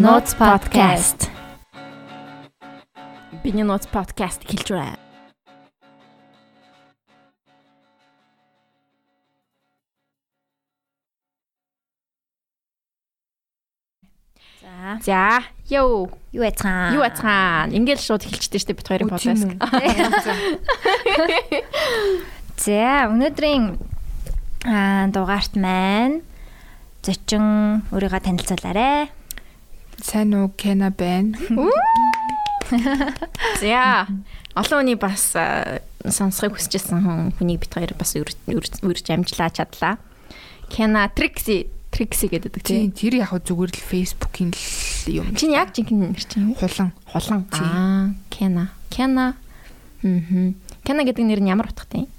[0.00, 1.28] Notes podcast.
[3.42, 4.96] Биний Notes podcast хэлж байна.
[14.60, 16.08] За, За, ёо.
[16.32, 16.94] юу яцгаан?
[16.94, 17.72] Юу ацгаан?
[17.72, 19.20] Ингээл шууд хэлчихдэг шүү дээ бит хоёрын үү?
[22.64, 23.64] За, өнөөдрийн
[24.68, 26.20] аа дугаарт маань
[27.04, 29.08] зочин өөрийгөө танилцуулаарэ.
[30.02, 31.36] Сайн уу Кена байна.
[33.60, 34.06] За,
[34.54, 39.98] олон хүний бас а, сонсохыг хүсэжсэн хүн хүнийг бит хоёр бас үрж амжлаа чадлаа.
[40.70, 44.54] Кена Трикси, Трикси гэдэг Тийм тэр яг зүгээр л фейсбુકийн
[45.10, 45.34] юм.
[45.34, 46.94] Чиний яг жинхэнэ нэр чинь хулан.
[47.10, 47.42] Хулан.
[47.50, 48.70] Аа, Кена.
[48.88, 49.34] Кена.
[50.06, 50.54] Мм.
[50.86, 52.10] Кена гэдэг нэр нь ямар утгатай юм?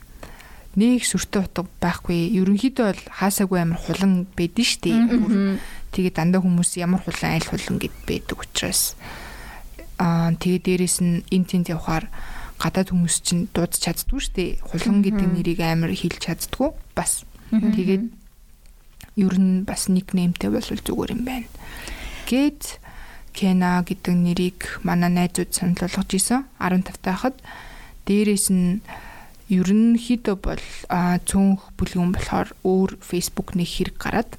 [0.76, 2.32] Нэг сүртэй утга байхгүй.
[2.40, 4.96] Ерөнхийдөө бол хаасаагүй амар хулан байдэн штий.
[4.96, 5.60] Бүр
[5.92, 8.96] Тэгээ дандаа хүмүүс ямар хулан аль хулан гэд байдаг учраас
[10.00, 12.08] аа тэгээ дээрэс нь эн тент явахаар
[12.64, 14.50] гадаад хүмүүс чинь дуудаж чаддгүй штий.
[14.64, 16.72] Хулан гэдэг нэрийг амар хэлж чаддгүй.
[16.96, 18.08] Бас тэгээд
[19.20, 21.52] ер нь бас никнеймтэй бол зүгээр юм байна.
[22.24, 22.80] Гэт
[23.36, 27.36] Кена гэдэг нэрийг манай найзууд санал болгож исэн 15 тахад
[28.08, 28.80] дээрэс нь
[29.52, 30.64] ерөнхийдөө бол
[31.28, 34.32] цөөнх бүлгэн болохоор өөр Facebook нэг хэрэг гараад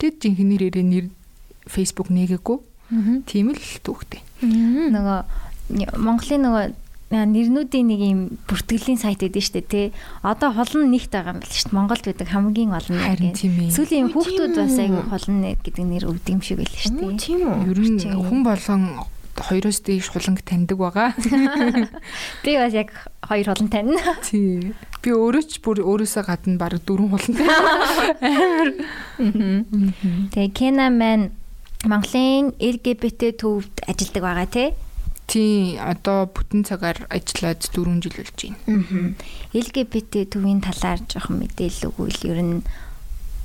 [0.00, 1.06] тэгэд жинхэнэ нэрээ нэр
[1.68, 2.58] Facebook нэгээгүй
[3.28, 4.22] тийм л түүхтэй.
[4.42, 5.20] Нөгөө
[5.98, 6.64] Монголын нөгөө
[7.10, 9.86] нэрнүүдийн нэг юм бүртгэлийн сайт гэдэг нь шүү дээ тий.
[10.26, 11.78] Одоо холн нэгт байгаа юм байна шүү дээ.
[11.78, 13.20] Монголд байдаг хамгийн олон нэр.
[13.30, 13.70] ээ.
[13.70, 17.14] Сүүлийн Ой, хүүхдүүд бас айгүй холн нэр гэдэг нэр өгдөг юм шиг байл шүү дээ.
[17.22, 17.70] Тийм үү?
[17.70, 18.82] Ер нь хүн болгон
[19.40, 21.12] хоёроос дээш хуланг таньдаг байгаа.
[22.44, 22.92] Би бас яг
[23.22, 23.96] хоёр холн тань.
[24.24, 24.72] Тий.
[25.02, 27.48] Би өөрөө ч бүр өөрөөсөө гадна баг дөрвөн хулантай.
[30.32, 31.32] Тэгээ Кена маань
[31.84, 34.68] Монголын LGBT төвд ажилладаг байгаа тий.
[35.26, 39.14] Тий, одоо бүтэн цагаар ажиллаад 4 жил болж байна.
[39.50, 42.62] LGBT төвийн талаар жоохон мэдээлэл өгвөл ер нь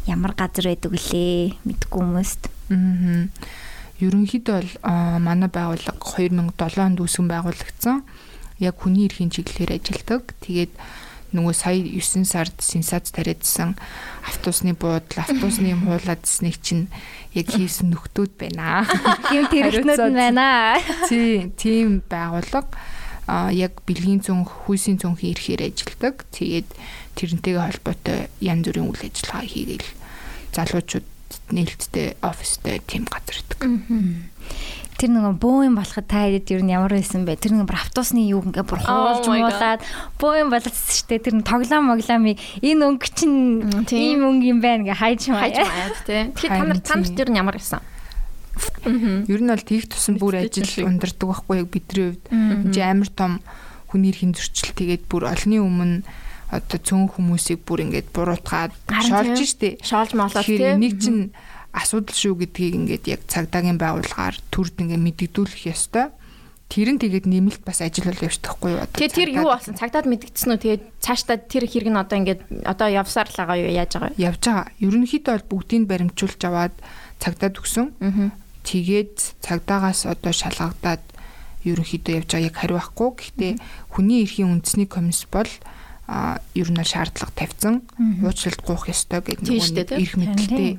[0.06, 2.42] ямар газар байдаг вүлээ мэдгүй хүмүүст.
[2.70, 3.30] Аа.
[4.02, 4.72] Ерөнхийдөө бол
[5.22, 8.02] манай байгууллага 2007 онд үүсгэн байгуулагдсан.
[8.58, 10.34] Яг хүний эрхийн чиглэлээр ажилладаг.
[10.42, 10.74] Тэгээд
[11.32, 13.80] нөгөө сая 9 сард сенсац тариадсан
[14.28, 16.92] автобусны буудлын автобусны юм хуулаадсныг чинь
[17.32, 18.84] яг хийсэн нөхдүүд байна.
[19.32, 20.76] Тийм тэрэгтнүүд нь байна.
[21.08, 22.76] Тий, тийм байгууллага
[23.32, 26.28] а яг бэлгийн цонх, хүйсийн цонхийн эрхээр ажилладаг.
[26.36, 26.68] Тэгээд
[27.16, 29.90] тэрнтэйгээ холбоотой янз бүрийн үйл ажиллагаа хийгээл
[30.52, 31.08] залуучууд
[31.52, 34.30] нээлттэй офистэй тийм газар байдаг.
[35.02, 37.40] Тэр нөгөө бөөм болоход та хэд ер нь ямар байсан бэ?
[37.42, 39.82] Тэр нөгөө автобусны юу ингээ бүр хуулж Oh муулаад
[40.22, 41.26] бөөм болчихсон шүү дээ.
[41.26, 45.66] Тэр нь тоглоом моглоомыг энэ өнгө чинь ийм өнгө юм байна ингээ хайж хайж маяа.
[45.66, 46.22] маяад тий.
[46.38, 47.82] Тэгэхээр та нар та нарт ер нь ямар байсан?
[49.26, 52.26] Ер нь бол тийх тусан бүр ажил ундардаг байхгүй яг бидний хувьд.
[52.30, 53.42] Энд чинь амар том
[53.90, 56.06] хүний эрхийн зөрчил тэгээд бүр олонний өмнө
[56.52, 59.48] одоо цөөн хүмүүсийг бүр ингээд буруутгаад шоолж тийм.
[59.48, 59.70] штэ.
[59.80, 60.76] Шоолж молоод Тэгэхээр тий.
[60.76, 61.32] энийг чинь
[61.72, 66.12] асуудал шүү гэдгийг ингээд яг цагдаагийн байгууллагаар төрд ингээд мэддэгдүүлэх ёстой.
[66.72, 68.96] Тэр нь тэгээд нэмэлт бас ажил бол явчихдаггүй юу одоо.
[68.96, 69.76] Тэгээ тэр юу болсон?
[69.76, 70.60] Цагдаад мэдгдсэн үү?
[70.64, 73.72] Тэгээд цаашдаа тэр хэрэг нь одоо ингээд одоо явсаар л байгаа юу?
[73.76, 74.20] Яаж байгаа юу?
[74.20, 74.68] явж байгаа.
[74.80, 76.76] Ерөнхийдөө бол бүгдийг баримтжуулж аваад
[77.20, 77.88] цагдаад өгсөн.
[78.64, 81.04] Тэгээд цагдаагаас одоо шалгагдаад
[81.68, 83.10] ерөнхийдөө явж байгаа яг хариу байхгүй.
[83.20, 83.52] Гэхдээ
[83.92, 85.52] хүний эрхийн үндэсний комисс бол
[86.54, 87.82] ер нь шаардлага тавьсан.
[88.24, 89.60] Уучлалт гуйх ёстой гэдэг тийм.
[89.96, 90.72] эрх мэдэлтэй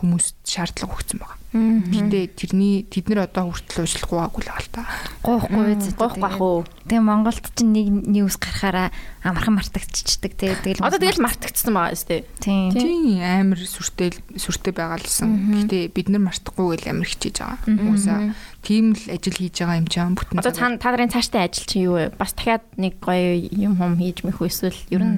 [0.00, 1.38] хүмүүст шаардлага өгсөн байгаа.
[1.56, 1.80] Аа.
[1.88, 4.82] Гэтэ тэрний тэд нар одоо хүртэл уучлалт гуйгаагүй л байгаа л та.
[5.24, 5.88] Гоохгүй үз.
[5.96, 6.68] Гоох бах уу?
[6.84, 8.92] Тэгээ Монголд чинь нэг ньюс гарахаараа
[9.24, 12.22] амархан мартагдчихдаг тэгээ тэгэл Одоо тэгэл мартагдсан байгаа шүү дээ.
[12.44, 12.70] тийм.
[12.76, 15.64] Тийм амар сүртэй сүртэй байгаалсан.
[15.64, 17.88] Гэтэ бид нар мартахгүй гэл амар хичээж байгаа.
[17.88, 18.20] Уусаа
[18.66, 20.42] тийм л ажил хийж байгаа юм чам бүтэн.
[20.42, 22.12] Одоо та нарын цаашдаа ажил чинь юу вэ?
[22.18, 25.16] Бас дахиад нэг гоё юм хум хийж мэх эсвэл ер нь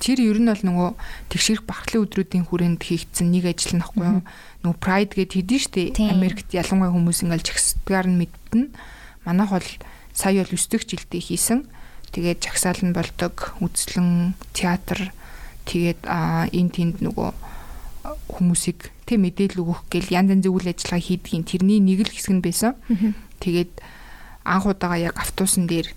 [0.00, 0.90] Тэр ер нь бол нөгөө
[1.28, 4.22] тэгшэрх бахархлын өдрүүдийн хүрээнд хийгдсэн нэг ажил нөхгүй юу?
[4.64, 5.82] Нөгөө Pride гэд хийдэн штэ.
[6.08, 8.72] Америкт ялангуяа хүмүүс ингээл жагсдгаар нь мэдтэн.
[9.28, 9.70] Манайх бол
[10.16, 11.68] сая бол 9 дэх жилдээ хийсэн.
[12.16, 15.12] Тэгээд жагсаал нь болдог, үзлэн, театр
[15.68, 17.30] тэгээд энэ тэнд нөгөө
[18.32, 22.42] хүмүүсийг тэг мэдээлэл өгөх гэл янз янзын үйл ажиллагаа хийдгийн тэрний нэг л хэсэг нь
[22.42, 22.74] байсан.
[23.38, 23.72] Тэгээд
[24.42, 25.92] анх удаага яг автобусан дээр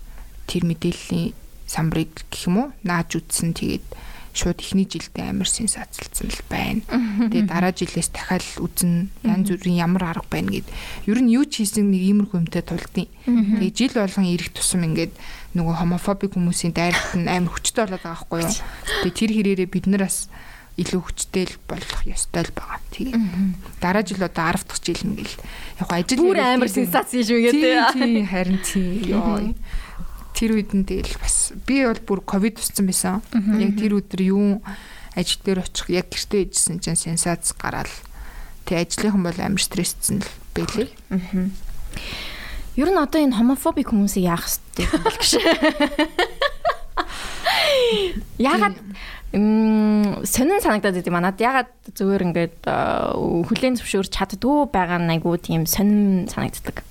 [0.46, 1.32] тэр мэдээллийн
[1.74, 3.86] самбарыг гэх юм уу нааж үтсэн тэгээд
[4.34, 6.82] шууд ихний жилдээ амар сенсацлцсан л байна.
[7.30, 10.66] Тэгээд дараа жилээс дахиад үзэн янз бүрийн ямар арга байна гэд.
[11.06, 15.14] Ер нь юу ч хийсэн нэг иймэрхүү юмтай тулдیں۔ Тэгээд жил болгон ирэх тусам ингээд
[15.54, 18.54] нөгөө хомофобик хүмүүсийн дайралт нь амар хүчтэй болоод байгаа байхгүй юу.
[19.06, 20.26] Тэгээд тэр хэрээрээ бид нар бас
[20.74, 22.82] илүү хүчтэй л болох ёстой л байгаа.
[22.90, 23.14] Тэгээ.
[23.78, 25.38] Дараа жил одоо 10 дахь жил ингээл
[25.78, 27.54] яг ажил Бүр амар сенсац хийж үгээд.
[27.94, 29.54] тий харин тий ёо.
[30.34, 33.22] Тэр үед нь тэгэл бас би бол бүр ковид туссан байсан.
[33.58, 34.60] Яг тэр өдөр юу
[35.14, 37.90] ажил дээр очих яг гэртээ ижсэн чинь сенсац гараал.
[38.66, 40.90] Тэг ажлынхан бол амар стрессцэн л байлээ.
[42.74, 45.38] Ер нь одоо энэ хомофобик хүмүүсийг яах юм бол гэж.
[48.42, 48.76] Ягаад
[49.34, 56.26] сонин санагдаад идэв манад ягаад зүгээр ингээд хүлэн зөвшөөрч чаддгүй байгаа нь айгуу тийм сонин
[56.26, 56.82] санагддаг.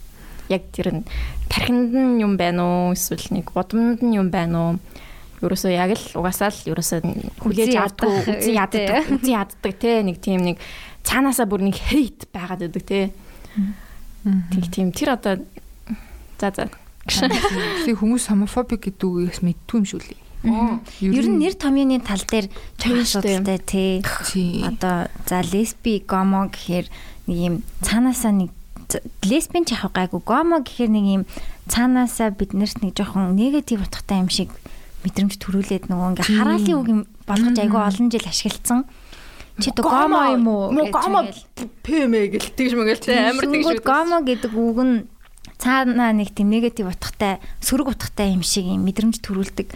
[0.54, 1.04] Яг тэр нь
[1.50, 4.82] тархинд нь юм байна уу эсвэл нэг бодомд нь юм байна уу?
[5.44, 7.00] Ерөөсөө яг л угаасаа л ерөөсөө
[7.44, 10.58] хүлээж авдаг, үзэн яддаг, үзэн яддаг те нэг тийм нэг
[11.04, 13.12] цаанаасаа бүр нэг хейт байгаад байдаг те.
[14.24, 14.96] Тэг тийм.
[14.96, 15.44] Тэр одоо
[16.40, 16.72] за за.
[17.04, 20.20] Тэгээ хүмүүс хомофобик гэдэг үгээс мэдтгүй юм шүү лээ.
[21.04, 22.48] Ер нь нэр томьёоны тал дээр
[22.80, 24.00] чухал асуудалтай тий.
[24.64, 26.88] Одоо за лесби, гомо гэхээр
[27.28, 28.52] нэг юм цаанаасаа нэг
[29.24, 31.24] лесбийн ч явах гайгүй гомо гэхээр нэг юм
[31.70, 34.52] цаанаасаа биднэрт нэг жоохон негатив утгатай юм шиг
[35.04, 38.80] мэдрэмж төрүүлээд нөгөө ингээ хараалын үг юм болгож айгүй олон жил ашиглацсан.
[39.60, 40.72] Чи одоо гомо юм уу?
[40.90, 41.30] Гомо
[41.84, 43.84] пэмэ гэл тэгж мэгэл тэ амар тэгж.
[43.84, 44.96] Гомо гэдэг үг нь
[45.60, 49.68] цаанаа нэг тийм негатив утгатай, сөрөг утгатай юм шиг юм мэдрэмж төрүүлдэг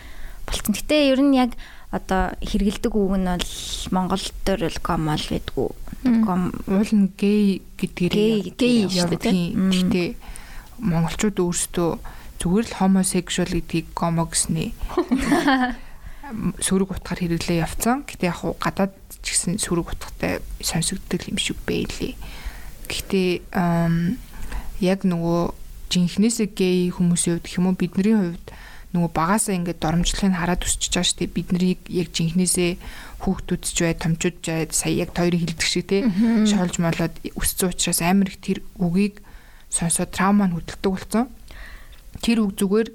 [0.47, 0.73] болцсон.
[0.73, 1.53] Гэтэ ер нь яг
[1.91, 3.51] одоо хэрэгэлдэг үг нь бол
[3.91, 5.69] Монгол дээр л комол байдгүй.
[6.03, 8.13] Ком уул нь гей гэдгээр
[8.53, 9.57] гей шүү дээ.
[9.57, 10.03] Гэтэ
[10.77, 11.91] монголчууд өөрсдөө
[12.37, 14.69] зүгээр л homosexual гэдгийг гомо гэснээ
[16.59, 18.03] сөрөг утгаар хэрэглээ явцсан.
[18.05, 22.13] Гэтэ яг гадаад ч гэсэн сөрөг утгатай сонсогддог юм шиг байлээ.
[22.87, 23.29] Гэхдээ
[24.83, 25.41] яг нөгөө
[25.89, 28.47] жинхнээсээ гей хүмүүсийн хувьд хэм үү бидний хувьд
[28.97, 31.35] нөгөө багасаа ингээд доромжлохыг хараад өсчихөж байгаа шүү дээ.
[31.37, 32.71] Биднийг яг жинхнээсээ
[33.21, 36.01] хүүхдүүд ч бай, томчууд ч бай, сая яг хоёрын хилдэг шиг тий
[36.49, 39.21] шоолж молоод өссөн учраас амар их тэр үгийг
[39.69, 41.25] сонсоод травма нь хөдөлгдөг болсон.
[42.25, 42.89] Тэр үг зүгээр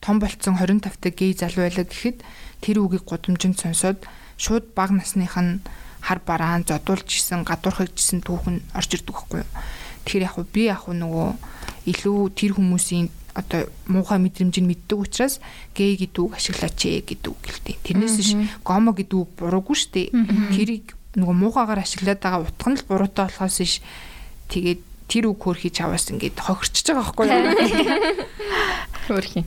[0.00, 2.18] том болцсон 25 та гей залуу байлаа гэхэд
[2.64, 4.04] тэр үгийг гудамжинд сонсоод
[4.40, 5.60] шууд баг насных нь
[6.04, 9.50] хар бараан зодуулж исэн, гадуурхаж исэн түүхэн орж ирдэг байхгүй юу.
[10.04, 11.28] Тэгэхээр яг би яг нөгөө
[11.88, 15.42] илүү тэр хүмүүсийн одоо муухай мэдрэмжийг мэддэг учраас
[15.74, 17.76] гей гэдэг үг ашиглаач ээ гэдэг үг гэлтэй.
[17.82, 18.30] Тэрнээс биш
[18.62, 20.08] гомо гэдэг үг буруугүй шүү дээ.
[20.54, 23.74] Тэрийг нөгөө муухайгаар ашиглаад байгаа утга нь л буруутай болохоос биш
[24.54, 27.42] тэгээд тэр үг хөрхий чаваас ингээд хохирчж байгаа байхгүй юу?
[29.10, 29.44] Хөрхий.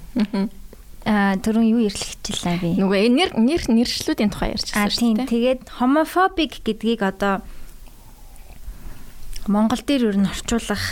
[1.07, 2.69] Аа түрүүн юу ирлэгчлээ би.
[2.78, 5.31] Нөгөө нэр нэр нэршлүүдийн тухай ярьчихсан шүү дээ.
[5.31, 7.42] Тэгээд homophobic гэдгийг одоо
[9.48, 10.84] Монгол дээр ер нь орчуулах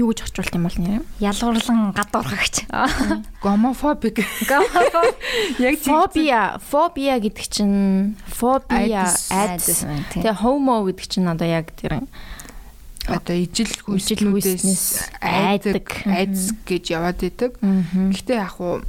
[0.00, 1.04] юу гэж орчуулт юм бол нэр?
[1.20, 2.64] Ялгуурлан гадуурхагч.
[3.44, 4.24] Гомофобик.
[4.48, 5.14] Гомофоб.
[5.60, 9.84] Яг фобия, фобия гэдэг чинь фобия айдс.
[10.16, 12.08] Тэгээ homo гэдэг чинь одоо яг тэр
[13.08, 17.60] одоо ижил хүйсэлнүүдээс айдаг, айдс гэж яваад идэг.
[17.60, 18.80] Гэхдээ яг уу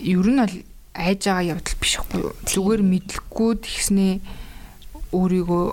[0.00, 0.56] ер нь бол
[0.92, 2.34] айж байгаа явдал биш хгүй юу?
[2.44, 4.14] Зүгээр мэдлэхгүй тэгснээ
[5.12, 5.64] өөрийгөө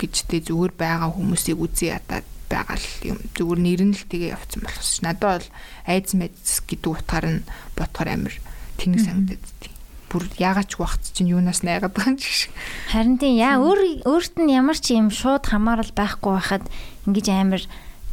[0.00, 5.02] гэжтэй зүгээр байгаа хүмүүсийг үзий ядаад байгаа юм зүгээр нэр нь л тэгээ явцсан болохос.
[5.04, 5.48] Надад бол
[5.88, 7.40] айдс мэдс гэдэг утгаар нь
[7.76, 8.34] бодохоор амир
[8.78, 9.72] тэнэг санагдаад тий.
[10.10, 12.52] Бүр яагаад ч вахт чинь юунаас найгаад байгаа юм шиг.
[12.92, 16.64] Харин тийм яа өөр өөрт нь ямар ч юм шууд хамаарал байхгүй байхад
[17.08, 17.62] ингэж амир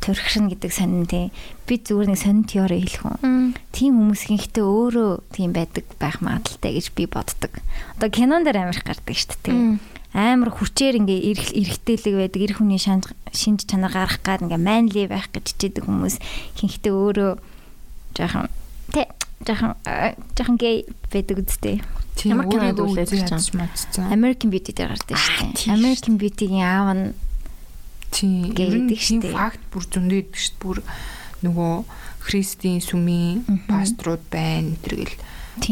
[0.01, 1.29] төрхшин гэдэг сонин тий.
[1.69, 3.53] Би зүгээр нэг сонин теори хэлэх үү.
[3.69, 7.53] Тийм хүмүүс ихэнхдээ өөрөө тийм байдаг байх магадaltaй гэж би боддог.
[8.01, 11.19] Одоо кинон дээр амирх гардаг шүү дээ амар хүчээр ингээ
[11.55, 16.19] эргэтэлэг байдаг эр хүний шинж чанар гарах гад ингээ манли байх гэж чийдэг хүмүүс
[16.59, 17.31] хинхтээ өөрөө
[18.19, 18.51] жоохон
[18.91, 19.07] тэ
[19.47, 19.71] жоохон
[20.35, 21.79] жоохон гей байдаг үстэй.
[22.27, 24.11] Ямар кинод үлээж чам.
[24.11, 25.73] American Beauty дээр гардаг шүү дээ.
[25.73, 27.05] American Beauty-гийн аав нь
[28.11, 29.33] тийм гэдэг шүү дээ.
[29.33, 30.61] Факт бүр зөндөө гэдэг шүү дээ.
[30.61, 30.77] Бүр
[31.41, 31.73] нөгөө
[32.21, 35.17] христийн сүмийн пасторууд байна тэргэл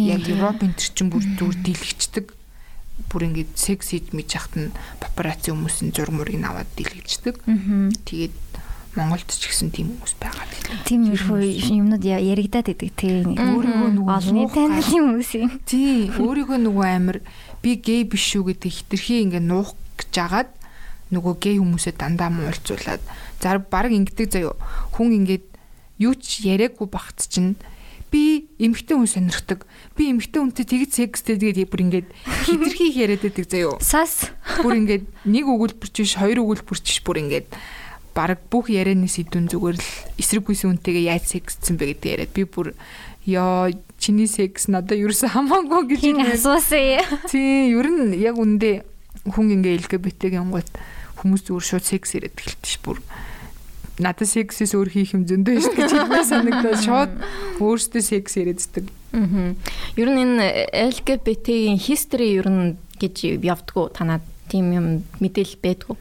[0.02, 2.39] яг Европын төр чин бүр зүр дийлэгчдэг
[3.08, 7.40] бүр ингээд секс хийж мэж хахт нь папарацци хүмүүсийн зураг мурыг аваад дэлгэждэг.
[8.04, 8.36] Тэгээд
[8.98, 10.84] Монголд ч гэсэн тийм хүмүүс байгаа гэх.
[10.90, 15.50] Тийм ерхөө юмнууд яригадаад идэг тийм өөрийгөө нөгөө олны танил хүмүүс юм.
[15.64, 17.18] Тийм өөрийгөө нөгөө амир
[17.62, 20.50] би гей биш шүү гэдэг хитрхи ингээд нуух гэж жагаад
[21.14, 23.02] нөгөө гей хүмүүсээ дандаа муулцуулаад
[23.38, 24.58] зар баг ингэдэг заяо
[24.98, 25.46] хүн ингээд
[26.02, 27.62] юу ч яриаггүй багт чинь
[28.10, 29.66] би эмгтэй хүн сонирхдаг.
[29.94, 32.08] Би эмгтэй хүнтэй тэгж секстэй тэгээд бүр ингээд
[32.46, 33.78] хитрхи яриад байдаг заяо.
[33.82, 34.34] Сас.
[34.62, 37.48] Бүр ингээд нэг өгүүлбэр чиш, хоёр өгүүлбэр чиш бүр ингээд
[38.18, 42.44] баг бүх ярианы сэдвэн зүгээр л эсрэг гүйсэн хүнтэйгээ яаж сексцсэн бэ гэдэг яриад би
[42.44, 42.74] бүр
[43.30, 43.70] ёо
[44.02, 46.02] чиний секс надад ерөөсөө хамаагүй гэж
[46.34, 47.06] асуусан.
[47.30, 48.84] Тийм ер нь яг үндэ
[49.30, 50.68] хүн ингээ LGBT-гийн гот
[51.22, 52.98] хүмүүс зүгээр шууд секс яриад эхэлдэг ш бүр
[54.00, 57.12] надад сексээс өөр хийх юм зөндөө шүү гэж хэлмээр санагдаад шууд
[57.60, 58.86] өөртөө секс яриаддаг.
[59.12, 59.54] Аа.
[60.00, 64.88] Ер нь энэ LGBT-ийн history ер нь гэж явдггүй танад тийм юм
[65.20, 65.96] мэдээлэл байдгүй.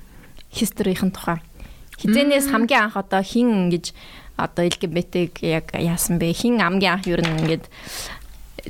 [0.55, 1.43] History-ийн тухай.
[1.99, 3.93] Хизэнээс хамгийн анх одоо хин гэж
[4.39, 6.31] одоо LGBT-г яг яасан бэ?
[6.33, 7.67] Хин хамгийн анх ер нь ингээд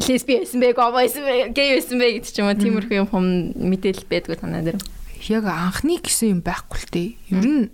[0.08, 3.08] лесби байсан бэ, гомо байсан бэ, гей байсан бэ гэдэг ч юм уу тиймэрхүү юм
[3.12, 4.80] хум мэдээлэл байдгүй танаа дээр.
[5.28, 7.08] Яг анхны гэсэн юм байхгүй л дээ.
[7.36, 7.64] Ер нь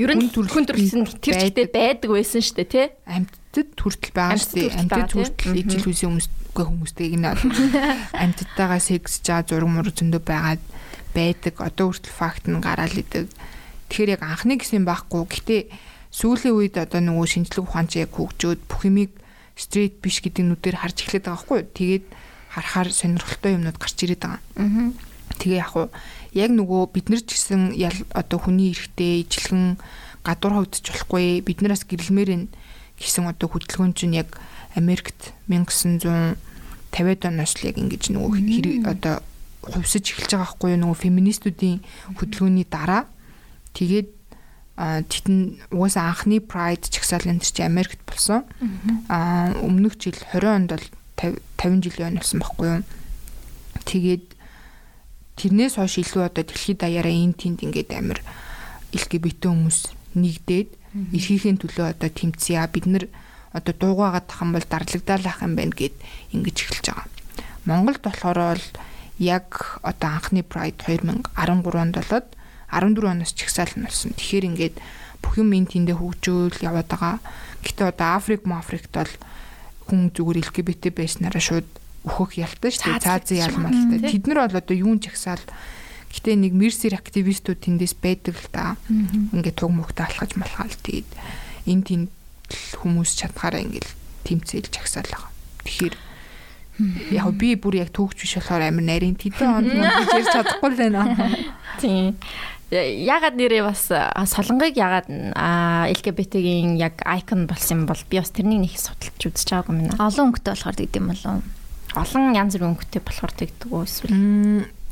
[0.00, 2.86] Ер нь хүн төрөлсөн тэр чигтээ байдаг байсан шүү дээ тий.
[3.04, 4.80] Амьтад хүртэл байгаа шүү дээ.
[4.80, 7.28] Амьтад хүртэл ижил хүсийн хүмүүсгүй хүмүүстэйг нь
[8.24, 10.62] амьтадтайгаа секс жаа зураг мөр зөндөө байгаад
[11.12, 11.54] байдаг.
[11.60, 13.28] Одоо хүртэл факт нь гараал идэг.
[13.92, 15.28] Тэгэхээр яг анхны гэсэн байхгүй.
[15.28, 15.56] Гэтэ
[16.08, 19.12] сүүлийн үед одоо нөгөө шинжлэх ухаан чи яг хөгжөөд бүх юмыг
[19.52, 21.60] стрит биш гэдэг нүдээр харж эхлэх байгаа байхгүй.
[21.76, 22.04] Тэгээд
[22.50, 24.40] харахаар сонирхолтой юмнууд гарч ирээд байгаа.
[24.56, 24.90] Аа.
[25.38, 25.86] Тэгээ яг уу
[26.34, 27.74] яг нөгөө бид нар ч гэсэн
[28.14, 29.78] одоо хүний эрэхтэй ижилхэн
[30.22, 32.46] гадуур хавдч болохгүй бид нараас гэрэлмээр
[33.00, 34.36] гэсэн одоо хөдөлгөөн чинь яг
[34.76, 39.24] Америкт 1950-ад оноос л яг ингэж нөгөө одоо
[39.64, 41.78] хувьсаж эхэлж байгаа юу нөгөө феминистүүдийн
[42.16, 43.08] хөдөлгөөний дараа
[43.74, 44.20] тэгээд
[44.80, 48.48] титэн угаасаа анхны Pride чагсаалын тэр чи Америкт болсон.
[49.12, 50.86] Аа өмнөх жил 20 онд бол
[51.60, 52.82] 50 жилийн өн болсон байхгүй юу.
[53.84, 54.24] Тэгээд
[55.40, 58.20] тэрнээс хойш илүү одоо дэлхийд даяараа эн тэнд ингээд амир
[58.92, 59.78] LGBT хүмүүс
[60.20, 60.70] нэгдээд
[61.16, 62.60] эрхийнхээ төлөө одоо тэмцэе.
[62.68, 63.04] Бид нар
[63.56, 65.96] одоо дуугаагаад тах юм бол дарлагдаалах юм байна гэд
[66.36, 67.08] ингэж эхэлж байгаа.
[67.64, 68.64] Монголд болохоор бол
[69.18, 71.32] яг одоо анхны Pride 2013
[71.80, 72.26] онд болоод
[72.68, 74.12] 14 оноос чагсаал нь болсон.
[74.14, 74.76] Тэгэхээр ингээд
[75.22, 77.16] бүх юм эн тэндээ хөгжөөл яваад байгаа.
[77.64, 79.12] Гэтэ одоо Африк, Африкт бол
[79.86, 81.68] хүн зүгээр LGBT байснараа шууд
[82.06, 83.04] өөхөх ялтай шүү дээ.
[83.04, 83.98] Цаазын ялмалтай.
[84.08, 85.44] Тэд нар бол одоо юун чагсаал
[86.10, 88.80] гэтээ нэг мерсер активистууд тэндээс байдаг л да.
[88.88, 91.10] Ингээд туг мөхтэй алхаж малхаал тэгээд
[91.68, 92.08] энэ тэнд
[92.80, 93.88] хүмүүс чадхаараа ингээд
[94.24, 95.30] тэмцээл чагсаал байгаа.
[95.68, 95.94] Тэгэхээр
[97.12, 100.80] яг би бүр яг түүхч биш болохоор амар нарийн тэдэн онд мөн ярьж чадахгүй л
[100.80, 101.04] байна.
[101.78, 102.16] Тийм.
[102.70, 109.20] Ягаад нэрээ бас солонгыг ягаад LGBT-гийн яг айкон болсон бол би бас тэрнийг нэг судалж
[109.20, 110.00] үзэж байгаагүй юм байна.
[110.00, 111.59] Олон өнгөтэй болохоор гэдэг юм болов
[111.94, 114.14] олон янз бүрийн өнгөтэй болохоор тэгдэг үү эсвэл?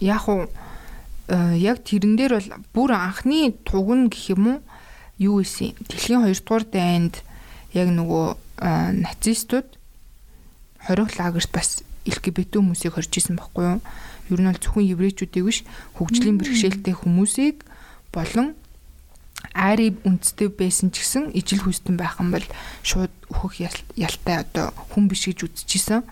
[0.03, 0.51] Яг уу
[1.29, 4.59] э, яг тэрэн дээр бол бүр анхны туг нь гэх юм уу
[5.19, 7.23] юу исэн дэлхийн 2 дугаар дайнд
[7.75, 8.71] яг нөгөө э,
[9.03, 9.69] нацистууд
[10.87, 13.81] хорих лагерт бас LGBT хүмүүсийг хорж исэн байхгүй юу?
[14.31, 15.59] Ер нь бол зөвхөн еврейчүүдийг биш
[15.99, 17.67] хөгжлийн бэрхшээлтэй хүмүүсийг
[18.11, 18.57] болон
[19.55, 22.47] ари үндэстэй байсан ч гэсэн ижил хүстэн байх юм бол
[22.83, 23.63] шууд өөхөх
[23.99, 26.03] ялтай одоо хүн биш гэж үзчихсэн.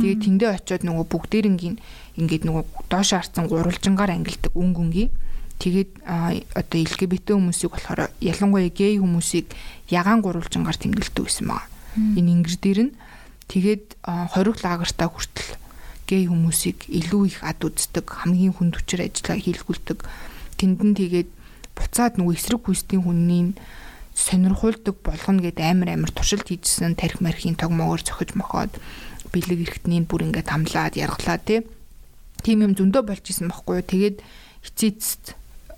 [0.00, 1.76] Тэгээ тэндээ очиод нөгөө бүгдээрингийн
[2.16, 5.10] ингээд нөгөө доош харцсан гурвалжингаар ангилдаг үн гүнгийн
[5.60, 5.90] тэгээд
[6.56, 9.52] одоо LGBT хүмүүсийг болохоор ялангуяа гей хүмүүсийг
[9.92, 11.68] ягаан гурвалжингаар тэмдэглэдэг байсан байгаа.
[12.16, 12.96] Энэ ингэр дээр нь
[13.52, 13.86] тэгээд
[14.32, 15.60] хориг лагертаа хүртэл
[16.08, 19.98] гей хүмүүсийг илүү их ад үздэг хамгийн хүнд хүчээр ажиллаа хийлгүүлдэг.
[20.56, 21.30] Тэнд нь тэгээд
[21.76, 23.52] буцаад нөгөө эсрэг хүсдийн хүнний
[24.14, 28.72] сонирхуулдаг болгоно гэд амар амар туршилт хийжсэн тарих мархийн тогмоогоор зохиж мохоод
[29.32, 31.64] бэлэг эрхтнийг бүр ингээд хамлаад яргалаа тий.
[32.44, 33.86] Тим юм зөндөө болж исэн байхгүй юу.
[33.88, 34.16] Тэгээд
[34.68, 35.24] эцээцэд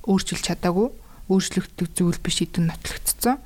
[0.04, 0.88] өөрчилж чадаагүй
[1.30, 3.40] өөрчлөгддөг зүйл биш идэн нотлогдсон.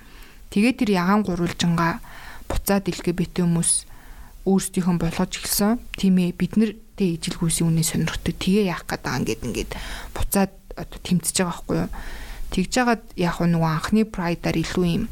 [0.51, 2.01] Тэгээд тэр ягаан гурвалжингаа
[2.49, 3.87] буцаад LGBT хүмүүс
[4.49, 5.79] өөрсдийнхөө болгож эхэлсэн.
[5.95, 8.35] Тийм ээ бид нар тэг ижилгүйсийн үнэ сонирхдаг.
[8.41, 9.71] Тэгээ яах гээд байгаа ингээд ингээд
[10.17, 11.91] буцаад одоо тэмцэж байгаа байхгүй юу.
[12.49, 15.05] Тэгж жагаад яг нөгөө анхны прайдаар илүү юм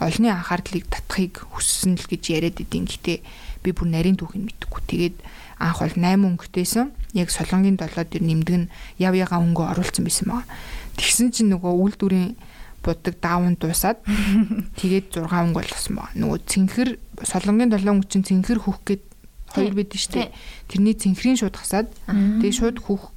[0.00, 2.88] олонний анхаарлыг татахыг хүссэн л гэж яриад идэв.
[2.88, 3.14] Гэтэ
[3.62, 4.80] би бүр нарийн түүхийг мэдгүй.
[4.88, 5.16] Тэгээд
[5.60, 6.88] анх бол 8 өнгөтэйсэн.
[7.14, 10.48] Яг солонгийн 7 дээр нэмдэг нь яв яга өнгө оруулсан байсан байгаа.
[10.96, 12.36] Тэгсэн чинь нөгөө үйлдвэрийн
[12.80, 14.00] буддаг даавн дуусаад
[14.80, 16.16] тэгээд 6 өнгө болсон байгаа.
[16.16, 16.90] Нөгөө цэнхэр
[17.28, 19.04] солонгийн 7 өнгө чинь цэнхэр хөх гээд
[19.52, 20.32] хоёр бид нь штэ.
[20.70, 23.12] Тэрний цэнхрийн шууд хасаад тэгээд шууд хөх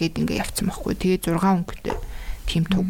[0.00, 0.94] гээд ингээ явцсан байхгүй.
[0.96, 1.96] Тэгээд 6 өнгөтэй
[2.46, 2.88] тийм туг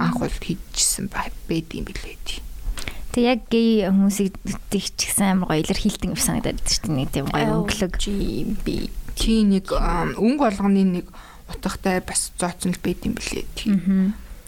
[0.00, 2.40] анх бол хийжсэн байд юм билээ тий.
[3.16, 4.36] Тэг яг гей хүмүүсийг
[4.68, 7.00] тэгч гисэн амар гоё илэрхийлдэг юм санагдаад байдаг шүү дээ.
[7.00, 8.66] Нэг тийм гоё өнгөлөг GB.
[9.16, 11.08] Тий нэг өнгө болгоны нэг
[11.48, 13.48] утгатай бас зооцсон л байд юм блэ.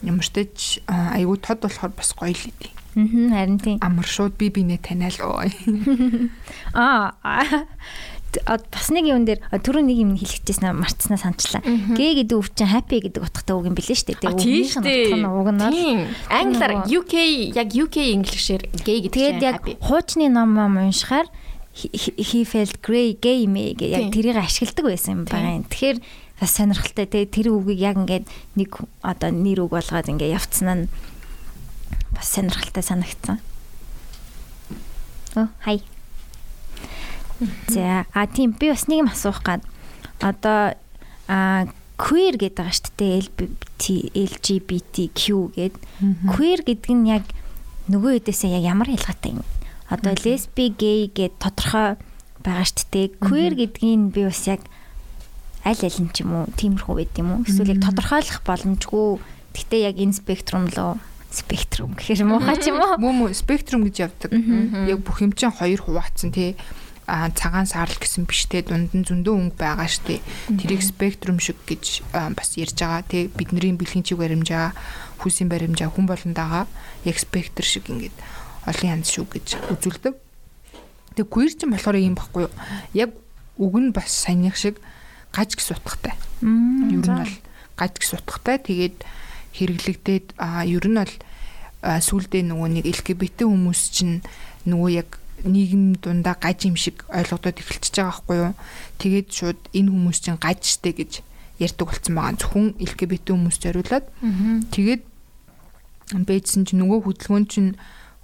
[0.05, 2.69] Ямар ч тач айгүй тод болохоор бас гоё л дээ.
[2.69, 3.77] Аа харин тийм.
[3.81, 5.17] Амар шууд би бинэ таниал.
[6.73, 7.17] Аа
[8.45, 11.65] бас нэг юм дээр түрүү нэг юм хэлчихсэн марцснаа санчлаа.
[11.65, 14.29] Г гэдэг үг чинь happy гэдэг утгатай үг юм билээ шүү дээ.
[14.29, 15.63] Үгнийх нь утга нь уг нь
[16.29, 17.13] англиар UK
[17.57, 21.27] яг UK english-ээр gay гэдэг чинь Тэгээд яг хуучны ном ном уншихаар
[21.73, 25.63] he felt gray gay me гэх яг тэрийг ашигладаг байсан юм байна.
[25.69, 25.97] Тэгэхээр
[26.39, 28.71] бас сонирхолтой те тэр үгийг яг ингээд нэг
[29.03, 30.91] одоо нэр үг болгоод ингээд явцсан нь
[32.11, 33.39] бас сонирхолтой санагдсан.
[35.35, 35.83] Оо хай.
[37.67, 39.63] За а тийм би бас нэг юм асуух гад.
[40.19, 40.75] Одоо
[41.27, 41.67] а
[41.99, 43.83] queer гэдэг байгаа шүү дээ LGBT
[44.15, 45.21] LGBTQ
[45.55, 45.75] гэд.
[46.31, 47.23] Queer гэдэг нь яг
[47.91, 49.43] нөгөө хэдээсээ яг ямар ялгаатай юм?
[49.91, 51.99] Одоо лесби гей гэд тодорхой
[52.43, 53.07] байгаа шүү дээ.
[53.19, 54.63] Queer гэдгийг би бас яг
[55.63, 57.43] аль аль нь ч юм уу тиймэрхүү байд юм уу?
[57.43, 59.19] Эсвэл яг тодорхойлох боломжгүй.
[59.55, 62.95] Гэтээ яг энэ спектрум руу спектрум гэхээр муухай ч юм уу?
[63.03, 64.31] Мөн мөн спектрум гэж явдаг.
[64.87, 66.55] Яг бүх юм чинь хоёр хуваацсан тий
[67.09, 70.21] цагаан саарл гэсэн биш те дунд нь зөндөө өнгө байгаа штэ.
[70.53, 73.01] Тэрийг спектрум шиг гэж бас ярьж байгаа.
[73.09, 74.77] Те бидний бэлгийн чиг баримжаа
[75.17, 76.69] хүсийн баримжаа хүн болондоо
[77.03, 78.13] яг спектр шиг ингээд
[78.69, 80.13] олон янз шүү гэж үзүүлдэг.
[81.17, 82.53] Тэг queer ч болохоор юм баггүй юу?
[82.93, 83.11] Яг
[83.57, 84.77] үг нь бас саяных шиг
[85.33, 86.15] гаж гис утгатай.
[86.45, 87.35] Ер нь бол
[87.75, 88.61] гаж гис утгатай.
[88.61, 88.97] Тэгээд
[89.57, 91.13] хэрэглэгдээд ер нь бол
[91.81, 94.23] сүулдэ нөгөө нэг LGBT хүмүүс чинь
[94.67, 98.53] нөгөө яг нийгэм дундаа гаж юм шиг ойлгодод эхэлчихэж байгаа байхгүй юу.
[98.99, 101.11] Тэгээд шууд энэ хүмүүс чинь гаж штэ гэж
[101.59, 102.39] ярьдаг болсон байгаа.
[102.39, 104.05] Зөвхөн LGBT хүмүүс зориулаад
[104.73, 105.03] тэгээд
[106.27, 107.71] бэжсэн чинь нөгөө хөдөлгөөн чинь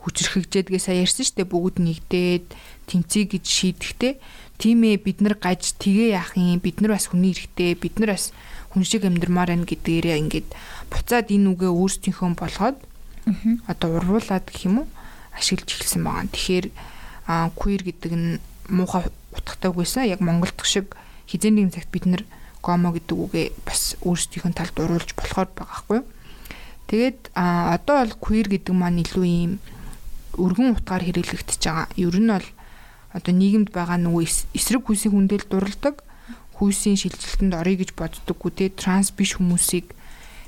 [0.01, 2.45] хүчрхэгжээдгээ сая ярьсан штэ бүгд нэгдээд
[2.89, 4.13] тэмцэе гэж шийдэхтэй.
[4.61, 8.15] Тийм ээ бид нар гаж тгээ яах юм бид нар бас хүний хэрэгтэй бид нар
[8.15, 8.31] бас
[8.71, 10.49] хүн шиг амьдрмаар байна гэдгээрээ ингээд
[10.93, 12.77] буцаад энэ үгээ өөрсдийнхөө болгоод
[13.65, 14.87] одоо урвуулад гэх юм уу
[15.35, 16.29] ашиглаж эхэлсэн байгаа.
[16.31, 16.94] Тэгэхээр а
[17.27, 18.39] queer гэдэг нь
[18.69, 20.05] муухай утгатай байсан.
[20.05, 20.95] Яг Монголд шиг
[21.27, 22.23] хизээний нэгэн цагт бид нэр
[22.61, 26.01] гомо гэдэг үгээ бас өөрсдийнх нь талд уруулж болохоор байгаа хгүй.
[26.89, 29.53] Тэгээд одоо бол queer гэдэг маань илүү ийм
[30.37, 31.87] өргөн утгаар хэрэглэгдэж байгаа.
[31.97, 32.47] Ер нь бол
[33.13, 36.05] одоо нийгэмд байгаа нөгөө эсрэг хүсийн хүндэл дурладаг
[36.55, 39.91] хүйсийн шилжилтэнд орё гэж боддоггүй те транс биш хүмүүсийг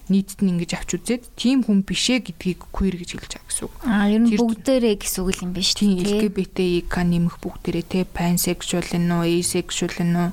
[0.09, 3.73] нийтэд нь ингэж авч үзээд тийм хүн бишээ гэдгийг queer гэж хэлж байгаа гэсэн үг.
[3.83, 9.11] Аа ер нь бүгдээрээ гэсэн үг юм биш тийм LGBTQ нэмэх бүгдээрээ те pansexual нь
[9.11, 10.31] уу, asexual нь уу,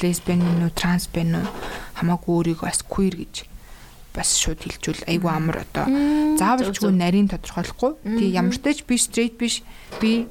[0.00, 1.48] lesbian нь уу, trans байна уу
[2.00, 3.34] хамаагүй өөрийгөө бас queer гэж
[4.14, 5.86] бас шууд хэлжүүл айгүй амар одоо
[6.40, 7.92] заавалчгүй нарийн тодорхойлохгүй.
[8.18, 9.62] Тий ямар ч тач би straight биш
[10.02, 10.26] би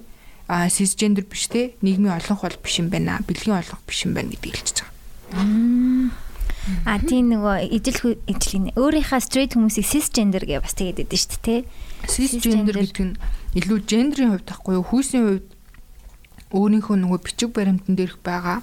[0.49, 3.21] а cisgender биш те нийгмийн олонх бол биш юм байна.
[3.23, 6.28] Бэлгийн олонх биш юм байна гэдгийг хэлчихэж байгаа.
[6.85, 11.61] А тийм нөгөө ижил ижил өөрийнхөө straight хүмүүсийг cisgender гэж бас тэгээд байдаг шүү дээ.
[12.05, 13.15] Cisgender гэдэг нь
[13.57, 14.85] илүү гендрийн хувьд тахгүй юу?
[14.85, 15.47] Хүүсийн хувьд
[16.53, 18.61] өөрийнхөө нөгөө бичиг баримтан дээрх байгаа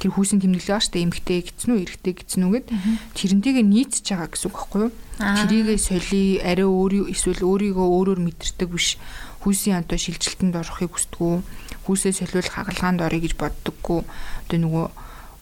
[0.00, 1.04] тэр хүүсийн тэмдэглэл байгаа шүү дээ.
[1.06, 2.66] Эмэгтэй гиснүү, эрэгтэй гиснүү гэд
[3.14, 4.92] тэрнтэйгээ нийцж байгаа гэсэн үг байхгүй юу?
[5.20, 8.96] Тэрийгээ соли арай өөрийн эсвэл өөрийгөө өөрөөр мэдэрдэг биш
[9.44, 11.44] хүүсийн одоо шилжилтэнд орохыг хүсдэггүй
[11.84, 14.86] хүүсээ солиулах хагалгаанд орё гэж боддоггүй одоо нөгөө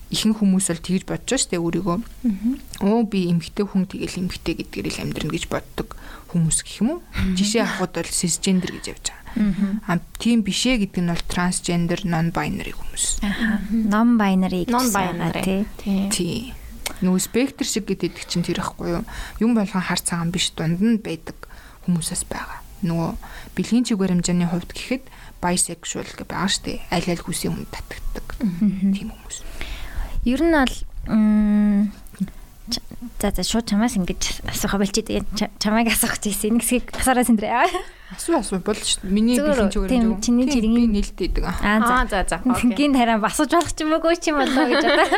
[0.08, 1.98] ихэнх хүмүүс бол тэгж бодож штэ өөрийгөө.
[2.80, 5.96] Оо би эмгтэй хүн тэгэл эмгтэй гэдгээр л амьдрна гэж боддог
[6.32, 7.00] хүмүүс гэх юм уу?
[7.36, 9.28] Жишээ авахд бол cisgender гэж явж байгаа.
[9.84, 13.20] Аа тийм бишээ гэдэг нь бол transgender non binary хүмүүс.
[13.72, 15.68] Non binary non binary
[16.08, 16.56] тий.
[17.04, 19.04] Нөгөө спектр шиг гэдэг чинь тэр ихгүй юу?
[19.38, 21.36] Юм болгон хар цагаан биш дунд нь байдаг
[21.84, 22.64] хүмүүсээс байгаа.
[22.82, 23.10] Нөгөө
[23.54, 25.04] бэлгийн чиг баримжааны хувьд гэхэд
[25.38, 26.80] bisexual гэж байгаа штэ.
[26.90, 28.26] Аль аль хүсийн хүн татдаг.
[28.40, 29.36] Тийм хүмүүс.
[30.24, 30.74] Ер нь бол
[33.18, 35.08] за за шууд чамаас ингэж асууха болчих.
[35.58, 36.58] Чамайг асуух гэсэн.
[36.58, 37.66] Нэг хэсгийг асаараа сэндрээ.
[38.12, 39.08] Асуу асуу бол шүү.
[39.08, 40.20] Миний бэлэн зүгээр юм.
[40.20, 41.44] Чиний жилийн нээлттэй идэг.
[41.48, 42.42] Аа за за.
[42.76, 45.08] Гин хараа асууж болох ч юм уу ч юм болоо гэж одоо.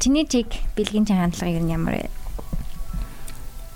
[0.00, 2.10] Чиний чиг бэлгийн чиг хандлага ер нь ямар вэ?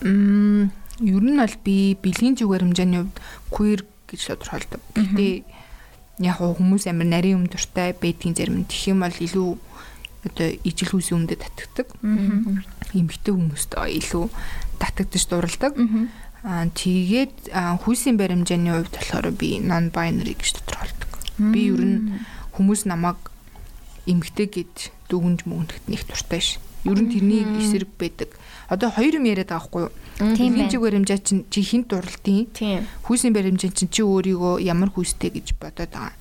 [0.07, 0.71] Мм
[1.03, 3.17] ер нь бол би бэлгийн чиг баримжааны хувьд
[3.51, 4.81] queer гэж тодорхойлдог.
[4.95, 5.45] Гэтэ
[6.23, 9.49] яг хүмүүс амар нарийн юм дуртай байдгийн зарим нь тэгэх юм бол илүү
[10.25, 11.89] одоо ижил хүүсийн өмнөд татдаг.
[12.95, 14.27] Эмэгтэй хүмүүст илүү
[14.79, 15.75] татагдаж дурладаг.
[16.43, 21.11] Аа тэгээд хүүсийн баримжааны хувьд болохоор би non binary гэж тодорхойлдог.
[21.39, 21.99] Би ер нь
[22.55, 23.19] хүмүүс намайг
[24.07, 24.75] эмэгтэй гэж
[25.11, 26.59] дүгнж мөнгөнд нэг дуртай ш.
[26.87, 28.31] Ер нь тэрний эсрэг байдаг.
[28.71, 29.93] Одоо хоёр юм яриад байгаа хгүй юу?
[30.39, 32.47] Тийм чиг баримжаа чинь чи хинт дурлтын.
[32.55, 32.87] Тийм.
[33.03, 36.15] Хүүсийн баримжаа чинь чи өөрийгөө ямар хүүстэй гэж бодоод байгаа.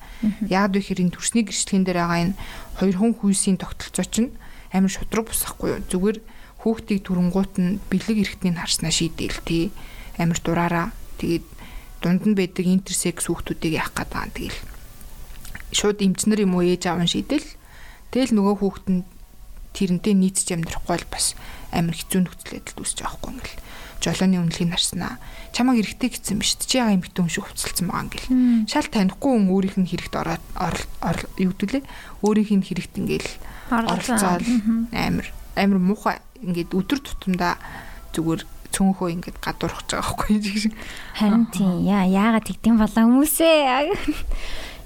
[0.50, 2.38] Яг вэ хэрэг төрсний гэрчлэгэн дээр байгаа энэ
[2.78, 4.30] хоёр хүн хүйсийн тогтолцоо чинь
[4.74, 5.82] амар шудраг бусахгүй юу.
[5.86, 6.18] Зүгээр
[6.64, 9.70] хүүхдийг түрнгуут нь бэлэг эрхтнийг харснаа шийдээл тий.
[10.18, 10.90] Амар дураараа
[11.22, 11.46] тэгээд
[12.02, 14.34] дунд нь байдаг интерсекс хүүхдүүдийг яах гээд байгаа.
[14.34, 14.58] Тэгэл
[15.70, 17.46] шууд эмчнэр юм уу ээж аав нь шийдэл.
[18.10, 19.02] Тэгэл нөгөө хүүхд нь
[19.76, 21.38] тэрнтэй нийцж амьдрахгүй бол бас
[21.70, 23.58] амар хэцүү нөхцөл байдалд үүсэж байгаа хгүй ингээл
[23.98, 25.18] жолооны үнэлгийг нарснаа.
[25.52, 26.54] Чамайг эргэтэй гэсэн биш.
[26.58, 30.42] Чи яга эмхтэн хүн шиг хувцалсан байгаа ингээл шал танихгүй хүн өөрийнх нь хэрэгт ороод
[31.38, 31.82] юу гэдүүлээ
[32.22, 33.30] өөрийнх нь хэрэгт ингээл
[33.70, 34.44] оролцоод
[34.94, 35.26] амар
[35.58, 37.58] амар муухай ингээд өдөр тутамдаа
[38.14, 40.74] зүгээр цөөнхөө ингээд гадуурах гэж байгаа байхгүй шиг.
[41.16, 41.82] Харин тийм.
[41.88, 43.58] Яа яагаад тэгдэм болоо хүмүүсээ.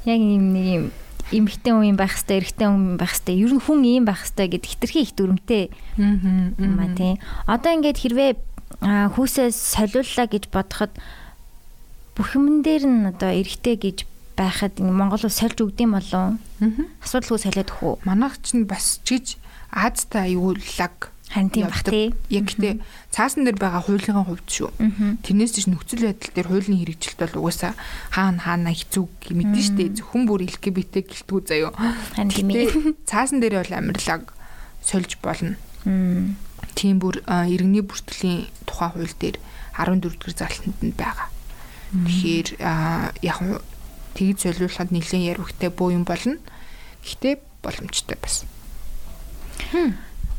[0.06, 0.84] Яг юм нэг юм
[1.32, 4.66] эмхтэн үеийн байх хэвээр эрэгтэн үеийн байх хэвээр ер нь хүн ийм байх хэвээр гэд
[4.68, 5.64] хитрхи их дүрмтэй.
[5.98, 7.16] Аа тийм.
[7.48, 8.30] Одоо ингээд хэрвээ
[8.82, 10.92] хүүсээ солиуллаа гэж бодоход
[12.18, 13.98] бүх юмн дээр нь одоо эрэгтэй гэж
[14.36, 16.36] байхад Монгол улс сольж өгдөм болов.
[17.04, 18.02] Асуудалгүй солиод өхөө.
[18.04, 19.38] Манайх чинь бас чиж
[19.72, 22.12] Азтай аюул лаг Харин тийм бах тий.
[22.28, 22.76] Яг гэхдээ
[23.08, 24.68] цаасан дээр байгаа хуулийн хувьд шүү.
[25.24, 27.72] Тэрнээс чинь нөхцөл байдал дээр хуулийн хэрэгжилт бол угаасаа
[28.12, 29.96] хаана хаана хэцүү мэдэн штэ.
[29.96, 31.72] Зөвхөн бүр LGBT гэлтгүү заяо.
[31.72, 32.68] Харин тийм ээ.
[33.08, 34.36] Цаасан дээр бол амьрлаг
[34.84, 35.56] сольж болно.
[36.74, 39.36] Тийм бүр иргэний бүртгэлийн тухай хууль дээр
[39.76, 41.28] 14 дугаар залтанд нь байгаа.
[41.92, 42.48] Тэгэхээр
[43.20, 43.38] яг
[44.16, 46.40] тэгж солиулахад нэлээд ярвхтай боо юм болно.
[47.04, 48.44] Гэхдээ боломжтой бас.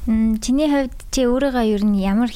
[0.06, 2.30] Чиний хувьд чи өөрийгөө ер нь ямар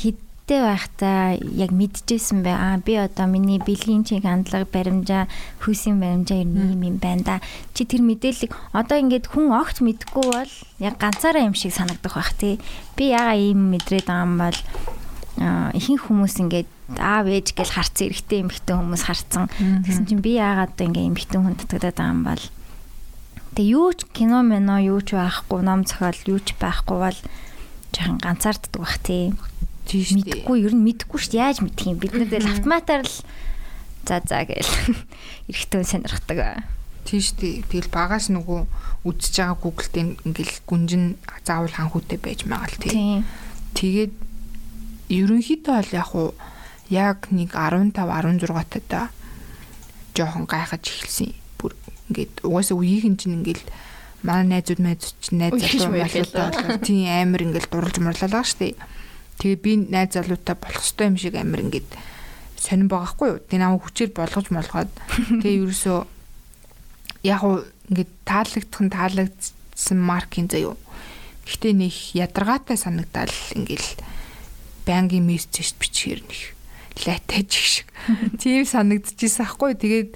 [0.48, 2.56] хідтэй байхдаа яг мэдчихсэн бай.
[2.56, 5.28] Аа би одоо миний бэлгийн чиг хандлага баримжаа,
[5.60, 7.36] хүйсийн баримжаа ер нь юм юм байна да.
[7.76, 12.32] Чи тэр мэдээллийг одоо ингээд хүн огт мэдгүй бол яг ганцаараа юм шиг санагдах бах
[12.40, 12.64] тий.
[12.96, 14.60] Би ягаа ийм мэдрээд байгаа юм бол
[15.76, 19.52] ихэнх хүмүүс ингээд аав ээж гэж харцсан эрэгтэй эмэгтэй хүмүүс харцсан.
[19.52, 22.44] Тэгсэн чинь би яагаад одоо ингээд эмэгтэй хүн татагдаад байгаа юм бол
[23.52, 27.18] Тэгээ юу ч кино мэнэ юу ч байхгүй, ном зохиол юу ч байхгүй бол
[27.92, 29.34] жоохон ганцаарддаг бах тий.
[29.88, 30.44] Тийш дээ.
[30.44, 31.44] Мэдхгүй ер нь мэдхгүй шүү дээ.
[31.48, 31.98] Яаж мэдх юм?
[31.98, 33.16] Бид нар тэгэл автоматар л
[34.04, 34.74] за за гээл
[35.50, 36.68] эрэхтэн сонирхдаг.
[37.08, 37.64] Тийш дээ.
[37.72, 38.68] Тэгэл багаас нөгөө
[39.08, 41.16] үдсэж байгаа Google-тэй ингээл гүнжин
[41.48, 43.24] заавал ханхүүтэй байж байгаа л тий.
[43.80, 44.14] Тэгээд
[45.08, 46.36] ерөнхийдөө бол яг уу
[46.92, 49.08] яг нэг 15 16 таа
[50.12, 51.32] жоохон гайхаж эхэлсэн.
[51.56, 51.80] Бүр
[52.12, 53.64] ингээд угаасаа үеийнх нь чинь ингээл
[54.24, 58.76] манай найзууд найзууд чинь найз залуу болоод тийм амар ингээл дурлж мурлалаа байгаа штэ.
[59.38, 61.90] Тэгээ би найз залуутай болох хэвээр юм шиг амар ингээд
[62.58, 63.40] сонирн байгаа хгүй юу.
[63.46, 64.92] Тэгээ намайг хүчээр болгож молгоод
[65.42, 66.00] тэгээ ерөөсөө
[67.28, 70.76] яг уу ингээд таалагдах нь таалагдсан маркийн заяо.
[71.46, 73.90] Гэхдээ нэг ядаргаатай санагдал ингээл
[74.84, 76.42] байнгын мессеж бичгээр нэг
[77.06, 77.88] лайтаж их шиг.
[78.42, 79.78] Тийм санагдчихсан ахгүй.
[79.78, 80.12] Тэгээд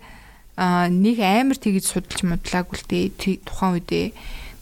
[0.58, 4.08] нэг амар тэгж судалж модлаагүй л дээ тухайн үедээ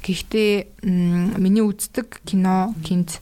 [0.06, 0.52] гэхдээ
[0.84, 3.20] миний үздэг кино кинт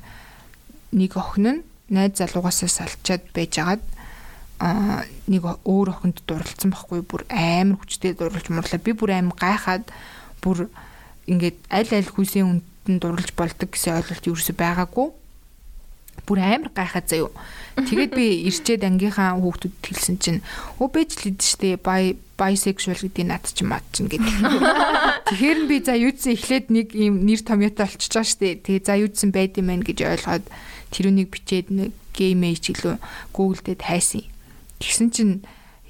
[0.92, 3.84] нэг охин нь найз залуугаасаа салчаад байжгаад
[4.60, 9.86] а нэг өөр охинд дурлцсан байхгүй бүр амар хүчтэй дурлж мурлаа би бүр амар гайхаад
[10.42, 10.68] бүр
[11.30, 12.48] ингээд аль аль хүсийн
[12.88, 15.08] үндэнд дурлж болдог гэсэн ойлголт юу ч байгаагүй
[16.26, 17.30] бүр амар гайхаад заяо
[17.78, 20.42] тэгээд би ирчээд ангийнхаа хүүхдүүд хэлсэн чинь
[20.82, 24.30] өө бэж л идэв штэ бай bisexual гэдэг над чи мад чин гэдэг.
[25.26, 28.62] Тэгэхээр би за юудсан эхлээд нэг ийм нэр томьёотой болчихж байгаа дээ.
[28.62, 30.46] Тэгээ за юудсан байд юм байна гэж ойлгоод
[30.94, 32.98] тэрүүнийг бичээд нэг age гэлөө
[33.34, 34.26] Google дээр тайсан.
[34.82, 35.36] Тэгсэн чинь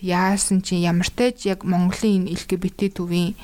[0.03, 3.35] яасан чинь ямартайж яг Монголын энэ LGBT төвийн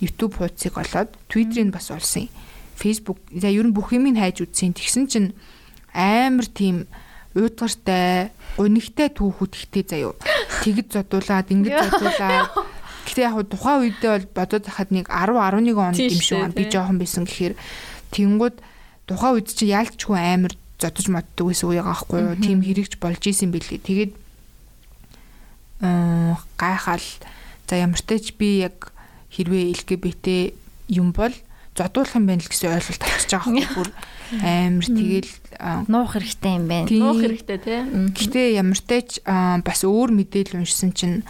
[0.00, 2.32] YouTube хуудсыг олоод Twitter-ыг бас олсон.
[2.80, 4.72] Facebook за ер нь бүх юмыг хайж үзсэн.
[4.72, 5.28] Тэгсэн чинь
[5.92, 6.88] амар тийм
[7.36, 10.16] уйдгартай, гунигтай түүхүүд ихтэй заяо.
[10.64, 12.48] Тэгж зодуулаад, ингэж зодуулаад.
[13.06, 16.98] Гэтэ яг тухайн үедээ бол бодоод хахад нэг 10 11 он юм шиг би жоохон
[16.98, 17.54] байсан гэхээр
[18.10, 18.56] тэнгууд
[19.06, 22.36] тухайн үед чи яалтчгүй амар зодож моддог байсан үеиг аахгүй юу?
[22.40, 23.84] Тим хэрэгж болж исэн бэлээ.
[23.84, 24.12] Тэгээд
[25.84, 27.06] аа гайхал
[27.68, 28.92] за ямар ч тач би яг
[29.30, 30.26] хэрвээ LGBT
[30.90, 31.32] юм бол
[31.76, 33.90] зодуулах юм байна л гэсэн ойлголт авчиж байгаа байхгүй бүр
[34.44, 35.32] амар тэгэл
[35.88, 36.86] нуух хэрэгтэй юм байна.
[36.90, 37.80] Нуух хэрэгтэй тий.
[38.16, 41.22] Гэтэ ямар ч тач бас өөр мэдээлэл уншсан чинь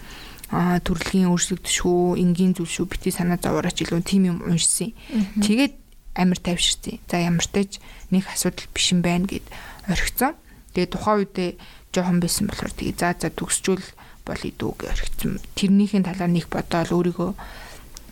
[0.50, 4.90] төрөлхийн өөрчлөгдөшгүй энгийн зүйл шүү бити санаа зовоорооч илүү тийм юм уншсан.
[5.38, 5.79] Тэгээд
[6.14, 6.98] амар тайвширсан.
[7.08, 7.78] За ямар ч
[8.10, 9.46] нэг асуудал биш юм байна гэд
[9.86, 10.34] орхицсан.
[10.74, 11.50] Тэгээд тухайн үедээ
[11.94, 13.86] жоохон байсан болохоор тэгээд за за төгсчүүл
[14.26, 15.40] бол идүү гэж орхицсан.
[15.54, 17.30] Тэрнийхээ талаар нэг бодоол өөрийгөө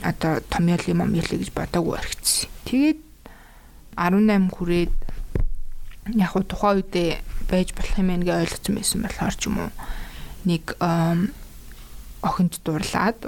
[0.02, 2.50] одоо томьёолын момьёолыг гэж бодоагүй орхицсан.
[2.66, 3.00] Тэгээд
[3.98, 4.94] 18 хүрээд
[6.14, 7.10] яг хуу тухайн үедээ
[7.50, 9.70] байж болох юм гэж ойлгосон байсан болохоор ч юм уу
[10.46, 10.64] нэг
[12.22, 13.18] охинд дурлаад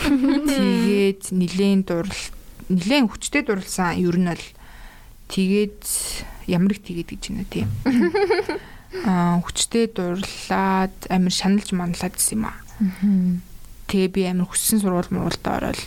[0.50, 2.14] тэгээд нилийн дурл
[2.68, 3.98] нилийн хүчтэй дурлсан.
[3.98, 4.46] Ер нь бол
[5.28, 5.82] тэгээд
[6.48, 7.68] ямар их тэгээд гэж байна тийм
[9.08, 12.58] аа хүчтэй дурлаад амир шаналж маналаад гэсэн юм аа.
[13.88, 15.80] Тэгээ би амир хүссэн сургууль муралд ороод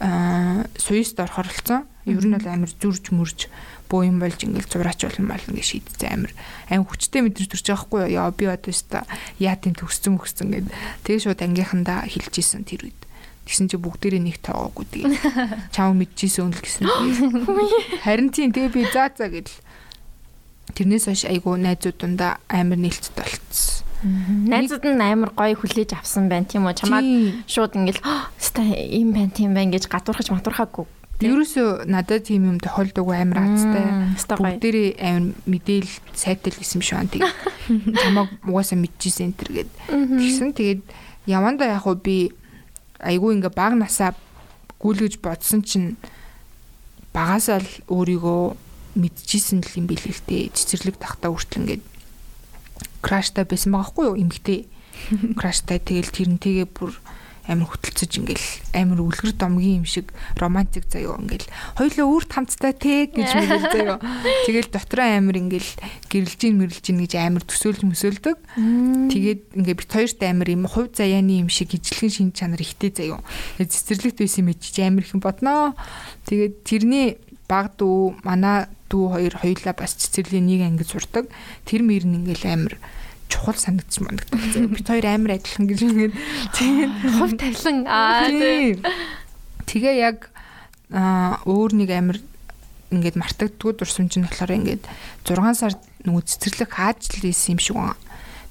[0.00, 3.46] аа суйст орохор болсон Ер нь бол амар зүрж мөрж
[3.86, 6.10] боо юм болж ингээл зураач болно мал ингээд шийдсэн.
[6.10, 6.32] Амар
[6.66, 9.06] аим хүчтэй мэдрэж төрж байгаа хгүй яа би одоо өста
[9.38, 10.66] яа тийм төгсцэн мөксцэн гэд.
[11.06, 13.00] Тэгээ шууд ангийнхандаа хэлчихсэн тэр үед
[13.42, 15.12] Тэгсэн чи бүгдээрээ нэг тоогоогүй тэгээ.
[15.74, 16.86] Чам мэдчихсэн үнэл гэсэн.
[18.06, 19.50] Харин тийм тэгээ би заа заа гэл.
[20.78, 23.82] Тэрнээс хойш айгу найзууд дундаа амар нээлттэй болцсон.
[24.46, 26.78] Найзууд нь амар гоё хүлээж авсан байна тийм үү?
[26.78, 27.06] Чамаад
[27.50, 28.02] шууд ингээл
[28.38, 30.86] ста юм байна тийм байна гэж гадуурхаж матуурхаагүй.
[31.22, 33.86] Ерөөсөө надад тийм юм тохиолдог амар азтай.
[34.18, 37.10] Бүгдээрээ амар мэдээл сайтай л гэсэн юм шиг байна.
[37.14, 37.22] Тэг.
[38.02, 39.70] Чамаг угаасаа мэдчихсэн энэ төр гэд.
[39.86, 40.82] Тэгсэн тэгээд
[41.30, 42.34] яванда яг уу би
[43.02, 44.14] айгүй ингээ баг насаа
[44.78, 45.98] гүйлгэж бодсон чинь
[47.12, 48.42] багасаа л өөрийгөө
[48.96, 51.84] мэдчихсэн л юм л цэцэрлэг тахта хүртэл ингээд
[53.02, 54.16] краштай байсан байгаа хгүй юу?
[54.16, 54.60] Эмгтэй.
[55.40, 56.94] Краштай тэгэл тэрнтэйгээ бүр
[57.50, 63.10] амар хөтөлцөж ингээл амар үлгэр домгийн юм шиг романтик заяо ингээл хоёлоо үрт хамттай те
[63.10, 63.96] гэж мэгэл заяо.
[64.46, 65.70] Тэгэл дотроо амар ингээл
[66.06, 68.38] гэрэлжин мэрэлжин гэж амар төсөөлж мөсөөлдөг.
[69.10, 73.18] Тэгээд ингээ бит хоёрт амар юм хувь заяаны юм шиг ижлэгэн шин чанар ихтэй заяо.
[73.58, 75.74] Цэцэрлэгт байсан юм чи амар их бодноо
[76.30, 77.18] тэгээд тэрний
[77.50, 81.26] баг дүү манай дүү хоёр хоёлаа бас цэцэрлийн нэг анги сурдаг.
[81.66, 82.74] Тэр мөр нь ингээл амар
[83.32, 84.40] чухал санагдчих мандагдаг.
[84.76, 86.14] Бид хоёр амар адилхан гэж ингээд
[86.52, 87.88] тийм хов тавилан.
[87.88, 88.28] Аа
[89.64, 90.28] тэгээ яг
[90.92, 92.18] өөр нэг амар
[92.92, 94.84] ингээд мартагддгүй дурсамж нь болохоор ингээд
[95.24, 95.72] 6 сар
[96.04, 97.96] нөгөө цэцэрлэг хааж л ийсэн юм шиг байна.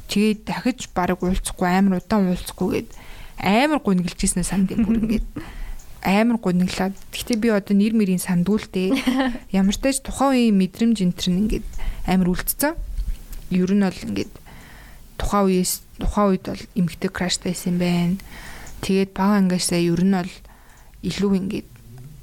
[0.10, 2.89] Тэгээд дахиж баг уулзахгүй амар удаан уулзахгүй гээд
[3.38, 5.28] амар гуниглжсэн санд юм бүр ингээд.
[6.02, 6.98] Амар гуниглаад.
[7.13, 8.98] Гэхдээ би одоо нэр мэрийн сандгуултэй
[9.54, 11.67] ямар ч тач тухайн үеийн мэдрэмж энтер нь ингээд
[12.10, 12.74] амар үлдсэн.
[13.54, 14.34] Ер нь бол ингээд
[15.21, 18.17] тухайн үеэс тухайн үед бол эмгтэй краштай байсан байна.
[18.81, 20.34] Тэгээд бага ангиасаа ер нь бол
[21.05, 21.69] илүү ингээд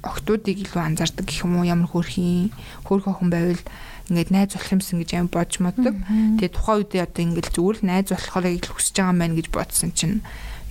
[0.03, 2.51] октоодыг илүү анзаардаг гэх юм уу ямар хөөрхийн
[2.83, 3.63] хөөрх охин байвал
[4.11, 5.95] ингээд найз болох юмсан гэж аим бодж моддаг.
[6.39, 9.47] Тэгээд тухайн үедээ одоо ингээд зүгээр л найз болохоорыг л хүсэж байгаа юм байна гэж
[9.51, 10.19] бодсон чинь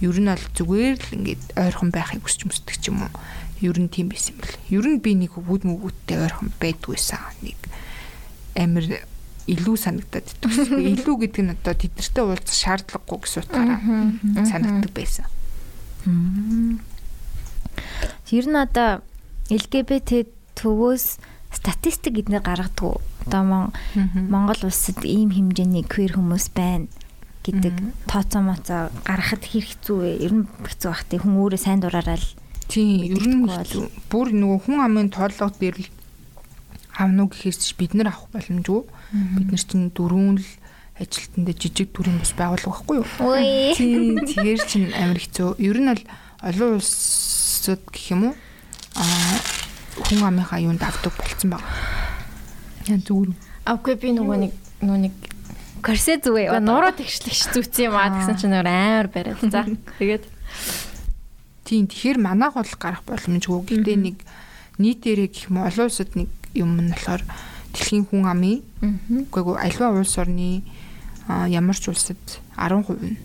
[0.04, 3.12] ер нь бол зүгээр л ингээд ойрхон байхыг хүсч өмсдөг ч юм уу.
[3.60, 4.56] Ер нь тийм байсан юм бэл.
[4.72, 7.58] Ер нь би нэг өвд мөвгүүдтэй ойрхон байдгүйсэн нэг
[8.56, 8.84] амир
[9.48, 10.52] илүү санагдаад идэв.
[10.92, 13.80] Илүү гэдэг нь одоо тэднэртэй уулзах шаардлагагүй гэсэн утгаараа
[14.44, 15.26] санагддаг байсан.
[18.28, 19.00] Тэр нь одоо
[19.48, 21.16] LGBT төвөөс
[21.52, 23.00] статистик гэднээр гаргадаг.
[23.24, 23.72] Одоо
[24.14, 26.92] Монгол улсад ийм хэмжээний queer хүмүүс байна
[27.48, 30.10] гэдэг тооцоо моцоо гаргахад хэр хэцүү вэ?
[30.20, 32.28] Ер нь хэцүү бах тий хүн өөрөө сайн дураараа л
[32.68, 33.48] тийм ер нь
[34.12, 35.88] бүр нөгөө хүн амын тооллого дээр л
[36.98, 38.82] авна уу гэхээс бид нар авах боломжгүй.
[39.38, 40.48] Бид нар чинь дөрөв л
[40.98, 43.06] ажилтнаа жижиг төрийн бас байгуулга байхгүй юу?
[43.78, 45.62] Тийм тэгэр чинь амар хэцүү.
[45.62, 46.04] Ер нь бол
[46.42, 48.34] олон улсад гэх юм уу?
[48.98, 49.38] Аа
[50.02, 51.62] хүн амынхаа юунд авдаг болцсон баг.
[52.90, 53.30] Яа зүгээр.
[53.70, 55.14] Аггүй би нөгөө нэг нөгөө нэг
[55.82, 56.58] корсет зүгээ.
[56.58, 59.42] Нуруу тэгшлэгч зүүцсэн юм аа гэсэн чинь нөгөө амар бариад.
[59.46, 59.66] За
[60.02, 60.26] тэгээд
[61.68, 63.60] Тийм тэгэхээр манайх бол гарах боломжгүй.
[63.68, 64.16] Гэхдээ нэг
[64.80, 67.22] нийтээрээ гэх юм олон улсад нэг юм нь болохоор
[67.72, 68.62] дэлхийн хүн амын.
[69.28, 70.62] Үгүй альва улс орны
[71.28, 72.20] ямар ч улсад
[72.56, 73.16] 10% нь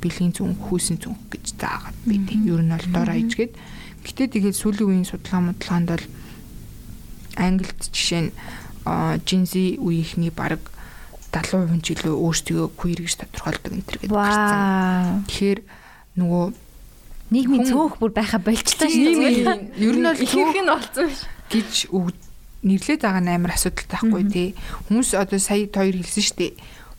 [0.00, 3.52] бэлгийн зүн хүүсийн зүн гэж заагаад би тийм ер нь бол дор аяжгээд
[4.06, 6.06] гэтээ тэгээд сүүлийн үеийн судалгаа модалгаанд бол
[7.36, 8.32] Англид жишээ нь
[9.28, 10.62] жинзи үеийнхний баг
[11.30, 15.22] 70% ч илүү өөрсдөө queer гэж тодорхойлдог энэ төр гэдэг гарсан.
[15.30, 15.60] Тэгэхээр
[16.18, 16.44] нөгөө
[17.30, 19.78] нийгмийн цөөх бүр байха болчлаа шүү дээ.
[19.78, 21.06] Ер нь бол ихэнх нь болсон
[21.52, 21.92] гэж
[22.62, 24.48] нэрлээд байгаа нь амар асуудалтай байхгүй тий.
[24.88, 26.52] Хүмүүс одоо сая хоёр хэлсэн шүү дээ.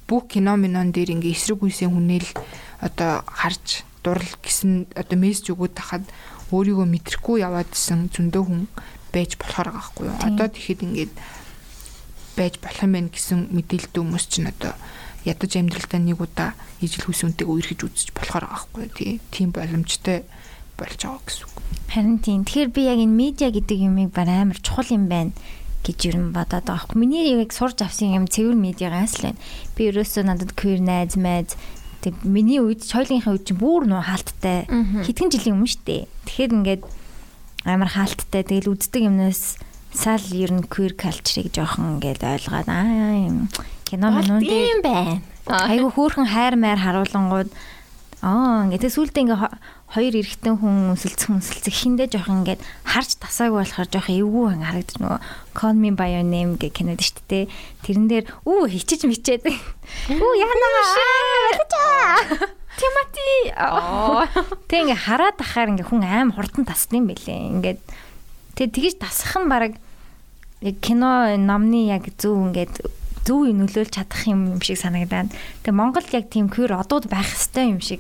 [0.10, 2.30] Бүх кино минон дээр ингээ эсрэг үеийн хүнэл
[2.82, 6.06] одоо харж дурал гэсэн одоо мессеж өгөөд тахад
[6.50, 8.62] өөрийгөө мэдрэхгүй яваад исэн зөндөө хүн
[9.14, 10.18] байж болохоор байгаа байхгүй юу.
[10.26, 11.14] Одоо тэгэхэд ингээд
[12.36, 14.74] байж болох юм байна гэсэн мэдээлэлтэй хүмүүс чинь одоо
[15.24, 18.86] ядаж амьдралдаа нэг удаа ижил хүсүнтэйг үерхэж үзэж болохоор байгаа байхгүй.
[18.98, 19.14] Тий.
[19.30, 20.26] Тийм боломжтой
[20.82, 21.54] болж байгаа гэсэн үг.
[21.94, 22.42] Харин тийм.
[22.50, 25.32] Тэгэхээр би яг энэ медиа гэдэг юмыг бар амар чухал юм байна
[25.86, 26.98] гэж нь бодоод байгаа хгүй.
[26.98, 29.42] Миний яг сурж авсан юм цэвэр медиагаас л байна.
[29.78, 31.58] Би ерөөсөө надад queer найз майз
[32.02, 34.66] тэг миний үед соёлынхаа үед чинь бүр нөө хаалттай
[35.06, 36.10] хэдхэн жилийн өмнө штэ.
[36.26, 36.84] Тэгэхээр ингээд
[37.66, 39.62] амар хаалттай тэгэл үздэг юмнаас
[39.94, 43.50] сал ер нь queer culture-ыг жоохон ингээд ойлгоод аа юм
[43.86, 45.22] кино минь тийм байна.
[45.46, 47.50] Айгу хөөхөн хайр майр харуулангууд
[48.26, 49.40] аа ингээд сүүлдээ ингээ
[49.92, 55.20] хоёр эрэгтэн хүн өсөлцөх өсөлцөх хиндэ жоох ингээд харж тасаагүй болохоор жоох эвгүй харагдаж нөгөө
[55.52, 57.52] Call Me by Your Name гэх кинод шүү дээ.
[57.84, 59.52] Тэрэн дээр үү хичиж мичээд.
[59.52, 60.72] Үү яана?
[62.80, 63.52] Тимати
[64.72, 67.52] Тэг ингээ хараад тахаар ингээ хүн аим хурдан тасна юм бэлээ.
[67.60, 67.80] Ингээд
[68.56, 69.76] тэг тэгэж тасах нь баг
[70.64, 72.80] яг кино номны яг зөв ингээд
[73.28, 75.36] зөв нөлөөлж чадах юм шиг санагдаад.
[75.68, 78.00] Тэгээ Монголд яг тийм queer одууд байх хэвээр юм шиг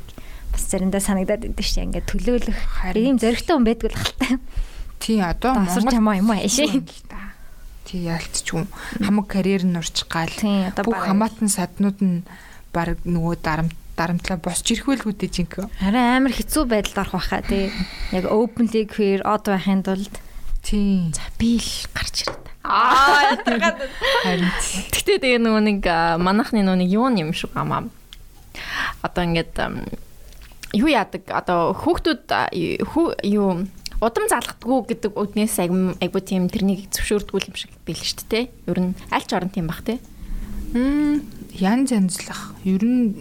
[0.52, 2.60] бас заримдаа санагдаад идэв шээ ингээд төлөөлөх
[2.96, 4.32] ийм зөрөгтэй хүн байдгүй л халтай.
[5.02, 6.84] Тий одоо Монгол чамаа юм аа шээ.
[7.88, 8.68] Тий яалтчгүй
[9.02, 10.30] хамаг карьер нь урчих гал.
[10.30, 12.22] Тий одоо бүх хамаатан саднууд нь
[12.70, 15.68] баг нөгөө дарамт дарамтлаа босч ирэхвэл үдэ жинхэнэ.
[15.82, 17.70] Харин амар хэцүү байдалд орох байхаа тий.
[18.16, 20.16] Яг openly queer од байхын тулд
[20.64, 21.12] тий.
[21.14, 22.46] За би л гарч ирээд.
[22.64, 23.36] Аа
[24.24, 24.50] харин
[24.96, 25.82] Гэтэ тэгээ нөгөө нэг
[26.22, 27.90] манахны нөгөө нэг юу юм шиг амаа.
[29.02, 29.58] Одоо ингээд
[30.74, 32.32] юу яадаг одоо хүүхдүүд
[33.28, 33.68] юу
[34.02, 38.46] удам залхдаггүй гэдэг үднээс айгуу тийм тэрнийг зөвшөөрдгүү юм шиг байл шүү дээ.
[38.66, 40.02] Ер нь аль ч орон тийм бах те.
[40.74, 41.22] Мм
[41.54, 42.58] янз янзлах.
[42.66, 43.14] Ер нь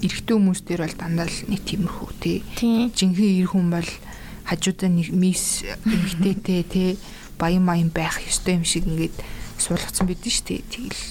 [0.00, 2.40] эрэгтэй хүмүүс дээр бол дандаа л нэг тиймэрхүү те.
[2.96, 3.90] Жинхэнэ эр хүн бол
[4.48, 6.84] хажуудаа нэг мис эмгтээтэй те
[7.36, 9.20] баян маян байх ёстой юм шиг ингээд
[9.60, 10.62] суулгацсан байдэн шүү дээ.
[10.72, 11.02] Тэгэл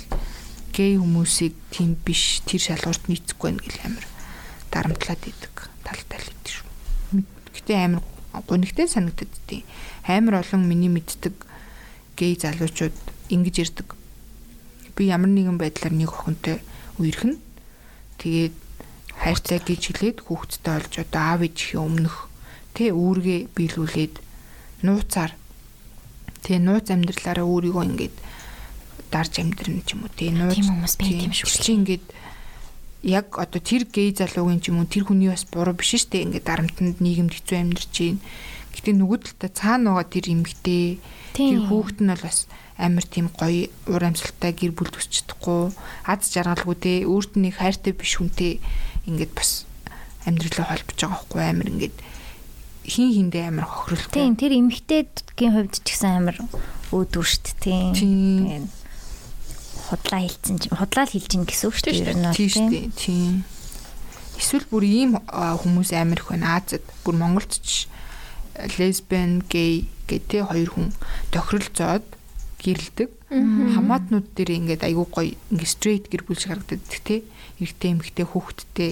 [0.73, 4.10] гей хүмүүсийг тийм биш тэр шалгуурт нийцэхгүй байх гэл амар
[4.71, 6.67] дарамтлаад идэг тал тал идэг шүү.
[7.53, 8.03] Гэтэ амар
[8.47, 9.67] гонигтэй санагддаг тийм.
[10.07, 11.35] Амар олон миний мэддэг
[12.15, 12.95] гей залуучууд
[13.29, 13.95] ингэж ирдэг.
[14.95, 16.63] Би ямар нэгэн байдлаар нэг охинтой
[16.97, 17.35] үерхэн.
[18.17, 18.55] Тэгээд
[19.19, 22.15] хайртай гэж хэлээд хүүхэдтэй олж одоо аав ээжийн өмнөх
[22.73, 24.15] тэ үүргээ биелүүлээд
[24.87, 25.35] нууцаар
[26.41, 28.15] тэгээ нууц амьдралаараа өөрийгөө ингээд
[29.13, 31.61] дарж амьдрна ч юм уу тэгээ нууц тийм хүмүүс байт юм шүү.
[31.61, 32.05] Чи ингээд
[33.03, 36.25] яг одоо тэр гей залуугийн ч юм уу тэр хүний бас буруу биш шүү дээ.
[36.29, 38.21] Ингээд дарамтнд нийгэмд хэцүү амьдарч байна.
[38.71, 40.85] Гэтэ нөгөө талдаа цаана байгаа тэр эмгтэй
[41.33, 42.39] тэр хүүхэд нь бол бас
[42.77, 45.73] амар тийм гоё уур амьсгалтай гэр бүл төсч чадахгүй
[46.07, 48.61] аз жаргалгүй те өөрт нь хайртай биш хүнтэй
[49.09, 49.65] ингээд бас
[50.25, 51.97] амьдралаа холбож байгаа байхгүй амар ингээд
[52.85, 54.13] хин хиндээ амар хохирлоо.
[54.13, 58.69] Тийм тэр эмгтээдгийн хувьд ч гэсэн амар шүү дээ тийм
[59.91, 62.31] худлаа чинь худлаа л хэлж ин гэсэн үг шүү дээ.
[62.31, 62.67] Тийм шүү.
[62.95, 63.33] Тийм.
[64.39, 66.81] Эсвэл бүр ийм хүмүүс амар их байна Азад.
[67.03, 67.91] Бүр Монголд ч
[68.79, 70.87] лесбиан, гей гэдэг хоёр хүн
[71.35, 72.07] тохиролцоод
[72.63, 73.09] гэрэлдэг.
[73.29, 77.27] Хамаатнууд дээр ингээд айгүй гоё ингээд стрейт гэр бүл шиг харагддаг тий.
[77.59, 78.91] Эрэгтэй эмэгтэй хүүхэдтэй.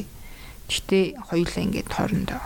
[0.69, 2.43] Гэхдээ хоёулаа ингээд хоорондоо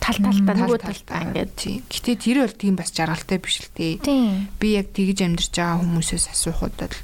[0.00, 1.76] тал талтаа нөгөө талтаа ингээд тий.
[1.86, 4.00] Гэтэ тэр бол тийм бас жаргалтай биш л тий.
[4.58, 6.96] Би яг тэгж амьдарч байгаа хүмүүсээс асуухад л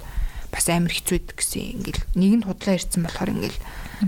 [0.56, 1.76] бас амар хэцүү байдаг гэсэн.
[1.76, 3.60] Ингээл нэгэнд худлаа ирсэн болохоор ингээл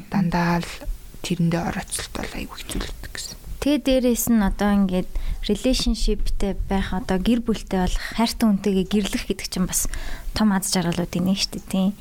[0.08, 0.72] дандаа л
[1.20, 3.36] тэрэндээ орооцолт бол айгүй хэцүүлдэг гэсэн.
[3.58, 5.10] Тэгээ дээрэс нь одоо ингээд
[5.44, 9.92] relationshipтэй байх одоо гэр бүлтэй болох хайртай хүнтэйгээ гэрлэх гэдэг чинь бас
[10.32, 11.92] том аз жаргалуудын нэг шүү дээ тийм.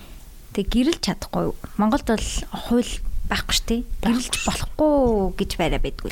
[0.56, 1.52] Тэгээ гэрэлж чадахгүй.
[1.76, 2.30] Монголд бол
[2.72, 2.94] хууль
[3.28, 3.82] байхгүй шүү дээ.
[4.06, 4.96] Гэрэлж болохгүй
[5.44, 6.12] гэж байраа байдгүй.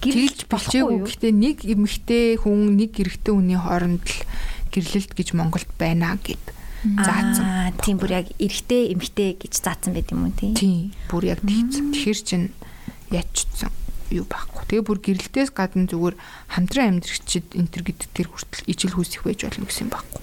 [0.00, 0.96] Гэрэлж болчихгүй.
[1.02, 4.22] Гэхдээ нэг эмэгтэй хүн нэг эрэгтэй хүний хооронд л
[4.72, 6.55] гэрлэлт гэж Монголд байна гэд
[6.94, 7.74] заасан.
[7.82, 10.54] Тийм бүр яг эрэгтэй эмэгтэй гэж заасан байт юм уу тийм.
[10.54, 10.94] Тийм.
[11.10, 11.90] Бүр яг тэгсэн.
[11.92, 12.42] Тэгэхэр чин
[13.10, 13.72] ячсан
[14.10, 14.62] юу байхгүй.
[14.70, 16.14] Тэгээ бүр гэрэлтээс гадна зүгээр
[16.54, 20.22] хамтран амьдрагчид энэ төр гэдэг тэр хүртэл ижил хүсэх байж болно гэсэн юм байхгүй.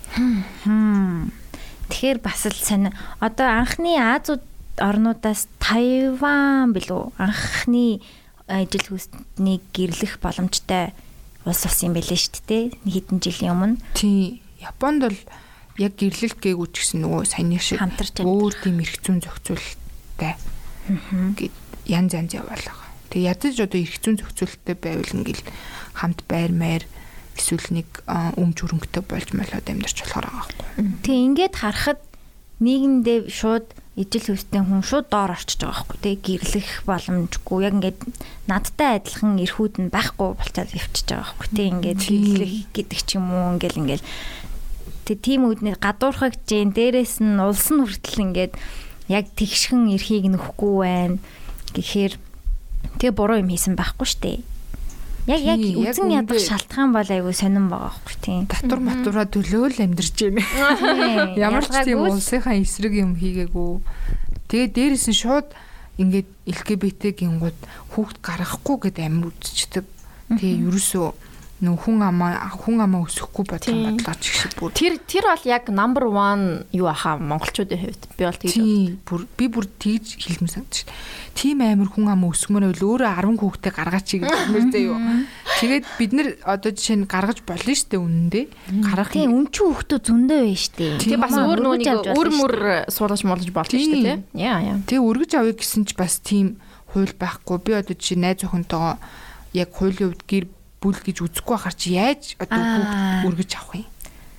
[1.92, 2.96] Тэгэхээр бас л сонь.
[3.20, 4.44] Одоо анхны Азууд
[4.80, 8.00] орнуудаас Тайван билүү анхны
[8.48, 10.96] ижил хүсний гэрлэх боломжтой
[11.44, 12.64] улс болсон юм байлээ шүү дээ.
[12.88, 13.78] Хэдэн жилийн өмнө.
[13.96, 14.40] Тийм.
[14.64, 15.20] Японд бол
[15.78, 17.82] яг гэрлэлт гээгүй ч гэсэн нөгөө саяны шиг
[18.22, 20.34] өөр тийм эрх зүйн зохицуулалттай
[21.40, 21.56] гэд
[21.90, 22.78] янз янз яваалаа.
[23.10, 25.44] Тэгээ ядаж одоо эрх зүйн зохицуулалттай байвал ингээл
[25.98, 26.84] хамт байр маяр
[27.34, 30.68] эсвэл нэг өмч хөрөнгөтэй болж молоод амьдарч болохоор байгаа байхгүй.
[31.02, 32.02] Тэгээ ингээд харахад
[32.62, 35.98] нийгэмдээ шууд ижил хүстэй хүн шууд доор орчиж байгаа байхгүй.
[36.02, 37.60] Тий гэрлэх боломжгүй.
[37.66, 38.00] Яг ингээд
[38.50, 41.50] надтай адилхан эрхүүд нь байхгүй болцоод явчихж байгаа байхгүй.
[41.54, 43.54] Тий ингээд гэрлэх гэдэг ч юм уу.
[43.58, 44.06] Ингээл ингээл
[45.04, 48.54] Тэг тийм үднэр гадуурхаг жин дээрэс нь улс нь хүртэл ингээд
[49.12, 51.18] яг тэгшхэн эрхийг нөхгүй байна
[51.76, 52.14] гэхээр
[53.00, 54.40] тэгээ буруу юм хийсэн байхгүй штэ.
[55.28, 58.44] Яг яг үзэн ядах шалтгаан бол айгүй сонирн байгаа байхгүй тийм.
[58.48, 60.44] Татвар матураа төлөөл амьдарч байна.
[61.40, 63.80] Ямар ч тийм улсынхаа эсрэг юм хийгээгүй.
[64.52, 65.48] Тэгээ дээрэс нь шууд
[66.00, 67.60] ингээд LGBT гингууд
[67.96, 69.88] хүүхд гаргахгүй гэд амир үзчихдэг.
[70.36, 71.08] Тэгээ ерөөсөө
[71.64, 75.72] нөх хүн амаа хүн амаа өсөхгүй бодлого бодлооч их шиг бүр тэр тэр бол яг
[75.72, 78.56] number 1 юу аха монголчуудын хувьд би бол тэгж
[79.08, 80.92] бүр би бүр тэгж хэлмэн санагдаж шүү.
[81.34, 84.98] Тим амир хүн амаа өсгмөр байвал өөрөө 10 хүүхдээ гаргаач гэж хэлмээртэй юу.
[85.58, 88.46] Тэгээд бид нэр одоо жишээ нь гаргаж болно дээ үнэндээ.
[88.86, 91.02] Гаргах тийм үн чи хүүхдөө зөндөө байна дээ.
[91.02, 92.54] Тийм бас өөр нүг өөр мөр
[92.92, 94.20] суулгаж молж болно шүү дээ.
[94.38, 94.78] Яа яа.
[94.86, 96.62] Тэгээ өргөж авъя гэсэн ч бас тийм
[96.94, 97.58] хууль байхгүй.
[97.66, 99.02] Би одоо жишээ найз охинтойгоо
[99.58, 100.46] яг хуулийн хувьд гэр
[100.84, 103.88] бүл гэж үзэхгүй хахаар чи яаж одоо хүүхд өргөж авах юм?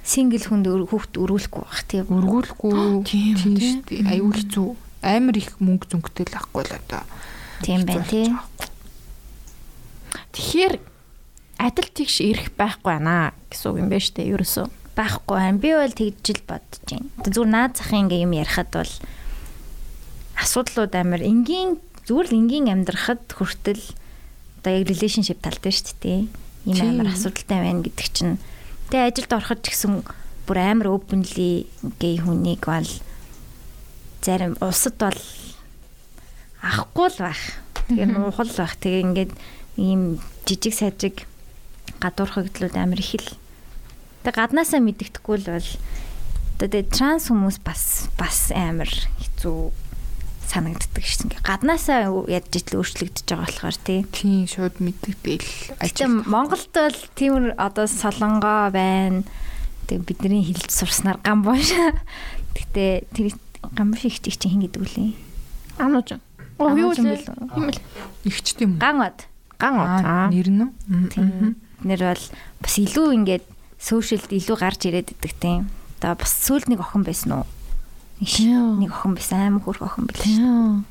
[0.05, 2.05] Сингл хүнд хүүхд өргүүлэхгүй байх тийм.
[2.13, 2.77] Өргүүлэхгүй
[3.09, 4.13] тийм шүү дээ.
[4.13, 4.69] Аюу хэцүү.
[5.05, 7.05] амар их мөнгө зүнгтэй л ахгүй л одоо.
[7.61, 8.33] Тийм байна тий.
[10.33, 10.75] Тэгэхээр
[11.61, 14.67] адил тэгш ирэх байхгүй байна гэсэн үг юм байна шүү дээ ерөөсөө.
[14.97, 15.61] Байхгүй байна.
[15.61, 17.09] Би бол тэгж л бодож байна.
[17.21, 18.93] Зүгээр наад захын ингээ юм ярихад бол
[20.41, 21.79] асуудлууд амар энгийн
[22.09, 23.85] зүгээр л энгийн амьдрахад хүртэл
[24.65, 26.21] одоо яг relationship тал дээр шүү дээ.
[26.65, 28.41] Ийм амар асуудалтай байна гэдэг чинь.
[28.89, 30.01] Тэгээ ажилд ороход ч гэсэн
[30.49, 31.69] бүр амар openly
[32.01, 32.89] гей хүнийг бол
[34.25, 35.21] зарим улсад бол
[36.65, 37.43] авахгүй л байх.
[37.93, 38.73] Тэгээ нуухал байх.
[38.81, 39.33] Тэгээ ингээд
[39.77, 41.29] ийм жижиг сажиг
[42.01, 43.37] гадуурхагдлууд амар их л.
[44.25, 45.69] Тэгээ гаднаасаа мэддэхгүй л бол
[46.57, 49.84] одоо тэгээ транс хүмүүс бас бас амар хэцүү
[50.55, 51.35] санагддаг шин.
[51.43, 54.07] Гаднаасаа ядж итл өөрчлөгдөж байгаа болохоор тий.
[54.15, 56.23] Тийм шууд мэддэгдээл ажил.
[56.31, 59.27] Монголд бол тийм одоо солонгоо байна.
[59.91, 61.75] Тэг бидний хэлж сурснаар гам боош.
[62.55, 63.35] Гэтэ тэр
[63.75, 65.13] гам биш их чинь хин гэдэг үлээ.
[65.83, 66.23] Анууж.
[66.63, 67.75] Оо юу л юм л.
[68.23, 68.79] Игч тийм.
[68.79, 69.27] Ган од.
[69.59, 70.31] Ган од.
[70.31, 70.71] Нэр нь.
[71.11, 71.59] Тийм.
[71.83, 72.25] Нэр бол
[72.63, 73.45] бас илүү ингээд
[73.83, 75.67] сошиалд илүү гарч ирээд идэг тийм.
[75.99, 77.47] Одоо бас сүүл нэг охин байсан уу?
[78.21, 80.85] Нэг охин байсан аим хөрх охин билээ шүү.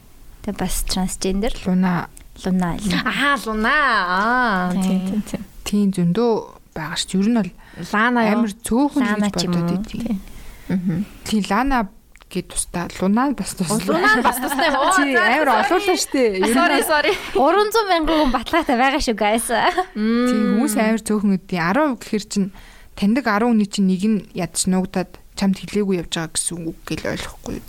[0.43, 1.53] Тэгээ бас трансгендер.
[1.65, 2.09] Луна.
[2.43, 2.75] Луна.
[3.05, 3.77] Аа, Луна.
[4.11, 5.41] Аа, тийм тийм.
[5.63, 6.31] Тийм зөндөө
[6.75, 7.07] байгаа ш.
[7.15, 7.51] Ер нь бол
[7.93, 10.19] Лана амар цөөхөн гэж бодоод идэв.
[10.67, 10.99] Аа.
[11.23, 11.87] Тийм Лана
[12.27, 13.87] гэд тустай Луна бас тустай.
[13.87, 14.69] Луна бас тустай.
[14.75, 16.43] Оо, амар олуулаа штэ.
[16.51, 17.13] Sorry, sorry.
[17.37, 19.47] 300 мянган хүн батлагтай байгаа шүү guys.
[19.95, 22.45] Тийм хүмүүс амар цөөхөн үдийн 10 гэхэр чин
[22.99, 27.09] таньдаг 10 хүний чинь нэг нь ядч нуугдаад чамд хэлээгүй явж байгаа гэсэн үг гэл
[27.13, 27.65] ойлгохгүй юу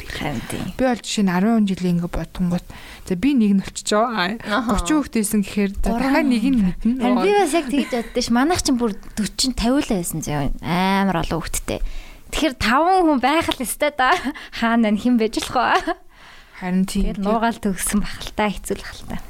[0.53, 0.67] тийм.
[0.77, 2.67] Би бол жишээ нь 10 жилийн ингээ бодгонгууд
[3.09, 4.07] за би нэг нь болчихоо
[4.45, 7.01] 30 хүүхдээсэн гэхээр дахиад нэг нь мэднэ.
[7.01, 8.29] Харин би бас яг тэгж боддоо ш.
[8.29, 10.61] Манайх чинь бүр 40 50 л байсан зөө.
[10.61, 11.81] Амар олон хүүхдтэй.
[12.35, 14.13] Тэгэхээр 5 хүн байх л өстэй да.
[14.61, 15.57] Хаана нэ хэн байж болох
[15.89, 15.97] вэ?
[16.61, 17.15] Харин тийм.
[17.15, 19.21] Тэгээд нуугаал төгсөн бахалтай хэцүү л хальтаа.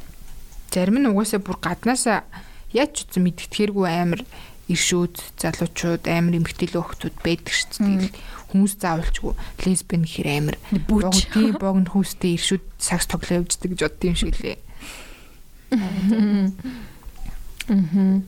[0.74, 2.26] Зарим нь угаасаа бүр гаднаасаа
[2.74, 4.22] яаж ч үгүй мэддэхэргүй амар
[4.68, 8.12] иршүүд залуучууд амар эмгтээлөө хөхтүүд байдаг шүү дээ.
[8.54, 9.32] Хүмүүс заавалчгүй
[9.66, 10.56] лесбиан гэхэр амар
[10.88, 14.58] бүч тийм богн хүүстэй иршүүд сакс тоглоо явждаг гэж бодд юм шиг лээ.
[17.68, 18.24] Мм.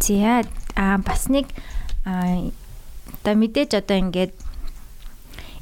[0.00, 0.42] За
[0.74, 1.46] а бас нэг
[2.04, 2.50] а
[3.20, 4.32] одоо мэдээж одоо ингээд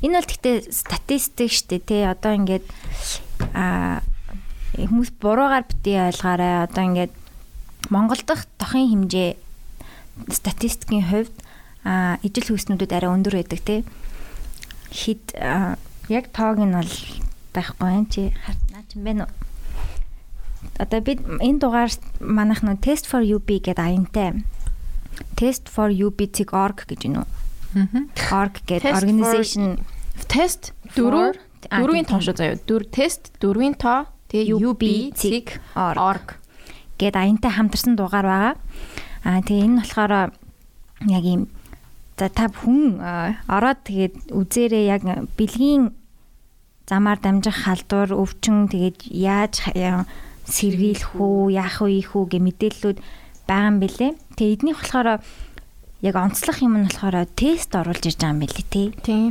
[0.04, 2.66] энэ бол гэхдээ статистик шүү дээ тий одоо ингээд
[3.50, 3.98] а
[4.78, 7.14] хүмүүс буруугаар бити ойлгоорой одоо ингээд
[7.90, 9.36] Монгол дахь тохын хэмжээ
[10.34, 11.34] статистикийн хувьд
[12.26, 13.80] ижил хүйснүүдэд арай өндөр байдаг тий.
[14.90, 15.32] Хит
[16.10, 16.94] яг тоог нь бол
[17.54, 19.30] байхгүй юм чи хартнаа ч юм бэ нөө.
[20.82, 24.42] Одоо бид энэ дугаар манайх нөө test for UB гэдэг аянтай.
[25.38, 27.30] Test for UB.org гэж байна уу?
[28.32, 29.80] Org гэдэг organization
[30.26, 31.38] тест дөрөв
[31.70, 32.58] дөрвийн тоо шүү заяа.
[32.66, 36.26] Дөрв тест дөрвийн тоо тэгээ UB.org
[36.98, 38.54] гээд аянтай хамтарсан дугаар байгаа.
[39.24, 40.12] Аа тэгээ энэ болохоор
[41.06, 41.42] яг ийм
[42.18, 42.98] за та хүн
[43.46, 45.02] ороод тэгээд үзээрээ яг
[45.38, 45.94] бэлгийн
[46.90, 49.54] замаар дамжих халдвар өвчин тэгээд яаж
[50.48, 52.98] сэргийлэх үү яах вэ ийх үү гэ мэдээллүүд
[53.46, 54.12] байгаа юм бэлээ.
[54.34, 55.20] Тэгээ эднийх болохоор
[56.02, 58.86] яг онцлох юм нь болохоор тест оруулж ирж байгаа юм бэлээ тий.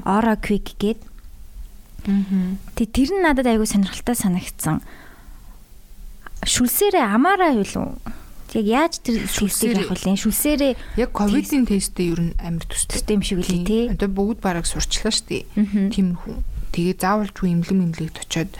[0.05, 0.99] Ора quick гээд.
[2.77, 4.79] Тэг тэр нь надад айгүй сонирхолтой санагдсан
[6.45, 7.97] шүлсээрээ амаараа юу л
[8.53, 10.15] яг яаж тэр тестийг явах вэ?
[10.17, 13.85] Шүлсээрээ яг ковидын тесттэй ер нь амар төстэй юм шиг үлээ тий.
[13.91, 15.91] Одоо бүгд бараг сурчлаа шүү дээ.
[15.91, 16.35] Тиймэрхүү.
[16.73, 18.51] Тэгээ заавалжгүй имлэг имлэгт очиод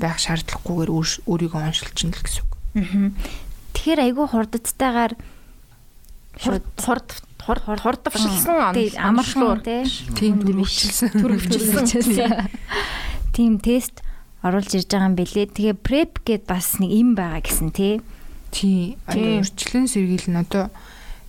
[0.00, 0.90] байх шаардлагагүйгээр
[1.26, 2.52] өөрийгөө оншилчихна л гэсэн үг.
[3.74, 5.12] Тэгэхээр айгүй хурдтайгаар
[6.38, 7.08] хурд хурд
[7.44, 8.56] хурд хурдвшилсан
[8.96, 9.84] амархан тий.
[10.14, 11.10] Тийм төрөвчлсэн.
[11.20, 12.48] Төрөвчлсэн.
[13.34, 14.00] Тийм тест
[14.44, 15.46] оруулж ирж байгаа юм бэлээ.
[15.56, 18.04] Тэгээ prep гэд бас нэг юм байгаа гэсэн тий.
[18.52, 19.00] Тий.
[19.08, 20.68] Одоо урчлан сэргийл нь одоо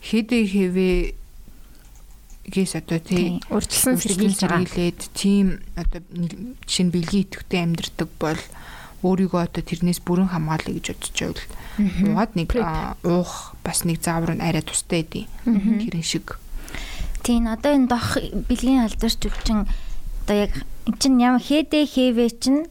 [0.03, 0.97] хэдэ хэвээ
[2.51, 4.67] гээс одоо тий урчлан сэргийлж байгаа.
[4.67, 6.03] Сэргийлээд тийм одоо
[6.67, 8.41] жишээ нь бэлгийн идэвхтэй амьдрдаг бол
[9.01, 11.43] өөрийгөө одоо тэрнээс бүрэн хамгаалъя гэж бодож байвал
[11.79, 12.49] уугаад нэг
[13.07, 15.25] уух бас нэг заавар нь арай тустай дээ.
[15.47, 16.37] Тэрэн шиг.
[17.25, 19.65] Тийм одоо энэ дох бэлгийн алдарч өвчин
[20.25, 20.53] одоо яг
[20.85, 22.69] эн чин ямар хэдэ хэвээ чин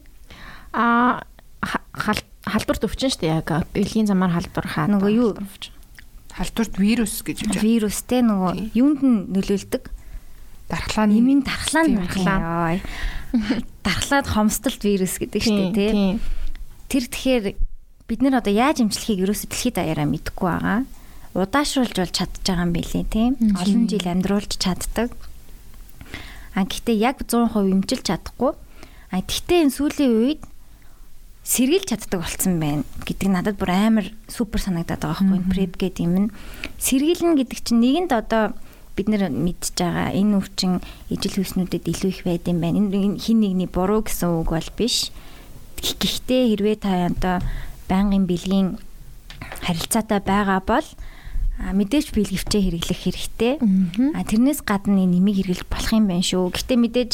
[0.75, 1.23] а
[2.45, 5.31] халдварт өвчин шүү дээ яг бэлгийн замаар халдвар хаа нөгөө юу
[6.35, 7.63] халдварт вирус гэж байна.
[7.63, 9.87] Вирус те нөгөө юунд нь нөлөөлдөг?
[10.67, 12.79] Дархлааны нэмийн дархлаанд дархлаа.
[13.87, 16.19] Дархлаад хомсдолт вирус гэдэг шүү дээ тий.
[16.91, 17.45] Тэр тэгэхээр
[18.11, 20.83] бид нэр одоо яаж эмчлэхийг ерөөсө дэлхийд даяараа мэдэхгүй байгаа.
[21.39, 23.31] Удаашруулж бол чадж байгаа юм билий тий.
[23.55, 25.15] Олон жил амьдруулж чаддаг.
[26.51, 28.59] А гэхдээ яг 100% эмчилж чадахгүй
[29.15, 30.41] А тэгтээ энэ сүүлийн үед
[31.45, 36.15] сэргийлж чаддаг болцсон байна гэдэг надад бүр амар супер санагдаад байгаа байхгүй преп гэдэг юм
[36.17, 36.33] нь
[36.81, 38.57] сэргийлнэ гэдэг чинь нэгэнд одоо
[38.97, 40.81] бид нар мэдж байгаа энэ өвчин
[41.13, 45.13] ижил хүйснүүдэд илүү их байд юм байна энэ хин нэгний буруу гэсэн үг бол биш
[45.77, 47.35] гэхдээ хэрвээ та одоо
[47.85, 48.81] байнгын бэлгийн
[49.61, 50.87] харилцаатай байгаа бол
[51.61, 53.53] мэдээж бэлгэвчээ хэрэглэх хэрэгтэй.
[54.17, 56.51] А тэрнээс гадна нэмийг хэрэглэх болох юм байна шүү.
[56.51, 57.11] Гэтэ мэдээж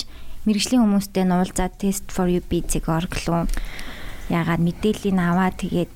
[0.50, 3.46] мэрэгжлийн хүмүүстэй нуулзаад test for UB-ийг орглоо.
[4.30, 5.92] Ягаад мэдээллийг аваа тэгээд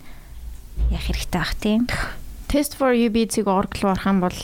[0.91, 1.81] яах хэрэгтэй бах тийм.
[2.49, 4.39] Test for UB-ийг орглоо орох юм бол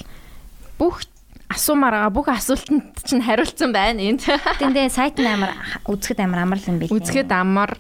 [0.78, 1.06] бүх
[1.52, 4.24] асуумаар байгаа бүх асуултанд чинь хариулсан байна энд.
[4.62, 5.56] Тэндээ сайт нь амар
[5.88, 6.96] үзэхэд амар амар л юм билээ.
[6.96, 7.78] Үзэхэд амар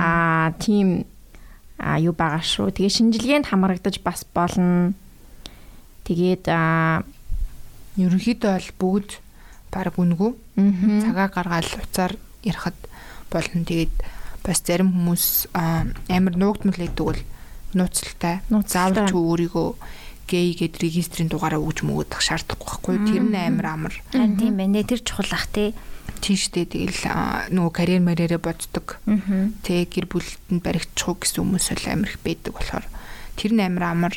[0.00, 1.06] аа тийм
[1.78, 2.74] а юу байгаа шүү.
[2.74, 4.94] Тэгээ шинжилгээнд хамрагдаж бас болно.
[6.04, 7.06] Тэгээд аа
[7.98, 9.10] ерөнхийдөө бол бүгд
[9.70, 10.32] баг үнгүй.
[11.02, 12.78] Цагаа гаргаад уцаар ярахад
[13.30, 13.62] болно.
[13.62, 13.94] Тэгээд
[14.44, 15.26] бас зарим хүмүүс
[15.56, 17.20] амар нуугдмал гэдэг бол
[17.74, 18.44] нууцлалтай.
[18.48, 19.68] Заавалч өөрийгөө
[20.28, 22.96] гей гэд регистрийн дугаараа өгж мөгөдөх шаардахгүй байхгүй.
[23.08, 23.94] Тэр нь амар амар.
[24.12, 24.84] Харин тийм байна.
[24.84, 25.74] Тэр чухал ах тий
[26.20, 29.00] тийштэй тэгэл нөгөө карьер марьяраа боддог.
[29.64, 32.86] Тэ гэр бүлтэнд баригдчих уу гэсэн хүмүүс бол амар их байдаг болохоор
[33.36, 34.14] тэр нь амар амар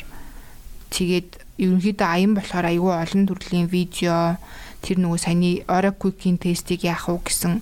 [0.88, 4.40] тэгээд ерөнхийдөө аян болохоор айгүй олон төрлийн видео
[4.80, 7.60] тэр нөгөө саяны Oracle-ийн тестийг яах уу гэсэн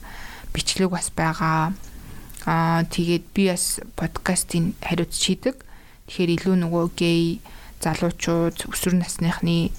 [0.54, 1.74] бичлэг бас байгаа.
[2.46, 5.58] Аа тэгээд би бас подкастын хариуц шийдэг.
[6.06, 7.42] Тэгэхээр илүү нөгөө гей
[7.82, 9.74] залуучууд өсвөр насныхны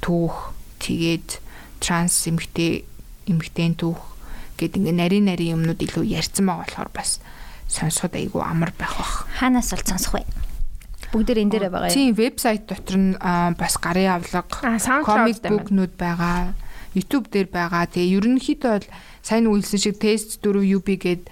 [0.00, 1.44] түүх тэгээд
[1.84, 2.88] транс эмэгтэй
[3.28, 4.00] эмэгтэй түүх
[4.56, 7.20] гэдэг ингээ нарийн нарийн юмнууд илүү ярьсан байгаа болохоор бас
[7.68, 9.28] сонсоход айгүй амар байх бах.
[9.38, 10.24] Хаанаас бол сонсох вэ?
[11.12, 11.94] Бүгдээр энэ дээр байгаа юм.
[11.94, 13.12] Тийм, вебсайт дотор нь
[13.60, 16.56] бас гарын авлага, комик бүкнүүд байгаа.
[16.96, 17.86] YouTube дээр байгаа.
[17.86, 18.88] Тэгээ ерөнхийдөө бол
[19.22, 21.28] сайн үйлсэн шиг тест 4 UB гээд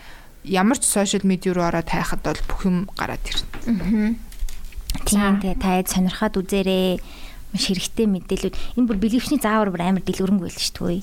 [0.47, 4.17] ямар ч сошиал медиа руу ороод тайхад бол бүх юм гараад ирнэ.
[5.05, 7.03] Тийм тэгээ таад сонирхоод үзээрэй.
[7.53, 8.55] Маш хэрэгтэй мэдээлүүд.
[8.79, 11.03] Энэ бүр бэлгэвчний заавар бүр амар дэлгэрэнгүй л шүү дээ.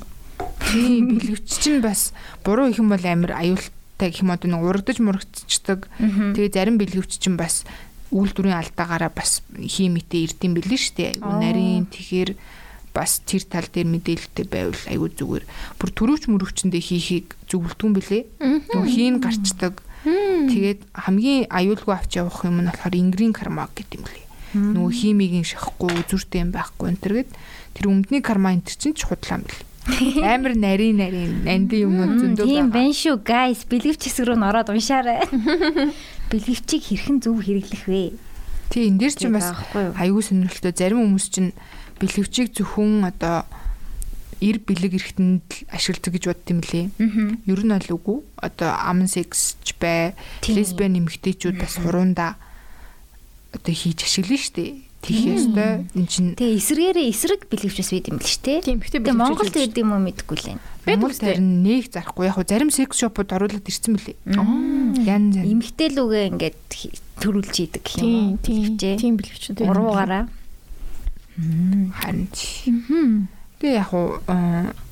[0.64, 2.12] Тийм, бэлгэвч чинь бас
[2.44, 5.88] буруу их юм бол амар аюултай гэх юм одоо нэг урагдаж мурагдчихдаг.
[6.00, 7.64] Тэгээ зарим бэлгэвч чинь бас
[8.12, 11.06] үйлдвэрийн алдаагаараа бас химитэй ирдэм билээ штэ.
[11.22, 12.32] Нарийн тэгэхээр
[12.94, 15.46] бас тэр тал дээр мэдээлэлтэй байвал айгүй зүгээр.
[15.82, 18.24] Бүр төрөвч мөрөвчөндөө хийхийг зөвлөдгөн билээ.
[18.70, 19.82] Хийн гарчдаг.
[20.06, 24.26] Тэгээд хамгийн аюулгүй авч явах юм нь болохоор ингрийн карма гэдэг юм лээ.
[24.54, 27.32] Нөгөө химигийн шахахгүй үзүртэй юм байхгүй энэ төргээд
[27.74, 29.72] тэр өмдний карма энэ чинь ч худлаа юм билээ.
[30.24, 32.46] Амар нарийн нарийн нанди юм зөндөө.
[32.46, 33.66] Тийм байна шүү guys.
[33.68, 35.24] Бэлгэвч хэсэг рүү н ороод уншаарай.
[36.32, 38.16] бэлгэвчийг хэрхэн зөв хэрэглэх вэ?
[38.72, 40.72] Тий, энэ дээр чинь бас аюу сонирхолтой.
[40.72, 41.52] Зарим хүмүүс чинь
[42.00, 43.46] бэлгэвчийг зөвхөн одоо
[44.44, 46.86] эр бэлэг эрэхтэнд ашигладаг гэж бодд юм лээ.
[47.48, 48.18] Ер нь бол үгүй.
[48.44, 52.36] Одоо аман сексч бай, лесбиан эмэгтэйчүүд бас хуруунда
[53.54, 54.72] одоо хийж ашиглана шүү дээ
[55.04, 55.84] тийх ёстой.
[55.94, 58.64] Энд чинь Тэгээ эсрэгээрээ эсрэг бэлгэвчээс бид юм л ш тэ.
[58.64, 59.20] Тийм битээ бэлгэвч.
[59.20, 60.64] Монголд ирд юм уу мэдэхгүй л байна.
[60.88, 64.16] Монгол харин нэг зарахгүй яг зарим секс шопууд оруулаад ирсэн мөлий.
[65.04, 65.44] Ян зэн.
[65.44, 66.60] Имхтэлүүгээ ингээд
[67.20, 68.40] төрүүлж идэг гэх юм уу.
[68.40, 69.60] Тийм тийм бэлгэвчүүд.
[69.68, 70.32] Уруугаараа.
[71.36, 72.28] Харин.
[73.60, 74.20] Тэгээ яг уу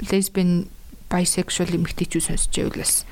[0.10, 0.66] лесбиан
[1.12, 3.06] bisexual эмэгтэйчүүд сонсч байвал бас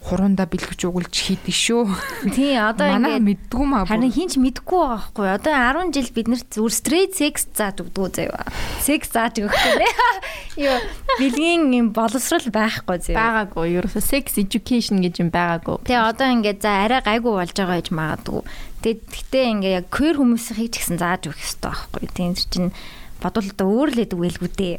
[0.00, 1.84] хуруундаа бэлгэж угулж хийдэж шүү.
[2.32, 3.84] Тий, одоо ингээд мэддгүй маа.
[3.84, 5.28] Харин хинч мэдгүй байгаа хгүй.
[5.28, 8.48] Одоо 10 жил бид нарт зүгээр straight sex зааж өгдгөө заяа.
[8.80, 9.88] Sex зааж өгөхгүй нэ.
[10.64, 10.78] Йоо,
[11.20, 13.20] бэлгийн юм боловсрал байхгүй заяа.
[13.20, 13.76] Байгаагүй.
[13.76, 15.84] Ерөөсө sex education гэж юм байгаагүй.
[15.84, 18.42] Тий, одоо ингээд за арай гайгүй болж байгаа гэж магадгүй.
[18.80, 22.08] Тэгээд гэхдээ ингээ яг queer хүмүүсийн ч гэсэн зааж өгөх хэрэгтэй байхгүй.
[22.16, 22.72] Тийм чинь
[23.20, 24.76] бодвол одоо өөр л эдэг байлгүй дээ.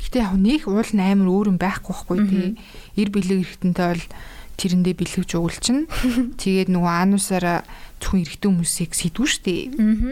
[0.00, 2.48] Гэтэ яг нэг уул 8 өөр юм байхгүй байхгүй тий.
[2.96, 4.04] Ир бэлэг эрэхтэнтэй бол
[4.56, 5.84] тэрэндээ бэлгэвч угуулчин.
[6.40, 7.64] Тэгээд нөгөө анусаараа
[8.00, 9.56] зөвхөн эрэгтэй хүмүүсийг сэдвүү штэ.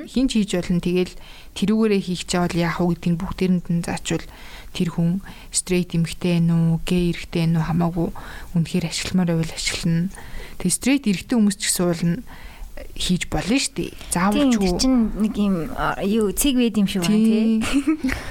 [0.08, 0.80] Хин ч хийж болно.
[0.84, 1.14] Тэгэл
[1.56, 4.26] тэрүүгээрээ хийх чаавал яах вэ гэдгийг бүгдээрэнд нь заачвал
[4.76, 5.22] тэр хүн
[5.54, 8.08] стрейт эмэгтэй нүү, гей эрэгтэй нүү хамаагүй
[8.58, 10.10] үнэхээр ашигламаар байвал ашиглана.
[10.60, 12.16] Тэг стрейт эрэгтэй хүмүүс ч гэсэн уулна
[12.94, 13.92] хийж болно шүү дээ.
[14.10, 14.78] Заавал ч үү.
[14.82, 15.70] чинь нэг юм
[16.02, 17.62] юу цэг байд юм шиг байна тий.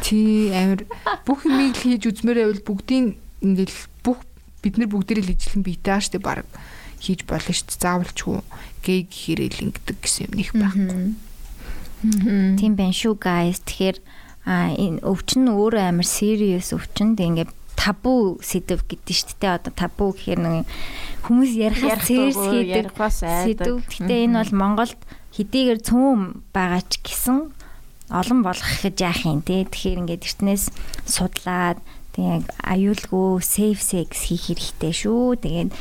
[0.04, 0.84] Тий амир
[1.24, 3.06] бүх юмыг л хийж үзмээр байвал бүгдийн
[3.40, 4.20] ингээл бүх
[4.60, 6.44] бид нар бүгдээрээ л ижилхэн бийтэй ааш тий баг
[7.00, 7.80] хийж болно шүү дээ.
[7.80, 8.40] Заавал ч үү
[8.84, 11.00] гей гэхэрээ л ингэдэг гэсэн юм нэг байхгүй.
[12.60, 13.64] Тийм байна шүү guys.
[13.64, 13.98] Тэгэхээр
[14.44, 17.16] а энэ өвчин өөрөө амар serious өвчин.
[17.16, 17.52] Тэг ингээд
[17.84, 19.60] табу сэдв гэдэг шүү дээ.
[19.60, 20.64] Одоо табу гэхээр нэг
[21.28, 23.84] хүмүүс ярихаас цээрс хийдэг сэдв.
[23.84, 25.00] Гэтэ энэ бол Монголд
[25.36, 27.52] хэдийгээр цөөн байгаа ч гэсэн
[28.08, 29.68] олон болгох гэж яах юм те.
[29.68, 30.66] Тэгэхээр ингээд эртнээс
[31.04, 31.84] судлаад
[32.16, 35.44] тэгээд аюулгүй safe sex хийх хэрэгтэй шүү.
[35.44, 35.72] Тэгээд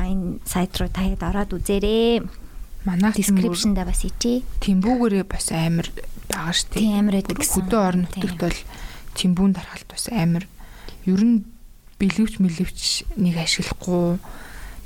[0.00, 2.24] энэ сайт руу таяд ороод үзээрэй.
[2.88, 4.40] Манайх description дээр бас ичээ.
[4.64, 5.92] Тэмбүүгээрээ бас амар
[6.30, 6.80] байгаа шүү дээ.
[6.80, 7.56] Тийм амар байдаг гэсэн.
[7.68, 8.58] Хөдөө орон нутагт бол
[9.18, 10.44] тэмбүүн дарахалт бас амар
[11.10, 11.44] ер нь
[12.00, 12.80] бэлэвч мэлэвч
[13.20, 14.16] нэг ашиглахгүй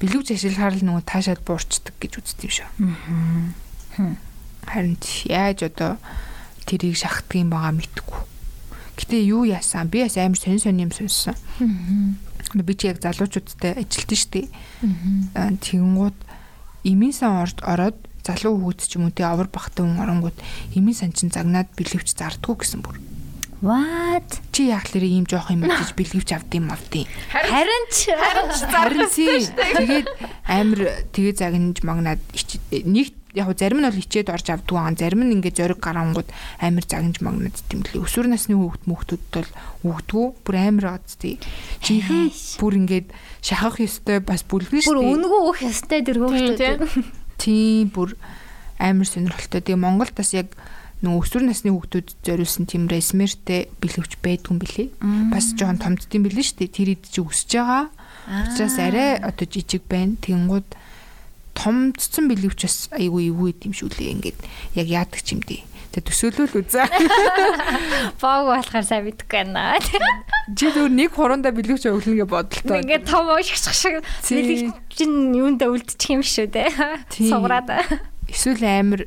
[0.02, 2.68] бэлэвч ашиглахаар л нөгөө таашаад буурчдаг гэж үздэг юм шүү.
[4.02, 4.18] Аа.
[4.66, 4.98] Харин
[5.30, 6.02] яаж одоо
[6.66, 8.20] тэрийг шахдаг юм байгаа мэдгүй.
[8.98, 9.86] Гэтэ юу яасан?
[9.86, 11.38] Би бас амар сонь сонь юм сонссон.
[11.62, 12.58] Аа.
[12.58, 14.46] Би чи яг залуучуудтай ажилтсан шүү дээ.
[15.38, 15.54] Аа.
[15.54, 16.18] Тэгэнгүүт
[16.82, 20.34] эмийн сан орж ороод залуу хүүхэд ч юм уу тий авар бахтай хүн оронгууд
[20.74, 22.98] эмийн сан чин загнаад бэлэвч зардггүй гэсэн бүр.
[22.98, 23.13] Аа
[23.62, 24.40] What?
[24.50, 29.50] Чи яг л ийм жоох юм гэж бэлгэвч авдсан юм авдیں۔ Харин ч харин чи
[29.50, 30.08] тэгээд
[30.48, 30.80] амар
[31.14, 32.20] тэгээ загнаж магнаад
[32.72, 36.30] нэг яг зарим нь бол хичээд орж авдаг аа зарим нь ингээд зориг гарангууд
[36.62, 37.98] амар загнаж магнаад тэмлээ.
[37.98, 39.50] Өсвөр насны хүүхд мөхтөд бол
[39.82, 41.42] үгдгүү бүр амар гацтэй.
[41.82, 42.30] Жинхэнэ
[42.62, 43.08] бүр ингээд
[43.42, 44.94] шахах ёстой бас бүлгэн шүү.
[44.94, 46.86] Бүр үнгүү өөх ёстой тэр хүүхдүүд.
[47.42, 48.14] Тийм бүр
[48.78, 49.60] амар сонирхолтой.
[49.66, 50.54] Тэгээ Монголд бас яг
[51.04, 54.88] нөгөө өсвөр насны хүүхдүүд зориулсан тийм ресмертэй бэлгэвч байдгүй билий.
[55.28, 56.72] Бас жоохон томддсон билээ шүү дээ.
[56.72, 57.84] Тэр ид чи өсөж байгаа.
[58.48, 60.16] Учраас арай одоо жижиг байна.
[60.24, 60.68] Тэнгууд
[61.52, 64.12] томдсон бэлгэвч бас айгүй эвгүй юм шүү лээ.
[64.16, 64.38] Ингээд
[64.80, 65.62] яг яадаг ч юм дээ.
[65.94, 66.90] Тэг төсөөлөл үзээ.
[68.22, 69.78] Баг болохоор сайн мэдгүй байна.
[70.58, 72.82] Чи зөв нэг хуруундаа бэлгэвч өглөнгээ бодолтой.
[72.82, 76.74] Ингээд том ушгах шиг бэлгэвч нь юундаа үлдчих юм шүү дээ.
[77.14, 77.70] Сугараад.
[78.26, 79.06] Эсвэл амар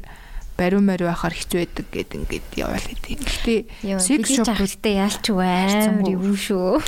[0.58, 3.70] бариу мариу байхаар хэцүү байдаг гэд ингээд яваал хэдий.
[3.86, 6.82] Гэтэ шоп гэдэг яалч амар юу шүү.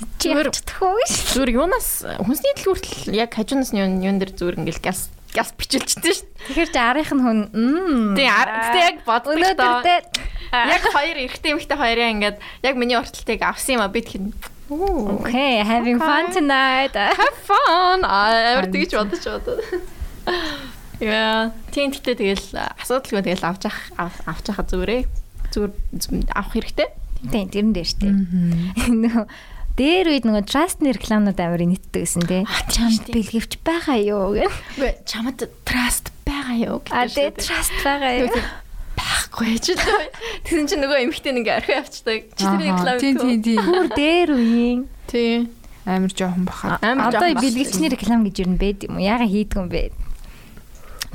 [0.00, 1.88] Зүгээр зүгээр юунаас
[2.24, 6.28] хүнсний дэлгүүртэл яг хажуунаас нь юун дээр зүгээр ингээд газ газ бичилчтэй шүү.
[6.48, 7.38] Тэгэхээр чи арийнх нь хүн
[8.16, 10.02] тий гэтээ яг боддог өнөөдөр
[10.56, 15.64] яг хоёр эрэгтэй эмэгтэй хоёрын ингээд яг миний орталтыг авсан юм а би тэгэхээр Okay,
[15.66, 16.94] having fun tonight.
[16.94, 18.06] Have fun.
[18.06, 19.58] Аа, тэгж бодож бодоо.
[21.00, 25.02] Яа, тийм гэхдээ тэгэл асуудалгүй тэгэл авч авах авч яхаа зүгээрээ.
[25.48, 26.88] Зүгээр авах хэрэгтэй.
[27.24, 28.08] Тийм, тэрэн дээр штэ.
[28.88, 29.24] Нөгөө
[29.80, 32.42] дээр үед нөгөө trust-ны рекламууд амар нийтдэг гэсэн тий.
[32.68, 34.52] Чамд бэлгэвч байгаа юу гэх.
[35.08, 36.92] Чамд trust байгаа юу гэх.
[36.92, 38.32] А тий trust байгаа юу.
[39.00, 39.72] Байхгүй ч.
[40.44, 42.28] Тэгсэн чинь нөгөө эмхтэй ингээ орхио авчдаг.
[42.36, 42.98] Чи тэр реклам.
[43.00, 43.64] Тийм тийм тийм.
[43.64, 44.80] Бүр дээр үеийн.
[45.08, 45.48] Тий.
[45.88, 46.76] Амар жоохон бахаа.
[46.84, 49.04] Одоо бэлгэвчний реклам гэж юу нэбэд юм уу?
[49.08, 49.96] Яга хийдгүм бэ?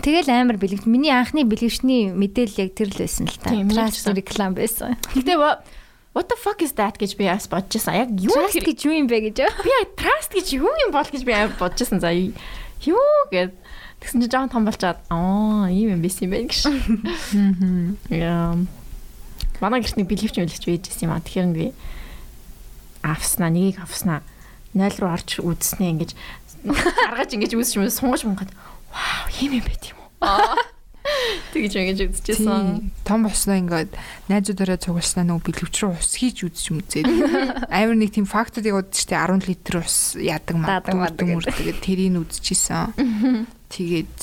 [0.04, 3.56] Тэгэл амар бэлгэж миний анхны бэлгэвчний мэдээлэл яг тэр л байсан л та.
[3.56, 5.00] Trust реклам байсан.
[5.16, 5.40] Гэтэ
[6.16, 7.96] what the fuck is that гэж би бас бодчихсан.
[7.96, 9.48] Яг юу trust гэж юу юм бэ гэж.
[9.64, 12.00] Би trust гэж юу юм бол гэж би бодчихсан.
[12.00, 13.52] За юу гэд
[14.00, 16.60] тэгсэн чинь жоохон том болчаад аа ийм юм байсан юм байна гэж.
[18.12, 18.56] Яа.
[19.60, 21.24] Манай гэртний бэлгэвч мэлгэвч байжсэн юм аа.
[21.24, 21.72] Тэгэхээр би
[23.04, 24.24] авснаа нэгийг авснаа
[24.74, 26.12] 0 руу орж үзснээ ингэж
[26.66, 28.52] гаргаж ингэж үзчих юм сунгаж мунгаад
[28.96, 30.74] вау ийм юм байт юм уу
[31.54, 32.92] тэгж ингэж үзчихсэн.
[33.06, 33.94] Том босноо ингээд
[34.28, 37.06] найзуудаараа цугласнаа нөгөө бэлгэвч рүү ус хийж үзчих юм үзээд.
[37.70, 42.98] Амар нэг тийм фактууд яваад штэ 10 литр ус яадаг маадаг мөр тэгээд тэрийг үзчихсэн.
[43.76, 44.20] Тэгээд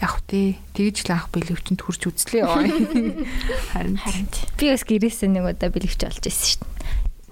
[0.00, 2.42] яг тий тэгж л анх бэлгэвчэнд хурж үзлээ.
[3.76, 3.96] Харин
[4.58, 6.66] би бас гэрээсээ нэг удаа бэлгэвч олж ирсэн штэ.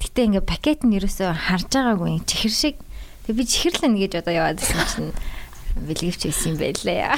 [0.00, 2.76] Гэтэ ингээд пакет нь ерөөсөө харж байгаагүй чихэр шиг.
[3.26, 5.12] Тэг би чихэрлэн гэж одоо яваад ирсэн чинь
[5.76, 7.14] бэлгэвч байсан юм байлээ.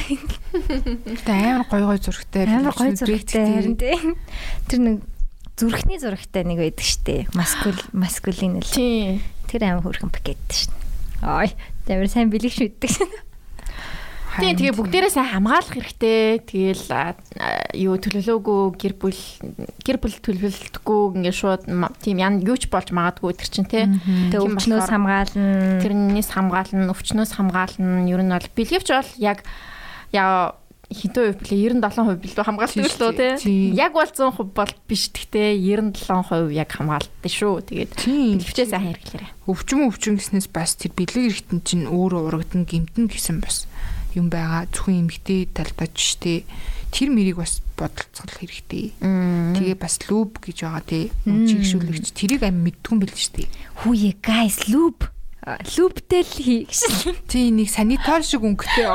[1.25, 2.45] Тэ амар гой гой зурагтай.
[2.49, 3.97] Амар гой зурагтай харин тий.
[4.69, 4.97] Тэр нэг
[5.57, 7.27] зүрхний зурагтай нэг байдаг штэ.
[7.33, 8.69] Маскул маскулин л.
[8.69, 9.23] Тий.
[9.49, 10.75] Тэр амар хөрхэн пакет штэ.
[11.23, 11.55] Ой,
[11.87, 13.11] тэр сайн бэлгэвч мэддэг шин.
[14.41, 16.41] Тийм тэгээ бүгдээрээ сайн хамгаалах хэрэгтэй.
[16.49, 16.89] Тэгээл
[17.77, 19.21] юу төлөвлөөгүй гэр бүл
[19.85, 21.63] гэр бүл төлөвлөлтгүй ингээд шууд
[22.01, 23.85] тийм ян юуч болж магадгүй тэр чинь тий.
[24.33, 25.85] Тэгээ өвчнөөс хамгаална.
[25.85, 28.09] Тэрнээс хамгаална, өвчнөөс хамгаална.
[28.09, 29.45] Ер нь бол бэлгэвч бол яг
[30.17, 30.57] яа
[30.93, 33.73] хэдэн хувь блэ 97% билүү хамгаалдаг л лөө тий.
[33.73, 37.65] Яг бол 100% бол биш гэхдээ 97% яг хамгаалдаг шүү.
[37.69, 39.31] Тэгээд бэлгэвчээ сайн хэрэглээрэй.
[39.49, 43.65] Өвчмөн өвчин гэснээс бас тэр бэлэг эргэтэн чинь өөрөө урагдан гимтэн гэсэн бас
[44.17, 46.45] юм байгаа зөвхөн эмгтэй талбайч штэ
[46.93, 48.93] тэр мэрийг бас бодолцох хэрэгтэй.
[49.01, 51.09] Тэгээ бас лүб гэж байгаа тий.
[51.25, 53.49] Чигшүүлэгч тэрийг амь мэдтгүй бэл штэ.
[53.83, 55.09] Хүүе guys лүб
[55.43, 56.87] лүбтэй л хийгш.
[57.27, 58.87] Тий нэг санитар шиг өнгөтэй.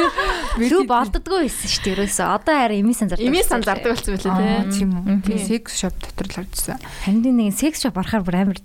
[0.72, 1.92] Лүб олддгүй байсан шүү дээ.
[2.00, 3.28] Ерөөсөө одоо хараа эмийн сан зардаг.
[3.28, 4.88] Эмийн сан зардаг болсон байлээ тий.
[4.88, 5.20] Тийм үү.
[5.28, 6.80] Тий секс шоп дотор л харжсан.
[7.04, 8.58] Харин нэг секс шоп орохоор бүр амар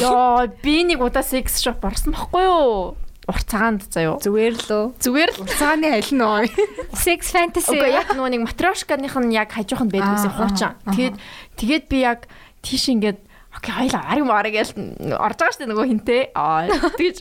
[0.00, 2.96] Йоо би нэг удаа секс шоп орсон баггүй юу?
[3.26, 4.22] Урт цагаанд заяо.
[4.22, 4.86] Зүгээр л үү.
[5.02, 6.46] Зүгээр л Уцааны аль нь ой.
[6.94, 7.74] Sex fantasy.
[7.74, 10.72] Үгүй яг нөгөө нэг матрешканых нь яг хажууханд байдаг гэсэн хуучин.
[10.94, 11.14] Тэгээд
[11.58, 12.30] тэгээд би яг
[12.62, 13.18] тийш ингээд
[13.56, 14.70] окей хоёлаа ариг марыг ял
[15.18, 16.22] орж байгаа штэ нөгөө хинтээ.
[16.38, 17.18] Аа тэгэж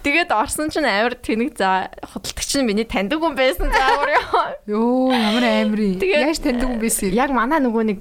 [0.00, 4.42] тэгээд орсон чинь амар тэнэг за худалдагч нь миний таньдаг хүн байсан заавар ёо.
[4.70, 6.00] Йоо ямар амир.
[6.00, 7.12] Яаж таньдаг юм бэ сэ?
[7.12, 7.98] Яг манай нөгөө нэг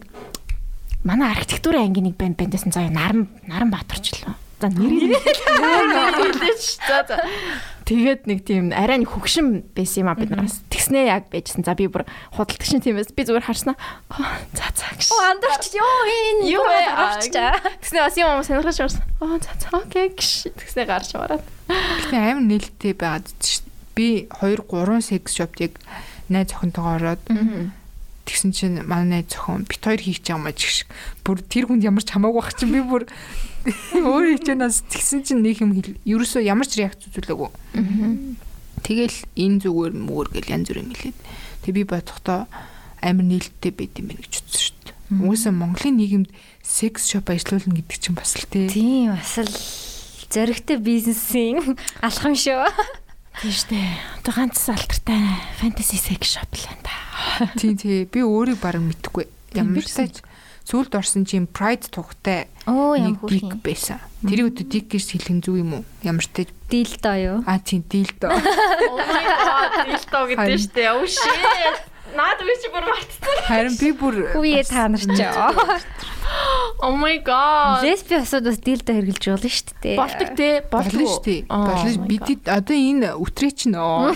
[1.03, 4.37] манай архитектурын ангийн нэг банд бандсан заа Наран Наран Баатарчлаа.
[4.63, 6.63] За нэрийг хэлээч.
[6.87, 7.19] За за.
[7.83, 10.63] Тэгээд нэг тийм арай нэг хөгшин байсан юм а бид нараас.
[10.71, 11.67] Тэгснээ яг байжсан.
[11.67, 13.75] За би бүр худалдагч тиймээс би зүгээр харснаа.
[14.07, 15.11] Аа, За за гэж.
[15.11, 17.59] Оо андарч ёо энэ Юу авччаа.
[17.83, 19.03] Тэгснээ бас юм сонирхож орсон.
[19.19, 20.55] Аа за за окей гэж.
[20.55, 21.43] Тэгснээ гарч ороод.
[21.67, 23.67] Гэтэ амар нээлттэй байгаад дээ.
[23.99, 25.75] Би 2 3 секс шоптыг
[26.31, 27.19] найз охинтойгоо ороод
[28.25, 30.87] тэгсэн чинь манай найз охин бит хоёр хийх юм аа чигш.
[31.23, 33.03] Бүр тэр хүнд ямар ч хамаагүй бах чинь би бүр
[33.95, 37.49] өөр хичээнээс тэгсэн чинь нэг юм хэл ерөөсөө ямар ч реакц үзүүлээгүй.
[38.83, 41.19] Тэгэл энэ зүгээр мөр гэл янз бүр юм хэлээд.
[41.63, 42.47] Тэг би бодохдоо
[43.03, 44.95] амар нээлттэй байд юм байна гэж үзсэн шүү дээ.
[45.27, 46.29] Угсаа Монголын нийгэмд
[46.63, 48.67] секс шоп ажиллуулна гэдэг чинь бас л тий.
[48.67, 49.51] Тийм бас л
[50.31, 52.67] зөрөгтэй бизнесийн алхам шүү.
[53.41, 53.79] Тийм штэ.
[54.21, 55.21] Одоо ганц алдартай
[55.59, 56.93] фэнтези секс шоп л энэ та.
[57.57, 58.05] Тий, тий.
[58.05, 59.27] Би өөрийг бараг мэдэхгүй.
[59.57, 60.21] Ямар ч
[60.63, 63.59] сүлд орсон чинь Pride тухтай Оо нэг юм.
[63.59, 63.99] байсан.
[64.23, 65.83] Тэр өдөө дик гэж хэлэх зүг юм уу?
[66.07, 67.37] Ямар ч тач Дилдоо юу?
[67.43, 68.31] а тий дийлдэ.
[68.31, 70.83] Oh my god, дилтоо гэдэг штэ.
[70.95, 71.75] Oh shit.
[72.13, 73.37] Наад би чи бүр мартсан.
[73.47, 75.21] Харин би бүр Үе та нар ч.
[76.83, 77.83] Oh my god.
[77.83, 79.97] Лесби асууд бас дилдоо хэрглэж болно шүү дээ.
[79.97, 80.49] Болдог те.
[80.71, 81.41] болно шүү дээ.
[81.47, 82.07] Болно.
[82.07, 84.13] Бид одоо энэ үтрээ чинь нөө.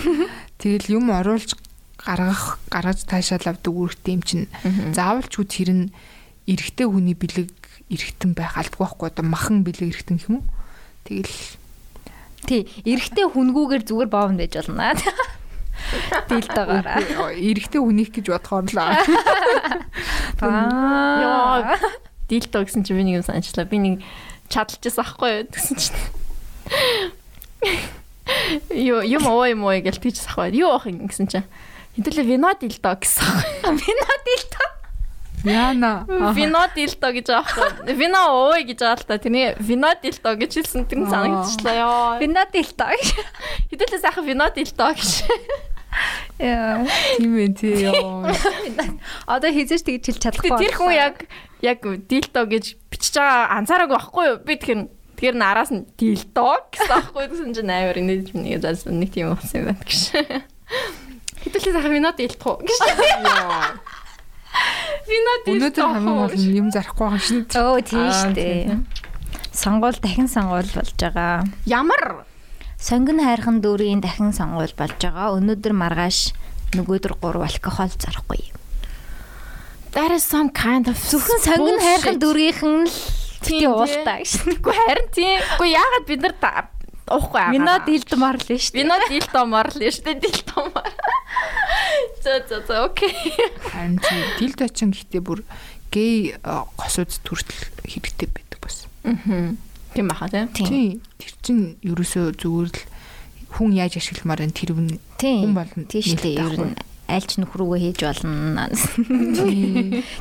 [0.60, 1.56] Тэгэл юм оруулж
[1.98, 4.46] гаргах гаргаж таашаал авдаг үүрэгтэй юм чинь
[4.94, 5.84] заавал ч үт тэр нь
[6.48, 7.50] эрэгтэй хүний бэлэг
[7.92, 10.46] эрэгтэн байх албагүй байхгүй одоо махан бэлэг эрэгтэн гэх юм уу?
[11.04, 11.36] Тэгэл
[12.48, 14.94] Тий, эрэгтэй хүнгүүгээр зүгээр боовн байж болно.
[16.28, 16.84] Дилдоогоор.
[17.34, 18.98] эрэгтэй хүнийх гэж бодохоор л аа.
[20.42, 21.78] Яа.
[22.28, 23.64] Дилтоо гэсэн чи би нэг юм санчлаа.
[23.64, 24.04] Би нэг
[24.52, 25.98] чадалчихсан аахгүй юу гэсэн чинь.
[28.72, 29.24] Юу юм
[29.64, 30.56] уу гэж тийчихсэн аахгүй.
[30.60, 31.48] Юу ах юм гэсэн чинь.
[31.96, 33.80] Хэдүүлээ вино дилтоо гэсэн аахгүй.
[33.80, 34.77] Вино дилдоо.
[35.44, 36.04] Яна.
[36.34, 37.94] Вино дилтоо гэж аахгүй.
[37.94, 39.18] Вино ой гэж аа л та.
[39.18, 42.18] Тэрний вино дилтоо гэж хэлсэн тэр нь санагдчихлаа ёо.
[42.18, 42.90] Вино дилдоо.
[43.70, 45.12] Хэдүүлээ сайхан вино дилтоо гэж.
[46.42, 46.86] Яа.
[47.16, 48.26] Тийм ээ тий ёо.
[49.30, 50.58] Одоо хизээч тэгж хэлж чадахгүй.
[50.58, 51.16] Тэр хүн яг
[51.62, 54.38] яг дилтоо гэж бичиж байгаа анзаараагүй байхгүй юу?
[54.42, 54.82] Би тэгэхээр
[55.18, 59.34] тэр нь араас нь дилтоо гэсэн аахгүй гэсэн чинь амар инээж нэг заасан нэг тийм
[59.34, 60.02] болсон юм байна гэж.
[61.42, 62.78] Хэдүүлээ сайхан вино дилтоо гэж.
[65.08, 67.40] Вино Өнөөдөр хамгийн гол нь юм зарахгүй байгаа шин.
[67.48, 68.76] Өө тийм шүү дээ.
[69.56, 71.48] Сонгуул дахин сонгуул болж байгаа.
[71.64, 72.28] Ямар
[72.76, 75.34] Сонгон хайрхан дүүрийн дахин сонгуул болж байгаа.
[75.40, 76.18] Өнөөдөр маргааш
[76.76, 78.42] нөгөөдөр 3 алкогол зарахгүй.
[79.96, 82.96] That is some kind of Зөвхөн сонгон хайрхан дүүрийнхэн л
[83.42, 84.32] Тийм, уултаа гэж.
[84.58, 85.38] Үгүй харин тийм.
[85.56, 86.34] Үгүй яагаад бид нар
[87.08, 87.52] уухгүй аа.
[87.52, 88.82] Вино дилдмар л шүү дээ.
[88.82, 90.92] Вино дилтоо марлаа шүү дээ дилтоо мар.
[92.22, 93.14] За за за окей.
[93.72, 93.98] Харин
[94.38, 95.44] дилд очин гэхдээ бүр
[95.92, 98.86] гей а, госууд төртөл хэрэгтэй байдаг бас.
[99.04, 99.56] Мгм.
[99.94, 100.52] Тийм баха тийм.
[100.52, 101.00] Тий.
[101.18, 102.80] Тэр чин ерөөсөө зүгээр л
[103.56, 105.88] хүн яаж ашигламаар энэ тэр хүн хүн болно.
[105.88, 106.36] Тийм шүү дээ.
[106.38, 108.68] Ер нь аль ч нөхрүүгөө хийж болно.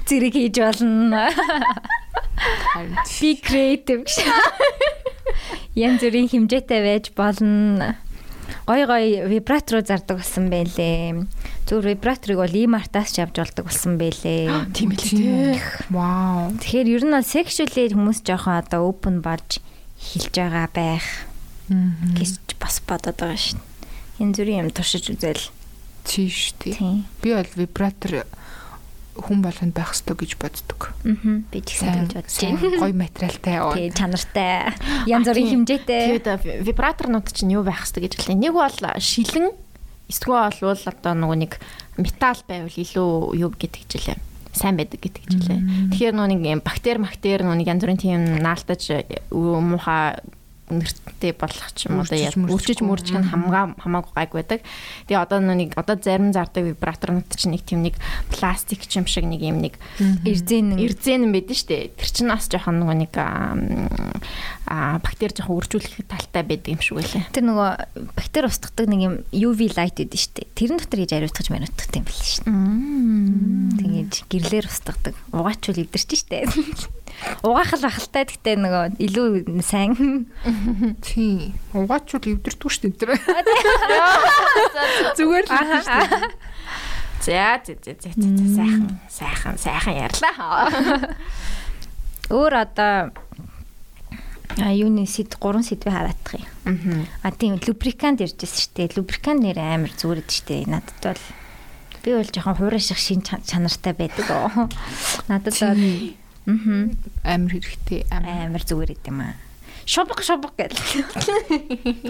[0.07, 1.27] Зэрэг хийж болно.
[3.19, 4.23] Be creative гэж.
[5.75, 7.99] Янз бүрийн хэмжээтэй байж болно.
[8.67, 11.27] Гой гой вибраторуу зардаг болсон байлээ.
[11.67, 14.47] Зүгээр вибраторыг бол имартаас ч авч болдог болсон байлээ.
[14.75, 15.59] Тийм ээ тийм.
[15.91, 16.55] Вау.
[16.55, 19.59] Тэгэхээр ер нь бол sexually хүмүүс жоохон одоо open болж
[19.99, 21.07] хэлж байгаа байх
[21.67, 23.59] гэж бас бодоод байгаа шин.
[24.19, 25.51] Энэ зүрийн юм туршиж үзэл.
[26.07, 26.73] Тий шүү дээ.
[26.79, 27.03] Тийм.
[27.21, 28.23] Би бол вибратор
[29.17, 30.93] хүн болгонд байх ёстой гэж боддог.
[31.03, 31.41] Аа.
[31.51, 32.79] Би ч гэсэн тэгж бодож байна.
[32.79, 33.55] гоё материалтай.
[33.75, 34.73] Тий, чанартай.
[35.09, 35.53] Янз бүрийн тийм.
[35.65, 36.01] хэмжээтэй.
[36.21, 38.37] Тэгээд вибраторнууд чинь юу байх хэвээр гэж хэлээ.
[38.37, 39.51] Нэг бол шилэн
[40.07, 41.51] эсвэл болвол одоо нөгөө нэг
[41.97, 44.19] металл байвал илүү юу гэдэг жилээ.
[44.57, 45.59] сайн байдаг гэдэг жилээ.
[45.93, 48.81] Тэгэхээр нөгөө нэг юм бактери бактери нэг янз бүрийн тийм наалтаж
[49.29, 50.17] муухай
[50.67, 52.83] нэртэй болох ч юм уу мөрчихгүй.
[52.83, 54.59] мөрчих нь хамгаа хамаагүй гайг байдаг.
[55.07, 57.95] Тэгээ одоо нэг одоо зарим зардаг вибраторнууд чинь нэг тийм нэг
[58.27, 59.79] пластик ч юм шиг нэг юм нэг
[60.27, 61.95] Эрзэн эрзэн юм байдаг шүү дээ.
[61.95, 67.23] Тэр чинь бас жоохон нөгөө нэг аа бактери жоохон үржүүлэх талтай байдаг юм шиг байлаа.
[67.31, 67.71] тэр нөгөө
[68.11, 70.51] бактери устгадаг нэг юм UV light гэдэг шүү дээ.
[70.51, 72.59] Тэрэн дотор хийж ариутгаж мариутгах юм байна шүү дээ.
[73.79, 75.15] Тэгээд гэрлэр устгадаг.
[75.31, 76.43] Угаачвал эвдэрч шүү дээ.
[77.41, 79.27] Угаахал бахалтай гэхдээ нөгөө илүү
[79.65, 80.29] сайн.
[81.01, 81.57] Тийм.
[81.73, 83.17] Угаачвал эвдэрдгүй шүү дээ.
[85.17, 86.29] Зүгээр л шүү дээ.
[87.27, 88.09] За за за за
[88.55, 90.69] сайхан сайхан сайхан ярьлаа.
[92.29, 93.11] Өөр одоо
[94.57, 97.05] а юуны сэд гурван сэдвээ хараадах юм.
[97.21, 98.95] А тийм лубрикант ярьжсэн шүү дээ.
[98.97, 100.69] Лубрикант нэр амар зүрэд шүү дээ.
[100.69, 101.23] Надад бол
[102.05, 104.25] би бол жоохон хуурай шиг шин чанартай байдаг.
[105.27, 105.81] Надад бол
[106.47, 106.87] Аа
[107.27, 109.35] амар хэрэгтэй амар зүгээр гэдэг юм аа.
[109.83, 110.75] Шубг шубг гэл.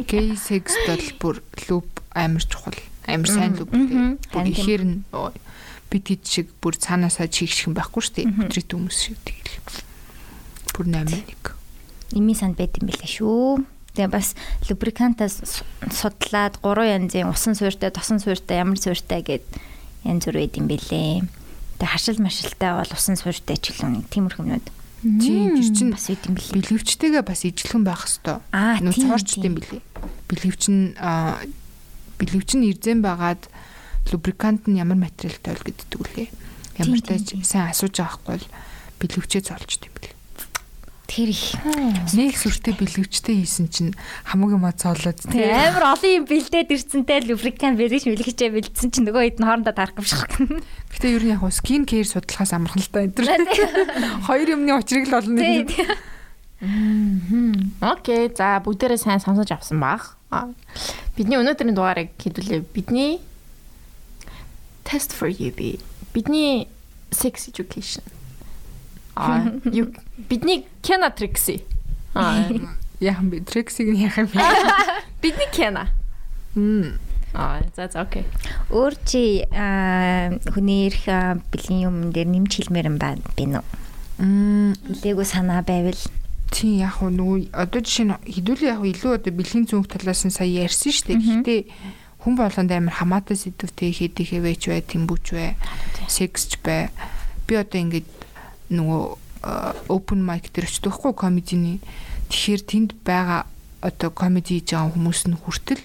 [0.05, 1.35] Гей секс бол бүр
[1.69, 2.77] лүб амар чухал.
[3.09, 4.45] Амар сайн лүб гэдэг.
[4.53, 4.97] Ихээр нь
[5.89, 8.27] бид хэд шиг бүр цаанаасаа чигших юм байхгүй шүү дээ.
[8.37, 9.81] Бүтрит хүмүүс шиг тэгэл.
[10.75, 12.17] Бүр 8-1.
[12.17, 13.63] Ими санд байт юм билээ шүү.
[13.95, 14.35] Тэгээ бас
[14.69, 19.45] лубрикантаас судлаад гурван янзын усан суурьтай, тосон суурьтай, ямар суурьтай гэд
[20.05, 21.25] янз бүр байд юм билээ.
[21.77, 24.67] Тэгээ хашил машилтай бол усан суурьтай ч илүү нэг тиймэрхэмнүүд.
[25.21, 26.57] Тийм тэр чинь бас үт юм билээ.
[26.57, 28.81] Бэлгэвчтэйгээ бас ижилхэн байх хэвээр.
[28.81, 29.81] Нүү цоорчт юм билээ.
[30.25, 30.97] Бэлгэвч нь
[32.17, 33.45] бэлгэвч нь ирзэн байгаад
[34.09, 36.27] лубрикант нь ямар материалтай бол гэддэг үлээ.
[36.81, 38.47] Ямар тач сайн асууж байгаа хгүй бол
[39.05, 40.16] бэлгэвчээ цоолчт юм билээ.
[41.07, 41.55] Тэр их
[42.11, 43.95] нэг сүртэй бэлгэвчтэй хийсэн чинь
[44.27, 49.39] хамаагүй мод цоолоод тийм амар олон юм бэлдээд ирсэнтэй лубрикант бэлгэж мэлгэжээ бэлдсэн чинь нөгөө
[49.39, 50.27] хэд нь хоорондоо тархамших.
[50.91, 53.15] Гэтэ ер нь яг скин кейр судлахаас амархан л та энэ.
[54.27, 55.71] Хоёр юмны учрыг л олно нэг.
[57.79, 58.27] Окей.
[58.35, 60.19] За бүгдээрээ сайн сонсож авсан баг.
[61.15, 62.67] Бидний өнөөдрийн дугаарыг хэдүүлээ.
[62.75, 63.23] Бидний
[64.83, 65.79] test for you би.
[66.11, 66.67] Бидний
[67.15, 68.03] sex education
[69.17, 69.49] Аа
[70.29, 71.63] бидний Кена Трикси.
[72.13, 72.45] Аа
[73.01, 74.37] яахан би Триксиг нь яахан би.
[75.21, 75.89] Бидний Кена.
[76.53, 76.99] Мм.
[77.33, 78.25] Аа за за окей.
[78.69, 79.41] Өөр чи
[80.53, 83.65] хүний ирэх бэлгийн юм дээр нэмж хэлмээр юм байна би нөө.
[84.21, 85.97] Мм хэлээгүй санаа байвал
[86.47, 90.31] Тийм яг уу нөгөө одоо жишээ нь хідүүлээ яг илүү одоо бэлгийн зүнх талаас нь
[90.31, 91.19] сая ярьсан шүү дээ.
[91.19, 91.59] Гэхдээ
[92.23, 95.59] хүн болгонд амар хамаатай сэдвтэй хийдэг хэвэж бай, тэмбүүч бай,
[96.07, 96.87] секс ч бай.
[97.45, 98.07] Би одоо ингэж
[98.69, 99.03] нөгөө
[99.87, 101.77] open mic дээр очдог хгүй комединий.
[102.29, 103.47] Тэгэхээр тэнд байгаа
[103.81, 105.83] одоо комеди хийж байгаа хүмүүс нь хүртэл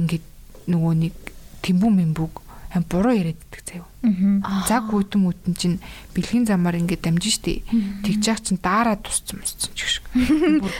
[0.00, 0.24] ингээд
[0.66, 1.14] нөгөө нэг
[1.62, 2.34] тэмбүү мэмбүг
[2.70, 3.86] ам буруу яриад идэх заяа.
[4.66, 5.78] Заг гүтэн мүтэн чинь
[6.14, 7.66] бэлгийн замаар ингээд дамжин штэ.
[8.06, 10.04] Тэгж яах чинь daarаа тусцсан мусцсан ч гэх шиг.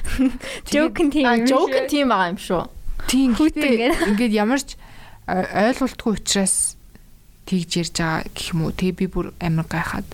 [0.72, 1.26] Жокен тийм.
[1.44, 2.64] Жокен тийм байгаа юм шүү.
[3.10, 4.78] Тийм гэдэг ингээд ямар ч
[5.26, 6.78] ойлголтгүй учраас
[7.50, 8.72] тэгж ярьж байгаа гэх юм уу.
[8.72, 10.08] Тэгээ би бүр амар гайхаад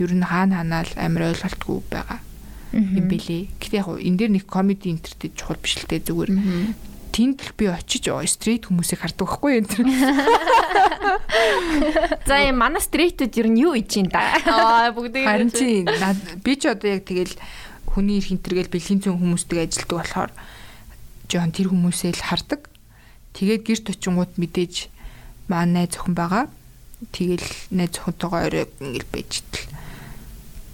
[0.00, 2.24] ер нь хаана ханаал амар ойлголтгүй байгаа
[2.72, 3.50] юм бэлээ.
[3.58, 6.30] Гэтэ яг энэ дээр нэг комеди интернет чухал биш л дээ зүгээр.
[7.10, 9.74] Тэнд л би очиж стрейт хүмүүсийг хардаг байхгүй энэ.
[12.30, 14.38] За юм манай стрейтүүд ер нь юу иж ин да.
[14.46, 17.34] Аа бүгдийг харин чи би ч одоо яг тэгэл
[17.90, 20.30] хүний ирэх интергээл бэлгийн зүүн хүмүүстэй ажилладаг болохоор
[21.26, 22.70] жоон тэр хүмүүсээ л хардаг.
[23.34, 24.86] Тэгээд гэрт очингууд мэдээж
[25.50, 26.46] манай зөвхөн байгаа.
[27.10, 29.79] Тэгэл найз зөвхөнтэйгээ орой ингээл байж идэл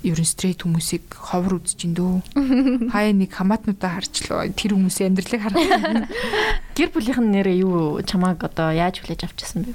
[0.06, 2.14] ер нь стрейт хүмүүсийг ховор үзэж ин дөө.
[2.94, 4.46] Хаяа нэг хамаатнуудаа харчлаа.
[4.54, 6.06] Тэр хүмүүсийн амьдралыг харах.
[6.78, 9.74] Гэр бүлийнхэн нэрээ юу чамааг одоо яаж хүлээж авчихсан бэ?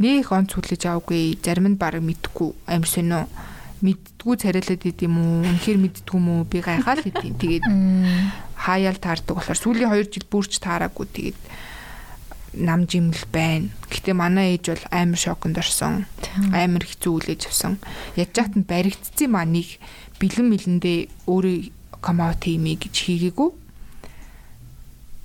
[0.00, 1.36] Нэг онц хүлээж аваагүй.
[1.44, 2.56] Зарим нь баг мэдхгүй.
[2.66, 3.28] Амир сонио
[3.84, 5.34] мэддгүү царайлаад идэм үү?
[5.44, 6.40] Үнэхээр мэддгүү мүү?
[6.48, 7.36] Би гайхаад идэв.
[7.36, 7.64] Тэгээд
[8.56, 11.06] хаяал таардаг болохоор сүүлийн 2 жил бүрч таараагүй.
[11.12, 11.38] Тэгээд
[12.56, 13.68] нам жимл байна.
[13.90, 16.06] Гэтэ манай ээж бол амар шоконд орсон.
[16.54, 17.78] Амар хэцүү үлээж авсан.
[18.16, 19.78] Яаж чат нь баригдцсан маа нэг
[20.18, 21.56] бэлэн мэлэндээ өөрөө
[22.00, 23.50] комаут хиймээ гэж хийгээгүй.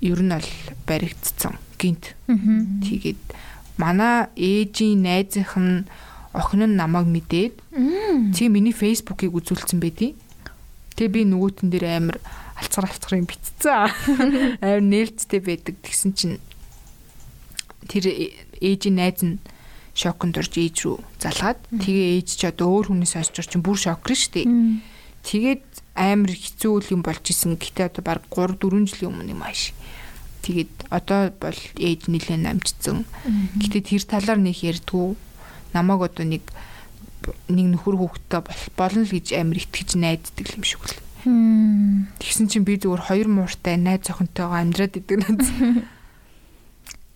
[0.06, 0.50] Ер нь бол
[0.86, 1.58] баригдцсан.
[1.78, 2.16] Гинт.
[2.26, 3.22] Тэгээд
[3.78, 5.86] манай ээжийн найзынх нь
[6.32, 7.54] охин нь намайг мэдээд
[8.34, 10.14] чи миний фейсбуукийг үзүүлсэн байдیں۔
[10.94, 12.18] Тэгээ би нөгөөтэн дээр амар
[12.60, 13.88] алцгар алцгарын битцсэн.
[14.64, 15.74] Амар нээлттэй байдаг.
[15.80, 16.36] Тэгсэн чинь
[17.88, 18.04] тэр
[18.60, 19.40] ээжийн найз нь
[19.94, 24.16] шоконд орж ээж рүү залгаад тэгээ ээж ч одоо өөр хүнээс хойш чинь бүр шокрн
[24.16, 24.44] штэ.
[25.20, 25.64] Тэгээд
[25.98, 27.60] амар хэцүү юм болж исэн.
[27.60, 29.76] Гэтэ одоо баг 3 4 жилийн өмнө юм ааш.
[30.40, 33.04] Тэгээд одоо бол ээж нэлээд намжцсан.
[33.60, 35.12] Гэтэ тэр талаар нэг ярьдгүү.
[35.76, 36.44] Намайг одоо нэг
[37.52, 38.40] нэг нөхөр хүүхдтэй
[38.80, 40.96] болно л гэж амар итгэж найддаг юм шиг л.
[42.16, 45.44] Тэгсэн чинь би зүгээр хоёр мууртай найз охинтойгоо амьдраад идэг надад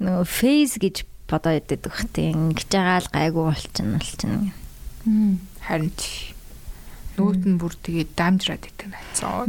[0.02, 4.52] нөгөө фейз гэж бодоо ядэд байх тийм ингэж байгаа л гайгүй болчихно болчихно.
[5.64, 6.34] Харин ч
[7.16, 9.46] нөгөөт нь бүр тэгээд дамжраад идэг нацаа.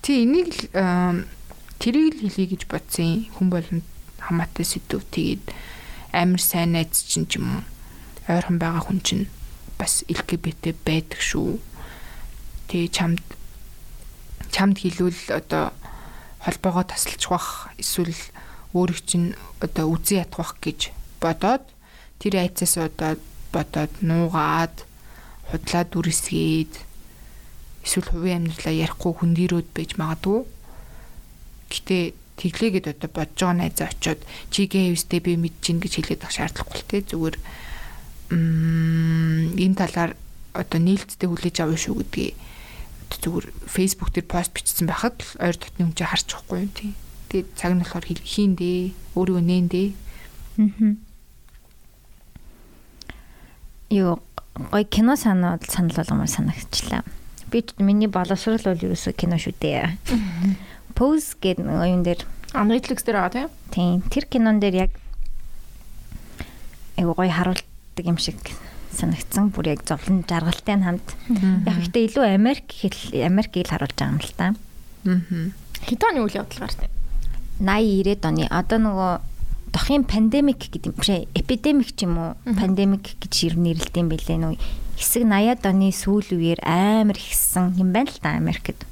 [0.00, 1.28] Тэ энийг л
[1.76, 3.86] тэрийг л хэлье гэж бодсон хүн болгонд
[4.18, 5.44] хамаатай сэдв тэгээд
[6.16, 7.62] амар сайн найз чинь ч юм уу
[8.28, 9.26] ойрхон байгаа хүн чинь
[9.76, 11.58] бас LGBT байдаг шүү.
[12.68, 13.22] Тэгээ чамд
[14.52, 15.74] чамд хэлвэл одоо
[16.42, 18.14] холбоогоо тасалчих бах эсвэл
[18.74, 20.90] өөрийг чинь одоо үзэн ядах гэж
[21.22, 21.64] бодоод
[22.18, 23.18] тэр айцаас одоо
[23.54, 24.76] бодоод нуугаад
[25.50, 26.74] худлаа дүрсгээд
[27.84, 30.40] эсвэл хувийн амьдралаа ярихгүй хүндирөөд байж магадгүй.
[31.70, 31.98] Гэтэ
[32.38, 34.20] тэглээгээд одоо бодож байгаа найзаа очиод
[34.50, 37.36] чи гэвстэй би мэдчихин гэж хэлээд ах шаардлагагүй л те зүгээр
[38.32, 40.16] энэ талаар
[40.56, 42.34] одоо нээлттэй хүлээж авах шүү гэдгийг
[43.20, 46.92] зүгээр Facebook дээр пост бичсэн байхад ойр дотны хүн чинь харж байхгүй юм тий.
[47.28, 48.80] Тэгээд цаг нь болохоор хийндээ
[49.16, 49.88] өөрийгөө нээндээ.
[50.62, 50.96] Аа.
[53.92, 54.12] Юу
[54.72, 57.04] гой кино санаад санал болгомоор санагчлаа.
[57.52, 59.96] Би миний боловсрал бол юу гэсэн кино шүү дээ.
[60.96, 62.20] Pose гэдэг нэг юм дээр
[62.52, 64.04] Netflix дээр байгаа тийм.
[64.12, 64.92] Тэр кинон дээр яг
[66.96, 68.36] айгу гой харуулдаг юм шиг
[68.98, 69.50] санагдсан.
[69.50, 71.16] Бүр яг зовлон жаргалтай хамт.
[71.66, 74.54] Яг ихтэй илүү Америк хэл Америк ил харуулж байгаа юм л та.
[75.06, 75.50] Аа.
[75.86, 76.88] Хитоны үйл явдал гартай.
[77.58, 79.12] 80 90-ад оны одоо нөгөө
[79.72, 84.54] дохын пандемик гэдэг юм шиг эпидемик ч юм уу пандемик гэж нэрлэлт юм билээ нөө
[85.00, 88.84] хэсэг 80-ад оны сүүл үеэр амар ихсэн юм байна л та Америкт.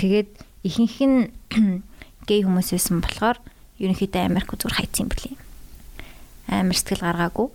[0.00, 0.30] Тэгээд
[0.64, 1.20] ихэнх нь
[2.28, 3.38] гей хүмүүс байсан болохоор
[3.76, 5.36] ерөнхийдөө Америк зүгээр хайцсан юм билээ.
[6.48, 7.48] Амар сэтгэл гаргаагүй.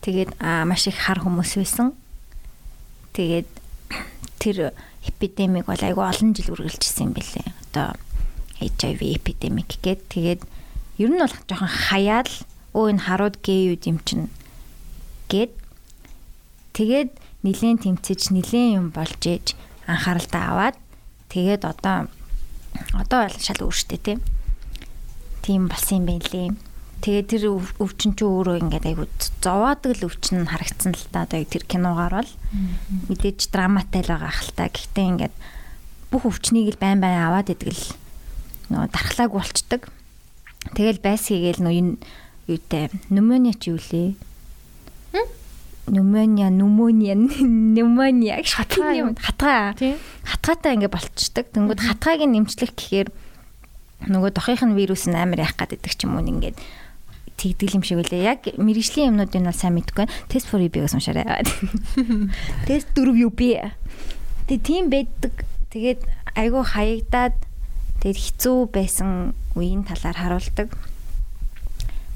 [0.00, 1.92] Тэгээд маш их хар хүмүүс байсан.
[3.12, 3.48] Тэгээд
[4.40, 4.72] тэр
[5.04, 7.48] эпидемик бол айгүй олон жил үргэлжилсэн юм билээ.
[7.68, 7.96] Одоо
[8.60, 10.40] HIV эпидемик гээд тэгээд
[11.00, 12.32] ер нь бол жоохон хаяал
[12.76, 14.28] өө энэ харууд гей юу юм чинь
[15.32, 15.52] гээд
[16.76, 17.10] тэгээд
[17.42, 19.56] нилийн тэмцэж нилийн юм болж ээж
[19.88, 20.76] анхааралтай аваад
[21.32, 22.08] тэгээд одоо
[22.92, 23.60] одоо бол шал
[24.04, 24.20] тийм
[25.40, 26.50] тийм болсон юм байна лээ.
[27.00, 27.44] Тэгээд тэр
[27.80, 29.08] өвчин ч өөрөө ингээд айгу
[29.40, 32.32] зовоодаг л өвчин харагдсан л та одоо тэр киногаар бол
[33.08, 34.68] мэдээж драматай л байгаа хальта.
[34.68, 35.34] Гэхдээ ингээд
[36.12, 37.84] бүх өвчнийг л байн байн аваад идэг л
[38.68, 39.82] нөгөө дархлааг болчдөг.
[40.76, 41.92] Тэгэл байсгийгээл нөө энэ
[42.52, 44.12] юутай пневмониа ч юу лээ.
[45.88, 49.72] Пневмониа, пневмониа, пневмониа хатгаа юм хатгаа.
[50.28, 51.48] Хатгаатай ингээ болчдөг.
[51.50, 53.08] Тэнгүүд хатгааг нь нэмчлэх гэхээр
[54.08, 56.56] нөгөө дохынх нь вирус нь амар яах гээд идэх ч юм уу ингээд
[57.40, 58.28] тэгдэл юм шиг үлээ.
[58.28, 60.04] Яг мэрэгжлийн юмнуудыг нь сайн мэдгүй.
[60.28, 61.24] Тест for UB-гээс уншаарай.
[62.68, 63.40] Тест 4 UB.
[64.44, 65.48] Тэгээ тийм байдаг.
[65.72, 66.04] Тэгээд
[66.36, 67.36] айгүй хаягдаад
[68.00, 70.72] Тэгээд хэцүү байсан үеийн талаар харуулдаг.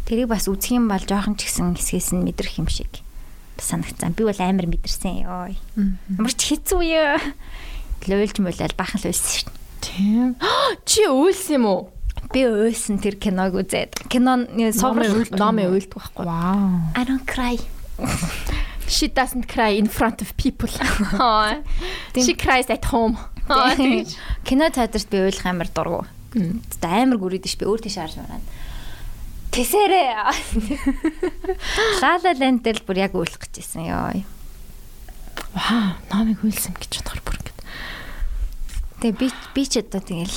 [0.09, 3.05] Тэрийг бас үзэх юм бол жоохон ч гэсэн хэсгээс нь мэдрэх юм шиг
[3.61, 4.17] санагцсан.
[4.17, 5.53] Би бол амар мэдэрсэн ёо.
[5.53, 7.21] Ямар ч хэцүү юу.
[8.09, 9.53] Лөөлж мөлөл бахан л уйлсан шин.
[9.85, 10.29] Тийм.
[10.89, 11.81] Чи уйлсан юм уу?
[12.33, 14.07] Би уйлсан тэр киног үзээд.
[14.09, 16.25] Кино суврал номын уйлдаг байхгүй.
[16.25, 16.95] Wow.
[16.97, 17.59] I don't cry.
[18.87, 20.69] She doesn't cry in front of people.
[22.15, 23.17] She cries at home.
[24.45, 26.05] Кино театрт би уйлах амар дургу.
[26.35, 28.41] Амар гүрээд ш би өөр тийш харж байна.
[29.55, 30.11] Тэсэрээ.
[32.03, 34.25] Лала ленд дээр бүр яг уйлах гэжсэн ёо.
[35.55, 37.53] Ваа, намайг уйлсан гэж бодохоор бүр ингэ.
[39.01, 40.35] Тэгээ би би ч одоо тэгэл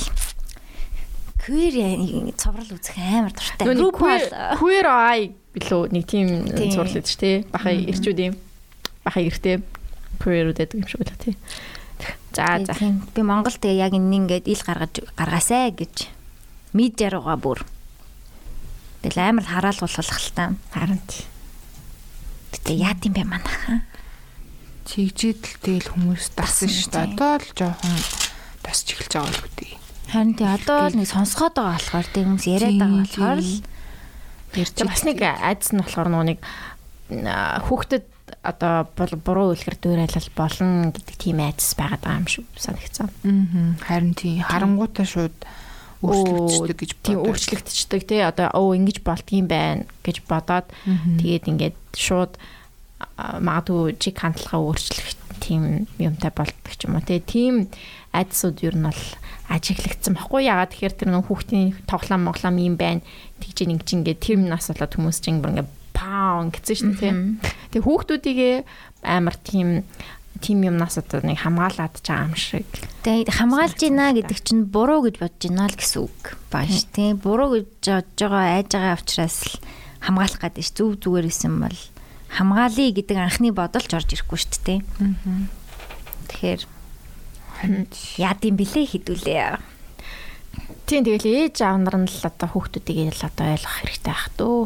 [1.48, 3.64] queer цоврал үзэх амар дуртай.
[4.60, 7.36] Queer eye билүү нэг тийм зурлал гэж тий.
[7.48, 8.36] Бахаа ирчүүд юм.
[9.04, 9.64] Бахаа эртээ
[10.20, 11.36] queer үдэдэг юм шиг байлаа тий.
[12.36, 12.76] За за.
[13.16, 16.12] Би Монгол тэгээ яг энэ ингээд ил гаргаж гаргаасай гэж
[16.76, 17.64] медиа руугаа бүр.
[19.02, 20.52] Тэгэл амар хараалгуулах л та.
[20.70, 21.00] Харин.
[22.52, 23.82] Гэтэ яа тийм бэ манайхаа.
[24.84, 27.06] Чигжид л тэгэл хүмүүс дасан шүү дээ.
[27.16, 27.96] Одоо л жоохон
[28.62, 29.87] тасч эхэлж байгаа л үгүй.
[30.08, 33.54] Харин тий одоо л нэг сонсгоод байгаа болохоор тий хүмүүс яриад байгаа болохоор л
[34.56, 36.40] ярьж бас нэг айдас нь болохоор нэг
[37.08, 38.04] хүүхдэд
[38.40, 43.08] одоо буруу үлгэр дүүрэлэл болно гэдэг тийм айдас байгаад байгаа юм шиг санагцсан.
[43.24, 43.76] Аа.
[43.84, 45.36] Харин тийм харангуйтаа шууд
[46.00, 50.70] өөрчлөгддөг гэж тийм өөрчлөгдчихдөг тий одоо оо ингэж болдгийм байна гэж бодоод
[51.18, 52.38] тэгээд ингээд шууд
[53.18, 55.17] магадгүй чиг хандлагаа өөрчлөх
[55.48, 57.72] тийм юмтай болдог ч юм уу тий тийм
[58.12, 59.04] айдсууд ер нь бол
[59.48, 63.00] ажиглагдсан баггүй ягаад тэгэхээр тэр нэг хүүхдийн тоглоом моглоом юм байна
[63.40, 67.14] тэгж ингэж ингээд тэр нас болоод хүмүүс чинь ингээд паун гэсэн шүү дээ.
[67.74, 68.56] Тэгээ хүүхдүүдийгээ
[69.08, 69.82] амар тийм
[70.38, 72.68] тим юмнаас одоо нэг хамгаалаад байгаа юм шиг.
[73.02, 76.22] Тэгээ хамгаалж байна гэдэг чинь буруу гэж бодож байна л гэсэн үг
[76.54, 77.10] бааш тий.
[77.18, 79.54] Буруу гэж бодож байгаа айж байгаа учраас л
[80.06, 81.78] хамгаалах гэдэг ш зүв зүгээр исэн бол
[82.32, 84.80] хамгаалъя гэдэг анхны бодолж орж ирэхгүй шүү дээ.
[86.28, 86.60] Тэгэхээр
[88.20, 89.58] яа гэм блэ хідүүлээ.
[90.88, 94.60] Тийм тэгэл ээж аав нар нь л одоо хүүхдүүдийг л одоо ойлгох хэрэгтэй байх дөө.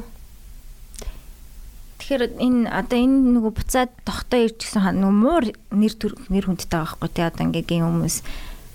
[2.02, 6.66] Тэгэхээр энэ одоо энэ нөгөө буцаад тогтоо ирж гисэн нөгөө муур нэр төр нэр хүндтэй
[6.66, 8.16] байгаа байхгүй тий одоо ингээ гин хүмүүс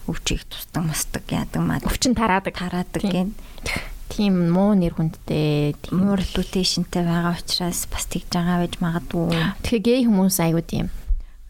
[0.07, 3.35] өвчийг тусдаг мастаг яадаг маа өвчин тараадаг тараадаг гин
[4.09, 5.75] тийм муу нэр хүндтэй.
[5.91, 9.35] Муур лютейшнтэй байгаа учраас бас тэгж байгаа байж магадгүй.
[9.63, 10.87] Тэгэхээр гей хүмүүс айгуу тийм.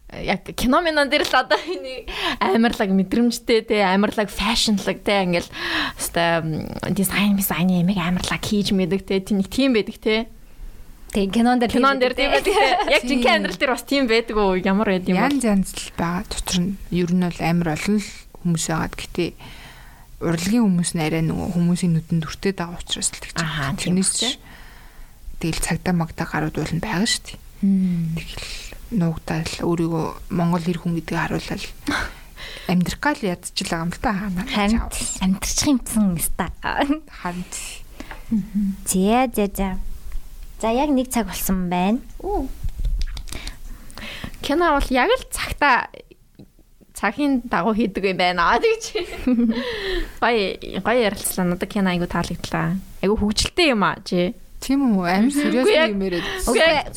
[0.08, 2.08] Яг кино минон дээр л одоо энэ
[2.40, 5.52] амарлаг мэдрэмжтэй те амарлаг фэшнлаг те ингээл
[6.00, 10.32] хэвээ дизайн дизайн ямиг амарлаг хийж мэдэг те тийм нэг тийм байдаг те.
[11.12, 12.56] Тэг кинон дээр кинон дээр тийм байдаг.
[12.96, 15.92] Яг жинхэнэ амьдрал дээр бас тийм байдаг уу ямар байд юм бэ янз янз л
[15.96, 16.24] байгаа.
[16.24, 18.08] Дотор нь ер нь бол амар олон л
[18.44, 19.30] хүмүүс байгаад гэтээ
[20.18, 23.38] урлагийн хүмүүс нь арай нөгөө хүмүүсийн нүдэнд өртөөд байгаа учраас л тэгж.
[23.38, 23.78] Байгаа.
[23.78, 24.12] Тэрнээс
[25.38, 27.38] тэгэл цагдаа магдаа гарууд болно байгаа шүү дээ.
[28.18, 28.46] Тэгэл
[28.98, 31.66] нуугдаал өөрийгөө монгол хэр хүн гэдгийг харуулал
[32.70, 34.10] амьдрах гал ядчихлаа юм л та.
[34.50, 34.82] Харин
[35.22, 37.46] амьдрчих юмсан ста харин
[38.88, 39.70] зэ зэ зэ
[40.58, 42.02] за яг нэг цаг болсон байна.
[44.42, 45.86] Кино бол яг л цагта
[46.98, 48.84] цагийн дагуу хийдэг юм байна аа тэгж
[50.22, 55.30] гоё гоё ярилцлаа надад кино айгу таалагдлаа айгу хөвгчлээ юм аа чи Тийм үү амар
[55.30, 56.26] сериус юм яриад.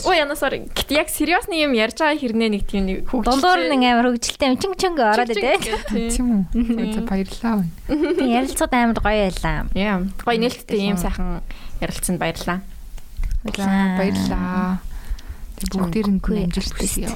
[0.02, 0.66] Өө яна sorry.
[0.74, 3.38] Гэт яг сериусны юм ярьж байгаа хэрнээ нэг тийм нэг хөгжил.
[3.38, 5.62] Дундуур нэг амар хөгжилтэй чинг чинг ороод идэв.
[5.94, 6.90] Тийм үү.
[6.90, 7.62] За баярлалаа.
[8.18, 9.70] Тийм ярилцлагад амар гоё байлаа.
[9.78, 10.02] Яа.
[10.26, 11.46] Гоё нээлттэй ийм сайхан
[11.78, 12.66] ярилцсанд баярлалаа.
[13.46, 14.82] Баярлалаа.
[15.62, 17.08] Тэг бүгдээрэнд амжилт хүсье.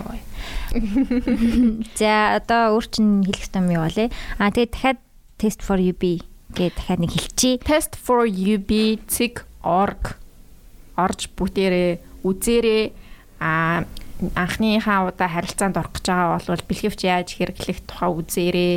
[2.00, 4.14] За одоо өөр чин хэлэх юм юу вэ?
[4.38, 5.00] А тэгээд дахиад
[5.42, 6.22] test for UB
[6.54, 7.58] гэдэг дахиад нэг хэлчихье.
[7.66, 9.02] Test for UB
[9.66, 10.22] org
[10.96, 12.84] орж бүгдээрээ үзээрээ
[13.42, 13.84] а
[14.36, 18.76] анхныхаа удаа харилцаанд орох гэж байгаа бол бэлгэвч яаж хэрэглэх тухай үзээрээ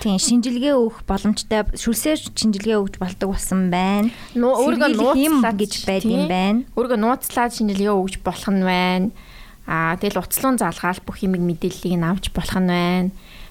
[0.00, 4.08] тийм шинжилгээ өгөх боломжтой шүлсээр шинжилгээ өгж болдог болсон байна.
[4.32, 6.60] Өөрийгөө нууцлаад гэж байдаг юм байна.
[6.72, 9.12] Өөрийгөө нууцлаад шинжилгээ өгж болох нь байна.
[9.68, 13.10] Аа тэгэл уцлуун залгаал бүх юмыг мэдээллийг нь авч болох нь байна.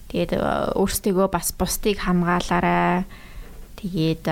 [0.09, 0.41] Тэгээд
[0.73, 3.05] өөрсдөө бас бусдыг хамгаалаарай.
[3.77, 4.25] Тэгээд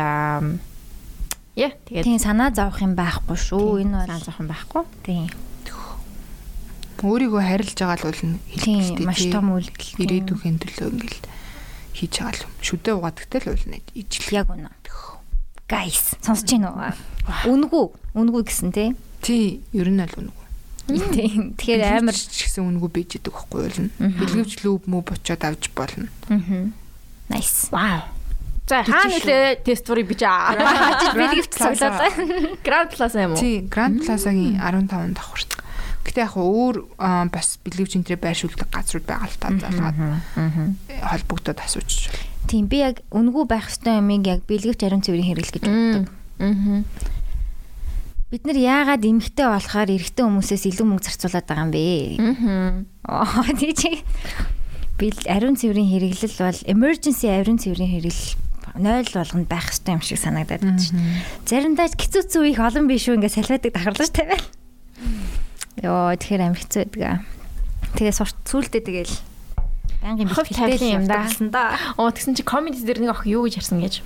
[1.56, 3.80] Яа, тэгээд тийм санаа зовох юм байхгүй шүү.
[3.80, 4.84] Энэ бол санаа зовох юм байхгүй.
[5.08, 5.28] Тийм.
[7.06, 9.06] Өөрийгөө харилж байгаа л болно хэлбэртэй.
[9.06, 10.02] Маш том үйлдэл.
[10.02, 11.22] Ирээдүйн төлөө ингээл
[11.94, 13.78] хийж байгаа л шүдэ угаадагтай л болно.
[13.94, 14.34] Ижил.
[14.34, 14.74] Яг үнэ.
[15.70, 17.54] Guys, сонсож байна уу?
[17.54, 17.86] Үнгүү,
[18.18, 18.94] үнгүү гэсэн тий.
[19.22, 20.46] Тий, ер нь л үнгүү.
[20.86, 21.58] Тийм.
[21.58, 23.90] Тэгэхээр амар ч гэсэн үнгүү бийж идэг байхгүй болно.
[23.98, 26.06] Бэлгэвч лүб мүү бочоод авч болно.
[26.30, 26.70] Аа.
[27.34, 27.74] Nice.
[27.74, 28.06] Wow.
[28.70, 30.54] За хаана нэлээ тест форыг бич аа.
[31.18, 32.62] Бэлгэвч цуглаад.
[32.62, 33.42] Grand Plaza юм уу?
[33.42, 35.65] Тий, Grand Plaza-гийн 15 давхар.
[36.06, 36.86] Гэтэ яг өөр
[37.34, 39.98] бас бэлгэвч энтрээ байршуулдаг газрууд байгаа л та залгаад
[41.02, 42.14] холбогдоод асуучих.
[42.46, 46.06] Тийм би яг үнгүү байх ёстой юмыг яг бэлгэвч ариун цэврийн хэрэглэх гэж боддог.
[46.40, 46.86] Аа.
[48.30, 51.84] Бид нар яагаад эмгтэй болохоор эрэгтэй хүмүүсээс илүү мөнгө зарцуулаад байгаа юм бэ?
[53.10, 53.42] Аа.
[53.60, 53.92] Тий чи
[55.02, 58.46] бил ариун цэврийн хэрэглэл бол emergency ариун цэврийн хэрэглэл
[58.76, 61.48] 0 болгонд байх хэрэгтэй юм шиг санагдаад байна шүү дээ.
[61.48, 64.46] Заримдаа хэцүүцэн үеих олон биш үү ингээд салфетыг дахарлаж тавиал.
[65.84, 67.26] Йоо тэгэхээр амир хэцүү байдаг.
[67.96, 69.16] Тэгээ сурт сүулдэ тэгэл
[70.06, 71.76] байнгын бэлтгэлтэй юм да.
[71.98, 74.06] Оо тэгсэн чи комеди дээр нэг ах юу гэж харсан гэж.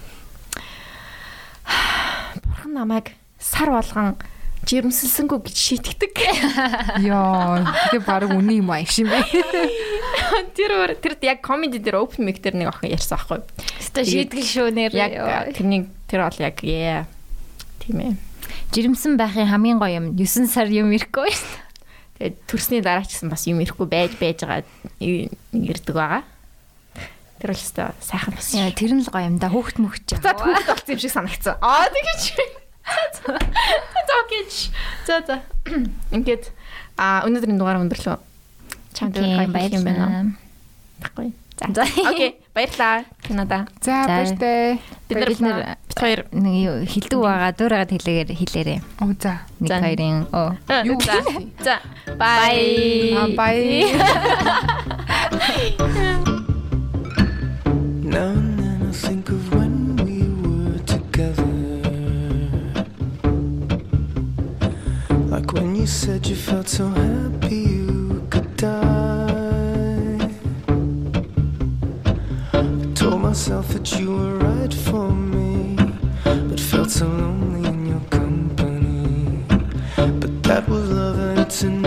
[2.45, 4.15] Бурхан намайг сар болгон
[4.69, 6.15] жирэмсэлсэнгүү гэж шийтгдэг.
[7.03, 9.19] Йоо, тэгээ баг үний юм аа юм бэ.
[10.55, 13.39] Тэр тэр яг комеди дээр open mic дээр нэг охин ярьсан байхгүй.
[13.79, 14.91] Өстө шийтгэл шүү нэр.
[14.93, 17.07] Яг тэрний тэр бол яг яа.
[17.81, 18.28] Тийм ээ.
[18.73, 21.33] Жирэмсэн байхын хамгийн гоё юм 9 сар юм ирэхгүй.
[22.19, 24.67] Тэгээд төрсний дараа ч гэсэн бас юм ирэхгүй байж байж байгаа
[25.53, 26.23] ирдэг байгаа.
[27.39, 28.51] Тэр бол өстой сайхан бас.
[28.51, 29.47] Тэр нь л гоё юм да.
[29.47, 30.15] Хөөхт мөхч.
[30.23, 31.55] За хөөхт болсон юм шиг санагцсан.
[31.63, 32.23] Аа тэгэж.
[33.23, 34.43] За окей.
[35.07, 35.35] За за.
[36.11, 36.51] Ингээд
[36.99, 38.17] а өнөөдрийн дугаар өндөрлөө.
[38.97, 40.35] Чамд баярлалаа юм байна.
[40.99, 41.31] Баггүй.
[41.71, 41.87] За.
[42.09, 42.35] Окей.
[42.59, 43.05] Баярлалаа.
[43.23, 43.67] Кинода.
[43.79, 44.81] За баяртай.
[45.07, 48.79] Бид нар бид хоёр нэг хилдэг байгаа дуурайгаад хэлээгээр хэлээрээ.
[48.99, 49.47] Оо за.
[49.63, 50.59] Нэг хоёрын оо.
[50.83, 51.23] Юу за.
[51.63, 51.79] За.
[52.19, 53.15] Bye.
[53.15, 53.95] Аа bye.
[58.03, 61.47] Now and then I think of when we were together.
[65.31, 67.68] Like when you said you felt so happy
[73.29, 75.75] myself that you were right for me,
[76.23, 79.43] but felt so lonely in your company.
[79.95, 81.85] But that was love and it's an